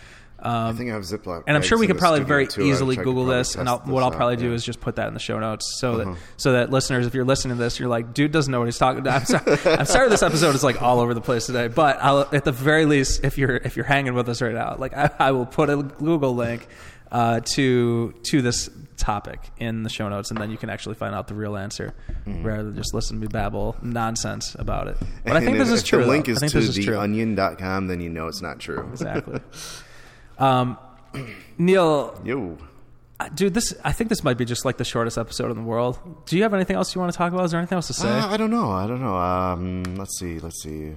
I 0.43 0.73
think 0.73 0.91
I 0.91 0.95
have 0.95 1.03
Ziploc. 1.03 1.45
And 1.47 1.57
I'm 1.57 1.63
sure 1.63 1.77
we 1.79 1.87
could 1.87 1.99
probably 1.99 2.25
very 2.25 2.47
too. 2.47 2.63
Easily 2.63 2.99
I 2.99 3.03
Google 3.03 3.27
this, 3.27 3.57
and 3.57 3.69
I'll, 3.69 3.79
what 3.81 4.03
I'll 4.03 4.11
out, 4.11 4.17
probably 4.17 4.37
do 4.37 4.43
yeah. 4.45 4.49
Uh-huh. 4.49 4.55
is 4.57 4.65
just 4.65 4.81
put 4.81 4.97
that 4.97 5.09
in 5.09 5.15
the 5.15 5.21
show 5.21 5.39
notes, 5.39 5.79
so 5.79 5.97
that 5.99 6.17
so 6.37 6.53
that 6.53 6.71
listeners, 6.71 7.07
if 7.07 7.15
you're 7.15 7.25
listening 7.25 7.57
to 7.57 7.63
this, 7.63 7.79
you're 7.79 7.89
like, 7.89 8.15
dude 8.15 8.33
doesn't 8.33 8.51
know 8.51 8.59
what 8.59 8.67
he's 8.67 8.79
talking 8.79 9.01
about. 9.01 9.21
I'm 9.21 9.27
sorry, 9.27 9.77
I'm 9.79 9.87
sorry 9.87 10.09
this 10.09 10.23
episode 10.23 10.55
is 10.55 10.65
like 10.65 10.81
all 10.83 11.01
over 11.01 11.15
the 11.15 11.21
place 11.21 11.47
today, 11.47 11.69
but 11.69 11.99
I'll, 12.01 12.29
at 12.33 12.45
the 12.45 12.53
very 12.53 12.87
least, 12.87 13.25
if 13.25 13.39
you're 13.39 13.57
if 13.57 13.77
you're 13.77 13.87
hanging 13.87 14.15
with 14.15 14.29
us 14.29 14.41
right 14.43 14.55
now, 14.55 14.77
like 14.79 14.97
I, 14.97 15.11
I 15.19 15.31
will 15.33 15.47
put 15.47 15.69
a 15.71 15.77
Google 15.77 16.35
link 16.35 16.67
uh, 17.13 17.41
to 17.55 18.13
to 18.25 18.41
this 18.43 18.71
topic 18.97 19.41
in 19.59 19.83
the 19.83 19.89
show 19.89 20.09
notes, 20.09 20.31
and 20.31 20.39
then 20.41 20.51
you 20.51 20.57
can 20.59 20.69
actually 20.71 20.95
find 20.95 21.15
out 21.15 21.27
the 21.27 21.35
real 21.35 21.57
answer 21.57 21.95
rather 22.27 22.65
than 22.65 22.77
just 22.77 22.93
listen 22.95 23.17
to 23.17 23.21
me 23.23 23.27
babble 23.27 23.75
nonsense 23.83 24.55
about 24.59 24.87
it. 24.89 24.97
But 25.25 25.37
I 25.37 25.41
Mm-hmm. 25.41 25.47
Think 25.47 25.59
this 25.59 25.69
if- 25.69 25.75
is 25.75 25.81
if 25.83 25.89
true. 25.89 26.03
The 26.05 26.07
link 26.09 26.27
though. 26.27 26.33
is 26.33 26.39
to 26.39 26.45
this 26.61 26.69
is 26.77 26.85
true. 26.85 26.95
theonion.com, 26.97 27.87
then 27.89 28.01
you 28.01 28.11
know 28.11 28.29
it's 28.29 28.43
not 28.43 28.59
true. 28.61 28.87
Exactly. 28.93 29.41
um, 30.41 30.79
Neal, 31.59 32.21
Yo. 32.25 32.59
uh, 33.21 33.29
Dude, 33.29 33.55
this 33.55 33.75
I 33.85 33.93
think 33.93 34.09
this 34.11 34.25
might 34.25 34.39
be 34.39 34.45
just 34.45 34.65
like 34.65 34.77
the 34.79 34.85
shortest 34.85 35.19
episode 35.19 35.51
in 35.51 35.57
the 35.57 35.63
world. 35.63 35.99
Do 36.27 36.37
you 36.37 36.43
have 36.43 36.55
anything 36.55 36.77
else 36.77 36.95
you 36.95 37.01
want 37.01 37.13
to 37.13 37.19
talk 37.19 37.33
about? 37.33 37.45
Is 37.45 37.51
there 37.51 37.61
anything 37.61 37.77
else 37.77 37.87
to 37.89 37.93
say? 37.93 38.09
Uh, 38.09 38.29
I 38.29 38.37
don't 38.37 38.51
know. 38.51 38.71
I 38.71 38.87
don't 38.87 39.01
know. 39.01 39.17
Um, 39.17 39.83
let's 39.97 40.19
see. 40.19 40.39
Let's 40.41 40.63
see. 40.63 40.95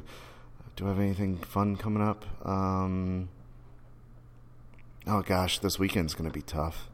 Do 0.76 0.86
I 0.86 0.90
have 0.90 1.00
anything 1.00 1.38
fun 1.38 1.76
coming 1.76 2.02
up? 2.02 2.26
Um, 2.48 3.30
oh 5.06 5.22
gosh, 5.22 5.60
this 5.60 5.78
weekend's 5.78 6.14
going 6.16 6.30
to 6.30 6.34
be 6.34 6.42
tough. 6.42 6.90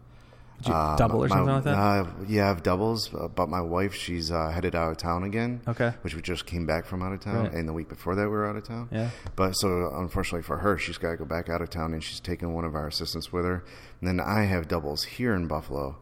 Did 0.60 0.68
you 0.68 0.74
Uh, 0.74 0.96
double 0.98 1.24
or 1.24 1.28
my- 1.30 1.36
something 1.38 1.56
like 1.56 1.64
that? 1.64 1.78
Uh, 1.78 2.06
yeah, 2.28 2.46
I 2.46 2.48
have 2.50 2.64
doubles, 2.64 3.14
uh, 3.16 3.30
but 3.30 3.48
my 3.48 3.62
wife, 3.62 3.94
she's 3.94 4.30
uh, 4.30 4.50
headed 4.50 4.76
out 4.76 4.92
of 4.92 4.98
town 4.98 5.24
again. 5.24 5.62
Okay. 5.68 5.94
Which 6.02 6.16
we 6.16 6.22
just 6.22 6.46
came 6.46 6.66
back 6.66 6.86
from 6.86 7.02
out 7.02 7.14
of 7.14 7.22
town, 7.22 7.44
Right. 7.46 7.54
and 7.54 7.68
the 7.68 7.72
week 7.74 7.88
before 7.88 8.14
that 8.16 8.24
we 8.24 8.30
were 8.30 8.46
out 8.46 8.58
of 8.58 8.64
town. 8.66 8.90
Yeah. 8.92 9.10
But 9.38 9.54
so 9.54 9.90
unfortunately 9.96 10.44
for 10.44 10.58
her, 10.58 10.78
she's 10.78 10.98
got 10.98 11.12
to 11.12 11.18
go 11.18 11.24
back 11.26 11.48
out 11.50 11.62
of 11.62 11.70
town, 11.70 11.94
and 11.94 12.04
she's 12.04 12.20
taking 12.20 12.54
one 12.54 12.66
of 12.66 12.76
our 12.76 12.88
assistants 12.88 13.32
with 13.32 13.46
her. 13.46 13.64
And 14.02 14.08
then 14.10 14.20
I 14.20 14.44
have 14.44 14.68
doubles 14.68 15.04
here 15.04 15.34
in 15.34 15.48
Buffalo, 15.48 15.96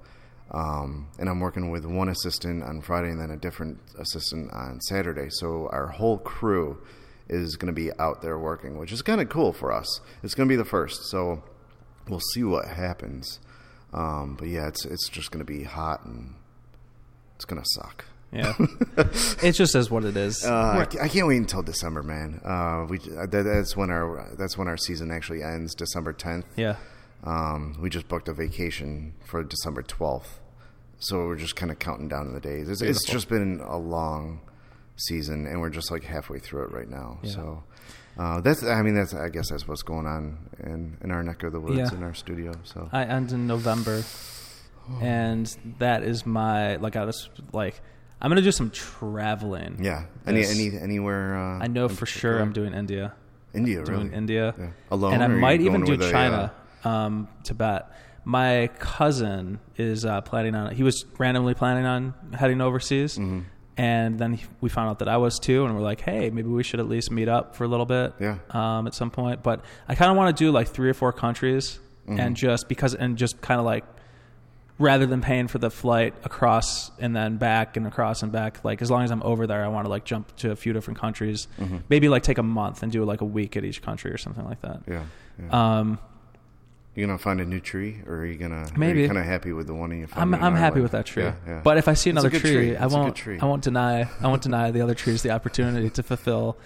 um, 0.51 1.08
and 1.20 1.30
I'm 1.30 1.39
working 1.39 1.70
with 1.70 1.86
one 1.86 2.10
assistant 2.10 2.64
on 2.64 2.82
Friday, 2.82 3.10
and 3.10 3.22
then 3.22 3.30
a 3.30 3.38
different 3.38 3.78
assistant 3.99 4.51
on 4.53 4.80
Saturday. 4.82 5.28
So 5.30 5.70
our 5.72 5.88
whole 5.88 6.18
crew 6.18 6.80
is 7.30 7.58
going 7.58 7.68
to 7.68 7.74
be 7.80 7.91
out 7.99 8.22
there 8.22 8.39
working, 8.39 8.78
which 8.80 8.91
is 8.91 9.01
kind 9.03 9.20
of 9.22 9.30
cool 9.30 9.53
for 9.53 9.72
us. 9.72 9.99
It's 10.24 10.34
going 10.34 10.47
to 10.47 10.51
be 10.51 10.55
the 10.55 10.66
first, 10.66 11.10
so 11.12 11.43
we'll 12.10 12.22
see 12.34 12.43
what 12.43 12.70
happens. 12.70 13.39
Um, 13.94 14.36
but 14.38 14.48
yeah, 14.48 14.68
it's 14.68 14.86
it's 14.86 15.10
just 15.10 15.32
going 15.32 15.46
to 15.46 15.52
be 15.52 15.64
hot 15.64 16.06
and 16.06 16.36
it's 17.36 17.46
going 17.46 17.62
to 17.62 17.68
suck. 17.70 18.06
yeah. 18.32 18.54
it 19.42 19.54
just 19.54 19.74
is 19.76 19.90
what 19.90 20.04
it 20.04 20.18
is. 20.18 20.44
Uh, 20.44 20.86
I, 21.02 21.08
can't 21.08 21.28
wait 21.28 21.38
until 21.38 21.64
December, 21.64 22.04
man. 22.04 22.42
Uh, 22.44 22.86
we 22.90 22.98
that, 22.98 23.32
that's 23.32 23.78
when 23.78 23.90
our 23.90 24.36
that's 24.38 24.58
when 24.58 24.68
our 24.68 24.78
season 24.78 25.12
actually 25.12 25.44
ends, 25.44 25.74
December 25.76 26.14
tenth. 26.14 26.46
yeah. 26.56 26.76
Um, 27.24 27.78
we 27.82 27.90
just 27.90 28.08
booked 28.08 28.28
a 28.28 28.34
vacation 28.34 29.14
for 29.26 29.44
December 29.44 29.82
twelfth, 29.82 30.40
so 31.00 31.26
we're 31.26 31.36
just 31.36 31.56
kind 31.56 31.72
of 31.72 31.80
counting 31.80 32.08
down 32.08 32.32
the 32.34 32.40
days. 32.40 32.70
It's, 32.70 32.82
it's 32.82 33.06
just 33.06 33.28
been 33.28 33.60
a 33.62 33.78
long 33.78 34.42
season, 34.98 35.48
and 35.48 35.60
we're 35.60 35.72
just 35.72 35.90
like 35.90 36.04
halfway 36.04 36.38
through 36.40 36.66
it 36.66 36.72
right 36.72 36.90
now. 36.90 37.20
Yeah. 37.24 37.32
So 37.32 37.64
uh, 38.18 38.41
that's 38.41 38.63
I 38.63 38.82
mean 38.82 38.95
that's 38.95 39.13
I 39.13 39.30
guess 39.30 39.49
that's 39.49 39.68
what's 39.68 39.84
going 39.84 40.05
on 40.07 40.38
in 40.63 40.97
in 41.03 41.11
our 41.11 41.24
neck 41.24 41.43
of 41.43 41.51
the 41.53 41.59
woods 41.59 41.78
Yeah. 41.78 41.93
in 41.97 42.03
our 42.03 42.13
studio. 42.13 42.51
So 42.63 42.89
I 42.91 43.03
end 43.03 43.32
in 43.32 43.47
November, 43.47 44.03
and 45.01 45.45
that 45.80 46.03
is 46.03 46.26
my 46.26 46.78
like 46.78 46.95
I 46.95 47.05
was 47.05 47.30
like 47.53 47.82
I'm 48.22 48.30
gonna 48.32 48.41
do 48.41 48.51
some 48.51 48.72
traveling. 48.72 49.78
yeah, 49.84 50.05
any 50.26 50.43
any 50.45 50.76
anywhere. 50.78 51.38
Uh, 51.38 51.59
I 51.63 51.68
know 51.68 51.88
for 51.88 52.05
sure? 52.05 52.39
I'm 52.39 52.53
doing 52.53 52.74
India. 52.74 53.13
India. 53.53 53.84
Doing 53.84 54.05
really? 54.07 54.13
India, 54.15 54.53
Yeah. 54.57 54.68
Alone, 54.91 55.13
and 55.13 55.24
I 55.24 55.28
or 55.28 55.30
are 55.32 55.36
you 55.36 55.41
might 55.41 55.61
even 55.61 55.84
do 55.86 55.91
with 55.93 56.01
a, 56.01 56.11
China, 56.11 56.53
um, 56.84 57.28
Tibet. 57.43 57.89
My 58.26 58.70
cousin 58.80 59.59
is 59.78 60.03
uh, 60.03 60.20
planning 60.22 60.53
on. 60.53 60.76
He 60.76 60.84
was 60.84 61.05
randomly 61.18 61.53
planning 61.53 61.86
on 61.86 62.13
heading 62.34 62.59
overseas, 62.59 63.18
Mm-hmm. 63.18 63.39
And 63.78 64.17
then 64.19 64.39
we 64.61 64.69
found 64.69 64.89
out 64.89 64.99
that 64.99 65.07
I 65.07 65.17
was 65.17 65.38
too, 65.39 65.65
and 65.65 65.75
we're 65.75 65.82
like, 65.82 66.01
hey, 66.01 66.30
maybe 66.32 66.49
we 66.49 66.63
should 66.63 66.80
at 66.80 66.88
least 66.89 67.11
meet 67.11 67.28
up 67.30 67.55
for 67.55 67.63
a 67.63 67.67
little 67.67 67.86
bit, 67.86 68.13
Yeah. 68.19 68.38
um, 68.49 68.88
at 68.88 68.93
some 68.95 69.11
point. 69.11 69.43
But 69.43 69.63
I 69.88 69.95
kind 69.95 70.09
of 70.11 70.17
want 70.17 70.36
to 70.36 70.43
do 70.43 70.51
like 70.51 70.67
three 70.67 70.89
or 70.89 70.93
four 70.93 71.13
countries, 71.13 71.80
Mm-hmm. 72.07 72.19
and 72.21 72.36
just 72.38 72.69
because, 72.69 72.95
and 72.95 73.17
just 73.17 73.41
kind 73.41 73.59
of 73.59 73.65
like 73.65 73.84
rather 74.80 75.05
than 75.05 75.21
paying 75.21 75.47
for 75.47 75.57
the 75.57 75.69
flight 75.69 76.13
across 76.23 76.89
and 76.99 77.15
then 77.15 77.38
back 77.38 77.75
and 77.78 77.86
across 77.88 78.21
and 78.23 78.32
back 78.32 78.63
like 78.63 78.80
as 78.82 78.91
long 78.91 79.03
as 79.03 79.09
i'm 79.09 79.23
over 79.23 79.47
there 79.47 79.65
i 79.65 79.67
want 79.67 79.86
to 79.86 79.89
like 79.89 80.05
jump 80.05 80.34
to 80.36 80.51
a 80.51 80.55
few 80.55 80.71
different 80.71 80.99
countries 80.99 81.47
Mm-hmm. 81.59 81.78
maybe 81.89 82.09
like 82.09 82.21
take 82.21 82.38
a 82.38 82.43
month 82.43 82.84
and 82.84 82.91
do 82.91 83.03
like 83.03 83.21
a 83.21 83.25
week 83.25 83.57
at 83.57 83.65
each 83.65 83.82
country 83.82 84.11
or 84.11 84.17
something 84.19 84.45
like 84.45 84.61
that 84.61 84.82
Yeah. 84.88 85.03
yeah. 85.41 85.80
um 85.80 85.99
you 86.98 87.06
gonna 87.06 87.18
find 87.18 87.39
a 87.39 87.45
new 87.45 87.60
tree, 87.60 88.02
or 88.08 88.16
are 88.22 88.26
you 88.26 88.38
gonna? 88.38 88.68
Maybe. 88.76 89.06
kind 89.08 89.20
of 89.20 89.26
happy 89.26 89.54
with 89.54 89.68
the 89.68 89.74
one 89.76 89.91
you 89.98 90.08
found. 90.08 90.36
i'm, 90.36 90.43
I'm 90.43 90.56
happy 90.56 90.82
with 90.82 90.91
that 90.93 91.06
tree 91.06 91.24
Yeah, 91.24 91.36
yeah. 91.48 91.62
but 91.64 91.78
if 91.78 91.88
i 91.88 91.93
see 91.93 92.10
another 92.10 92.30
tree, 92.30 92.39
tree. 92.39 92.76
i 92.76 92.84
It's 92.86 92.93
a 92.93 92.98
good 92.98 93.04
won't 93.04 93.16
tree. 93.16 93.39
i 93.39 93.45
won't 93.45 93.64
deny 93.64 94.10
i 94.24 94.28
won't 94.28 94.41
deny 94.41 94.72
the 94.72 94.82
other 94.82 94.95
trees 94.95 95.22
the 95.22 95.32
opportunity 95.32 95.89
to 95.91 96.02
fulfill 96.04 96.58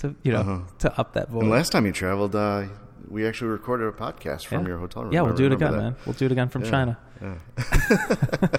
to 0.00 0.14
you 0.22 0.32
know 0.32 0.40
Uh-huh. 0.40 0.58
to 0.78 0.98
up 1.00 1.12
that 1.12 1.28
voice 1.28 1.42
And 1.42 1.50
last 1.50 1.70
time 1.72 1.84
you 1.86 1.92
traveled, 1.92 2.34
uh, 2.34 2.64
we 3.08 3.26
actually 3.26 3.48
recorded 3.48 3.86
a 3.88 3.92
podcast 3.92 4.46
from 4.46 4.62
yeah. 4.62 4.68
your 4.68 4.78
hotel 4.78 5.04
room. 5.04 5.12
Yeah, 5.12 5.22
we'll 5.22 5.34
do 5.34 5.46
it 5.46 5.52
again, 5.52 5.72
that. 5.72 5.78
man. 5.78 5.96
We'll 6.04 6.14
do 6.14 6.26
it 6.26 6.32
again 6.32 6.48
from 6.48 6.64
Yeah. 6.64 6.70
China. 6.70 6.98
Yeah. 7.22 7.34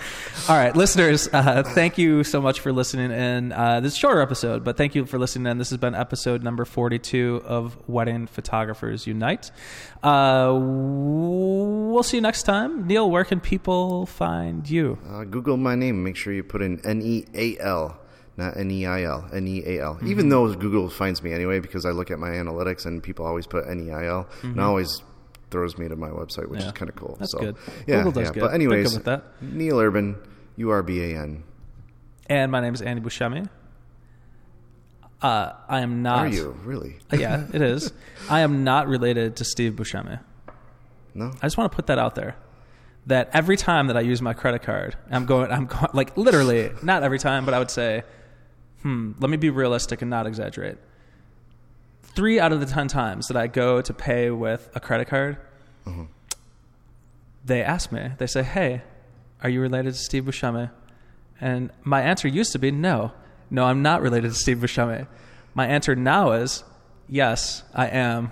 All 0.49 0.57
right, 0.57 0.75
listeners, 0.75 1.29
uh, 1.31 1.61
thank 1.63 1.97
you 1.97 2.23
so 2.23 2.41
much 2.41 2.59
for 2.59 2.71
listening 2.71 3.11
in. 3.11 3.51
Uh, 3.51 3.81
this 3.81 3.93
is 3.93 3.97
a 3.97 3.99
shorter 3.99 4.21
episode, 4.21 4.63
but 4.63 4.77
thank 4.77 4.95
you 4.95 5.05
for 5.05 5.19
listening 5.19 5.51
in. 5.51 5.57
This 5.59 5.69
has 5.69 5.77
been 5.77 5.93
episode 5.93 6.41
number 6.43 6.65
42 6.65 7.43
of 7.45 7.77
Wedding 7.87 8.25
Photographers 8.25 9.05
Unite. 9.05 9.51
Uh, 10.01 10.57
we'll 10.59 12.03
see 12.03 12.17
you 12.17 12.21
next 12.21 12.43
time. 12.43 12.87
Neal, 12.87 13.09
where 13.11 13.25
can 13.25 13.39
people 13.39 14.05
find 14.07 14.67
you? 14.67 14.97
Uh, 15.07 15.23
Google 15.23 15.57
my 15.57 15.75
name. 15.75 16.03
Make 16.03 16.15
sure 16.15 16.33
you 16.33 16.43
put 16.43 16.61
in 16.61 16.79
N 16.85 17.01
E 17.03 17.25
A 17.35 17.59
L, 17.59 17.99
not 18.37 18.55
N 18.57 18.71
E 18.71 18.85
I 18.85 19.03
L. 19.03 19.27
N 19.33 19.47
E 19.47 19.63
A 19.65 19.81
L. 19.83 19.95
Mm-hmm. 19.95 20.07
Even 20.07 20.29
though 20.29 20.53
Google 20.53 20.89
finds 20.89 21.21
me 21.23 21.33
anyway, 21.33 21.59
because 21.59 21.85
I 21.85 21.89
look 21.91 22.11
at 22.11 22.19
my 22.19 22.29
analytics 22.29 22.85
and 22.85 23.01
people 23.03 23.25
always 23.25 23.47
put 23.47 23.67
N 23.67 23.87
E 23.87 23.91
I 23.91 24.05
L, 24.05 24.27
and 24.43 24.57
it 24.57 24.61
always 24.61 25.01
throws 25.49 25.77
me 25.77 25.87
to 25.87 25.95
my 25.95 26.09
website, 26.09 26.47
which 26.49 26.59
Mm-hmm. 26.59 26.61
Yeah. 26.61 26.65
is 26.67 26.71
kind 26.73 26.89
of 26.89 26.95
cool. 26.95 27.17
That's 27.19 27.31
so, 27.31 27.39
good. 27.39 27.55
Yeah, 27.87 27.97
Google 27.97 28.11
does 28.13 28.27
yeah. 28.27 28.33
good. 28.33 28.39
But 28.41 28.53
anyways. 28.53 28.99
Neal 29.41 29.79
Urban, 29.79 30.15
U 30.57 30.69
R 30.69 30.83
B 30.83 31.01
A 31.13 31.17
N. 31.19 31.43
And 32.27 32.51
my 32.51 32.59
name 32.61 32.73
is 32.73 32.81
Andy 32.81 33.01
Buscemi. 33.01 33.49
Uh, 35.21 35.53
I 35.67 35.79
am 35.81 36.03
not. 36.03 36.19
Are 36.19 36.27
you 36.27 36.51
really? 36.63 36.97
Yeah, 37.11 37.45
it 37.51 37.61
is. 37.61 37.91
I 38.29 38.41
am 38.41 38.63
not 38.63 38.87
related 38.87 39.37
to 39.37 39.45
Steve 39.45 39.73
Buscemi. 39.73 40.19
No. 41.15 41.31
I 41.41 41.45
just 41.47 41.57
want 41.57 41.71
to 41.71 41.75
put 41.75 41.87
that 41.87 41.97
out 41.97 42.13
there. 42.15 42.35
That 43.07 43.29
every 43.33 43.57
time 43.57 43.87
that 43.87 43.97
I 43.97 44.01
use 44.01 44.21
my 44.21 44.33
credit 44.33 44.61
card, 44.63 44.95
I'm 45.09 45.25
going, 45.25 45.49
I'm 45.49 45.65
going, 45.65 45.87
like 45.93 46.15
literally, 46.17 46.71
not 46.83 47.01
every 47.03 47.17
time, 47.19 47.45
but 47.45 47.53
I 47.53 47.59
would 47.59 47.71
say, 47.71 48.03
hmm, 48.87 49.11
let 49.19 49.29
me 49.29 49.35
be 49.35 49.49
realistic 49.49 50.01
and 50.01 50.09
not 50.09 50.25
exaggerate. 50.25 50.77
Three 52.03 52.39
out 52.39 52.53
of 52.53 52.61
the 52.61 52.65
10 52.65 52.87
times 52.87 53.27
that 53.27 53.35
I 53.35 53.47
go 53.47 53.81
to 53.81 53.93
pay 53.93 54.31
with 54.31 54.69
a 54.73 54.79
credit 54.79 55.09
card, 55.09 55.37
they 57.43 57.61
ask 57.61 57.91
me, 57.91 58.11
they 58.17 58.27
say, 58.27 58.43
hey, 58.43 58.83
are 59.43 59.49
you 59.49 59.59
related 59.59 59.93
to 59.93 59.99
Steve 59.99 60.23
Buscemi? 60.23 60.71
And 61.41 61.69
my 61.83 62.01
answer 62.01 62.29
used 62.29 62.53
to 62.53 62.59
be 62.59 62.71
no. 62.71 63.11
No, 63.49 63.65
I'm 63.65 63.81
not 63.81 64.01
related 64.01 64.29
to 64.29 64.37
Steve 64.37 64.59
Buscemi. 64.59 65.05
My 65.53 65.67
answer 65.67 65.93
now 65.93 66.31
is 66.31 66.63
yes, 67.09 67.63
I 67.73 67.87
am. 67.87 68.31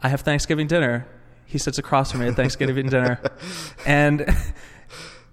I 0.00 0.08
have 0.08 0.22
Thanksgiving 0.22 0.66
dinner. 0.66 1.06
He 1.46 1.58
sits 1.58 1.78
across 1.78 2.10
from 2.10 2.20
me 2.20 2.26
at 2.26 2.34
Thanksgiving 2.34 2.88
dinner. 2.88 3.20
And 3.86 4.26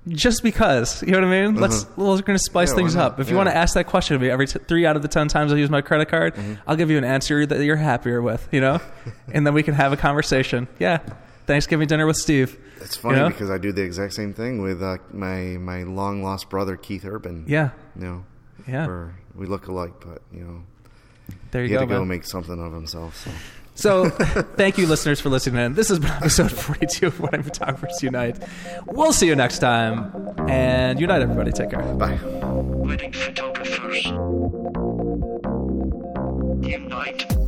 just 0.10 0.44
because, 0.44 1.02
you 1.04 1.12
know 1.12 1.20
what 1.20 1.28
I 1.28 1.46
mean? 1.46 1.56
Let's 1.56 1.86
we're 1.96 2.06
going 2.22 2.38
to 2.38 2.40
spice 2.40 2.70
Uh-huh. 2.72 2.78
Yeah, 2.80 2.84
things 2.84 2.96
up. 2.96 3.20
If 3.20 3.30
you 3.30 3.36
want 3.38 3.50
to 3.50 3.56
ask 3.56 3.74
that 3.76 3.86
question 3.88 4.20
me 4.22 4.30
every 4.30 4.48
t- 4.48 4.60
3 4.68 4.86
out 4.86 4.96
of 4.96 5.02
the 5.02 5.08
10 5.08 5.28
times 5.28 5.54
I 5.54 5.56
use 5.58 5.70
my 5.70 5.82
credit 5.82 6.08
card, 6.10 6.36
Mm-hmm. 6.36 6.54
I'll 6.68 6.76
give 6.76 6.90
you 6.92 6.98
an 6.98 7.04
answer 7.04 7.46
that 7.46 7.64
you're 7.64 7.76
happier 7.76 8.22
with, 8.22 8.48
you 8.52 8.62
know? 8.62 8.80
and 9.34 9.46
then 9.46 9.54
we 9.54 9.64
can 9.64 9.74
have 9.76 9.94
a 9.94 9.98
conversation. 9.98 10.68
Yeah. 10.80 11.00
Thanksgiving 11.48 11.88
dinner 11.88 12.06
with 12.06 12.18
Steve. 12.18 12.60
It's 12.82 12.96
funny 12.96 13.18
You 13.18 13.24
know? 13.24 13.30
because 13.30 13.50
I 13.50 13.58
do 13.58 13.72
the 13.72 13.82
exact 13.82 14.14
same 14.14 14.34
thing 14.34 14.62
with 14.62 14.82
uh, 14.84 14.98
my 15.12 15.58
my 15.60 15.84
long 15.84 16.24
lost 16.24 16.50
brother 16.50 16.78
Keith 16.78 17.04
Urban. 17.06 17.46
Yeah. 17.48 17.72
You 17.96 18.02
know, 18.02 18.26
Yeah. 18.68 18.86
We're, 18.88 19.12
look 19.48 19.68
alike, 19.68 19.94
but 20.00 20.22
you 20.32 20.42
know, 20.42 20.64
There 21.52 21.64
you 21.64 21.70
he 21.70 21.74
go, 21.74 21.80
had 21.82 21.86
to 21.90 21.94
go 21.96 22.00
man. 22.00 22.08
make 22.08 22.24
something 22.26 22.60
of 22.64 22.72
himself. 22.74 23.16
So. 23.18 23.32
So 23.80 24.10
thank 24.58 24.78
you, 24.78 24.88
listeners, 24.88 25.22
for 25.22 25.30
listening 25.30 25.64
in. 25.64 25.74
This 25.74 25.88
has 25.88 26.00
been 26.00 26.12
episode 26.12 26.52
42 26.52 27.08
of 27.08 27.20
Wedding 27.22 27.44
Photographers 27.44 28.04
Unite. 28.04 28.38
We'll 28.88 29.14
see 29.14 29.26
you 29.28 29.38
next 29.38 29.60
time. 29.60 30.12
And 30.50 31.00
unite, 31.00 31.22
everybody. 31.22 31.54
Take 31.54 31.70
care. 31.70 31.82
Bye. 31.96 32.20
Wedding 32.22 33.14
Photographers 33.14 34.06
Unite. 36.62 37.39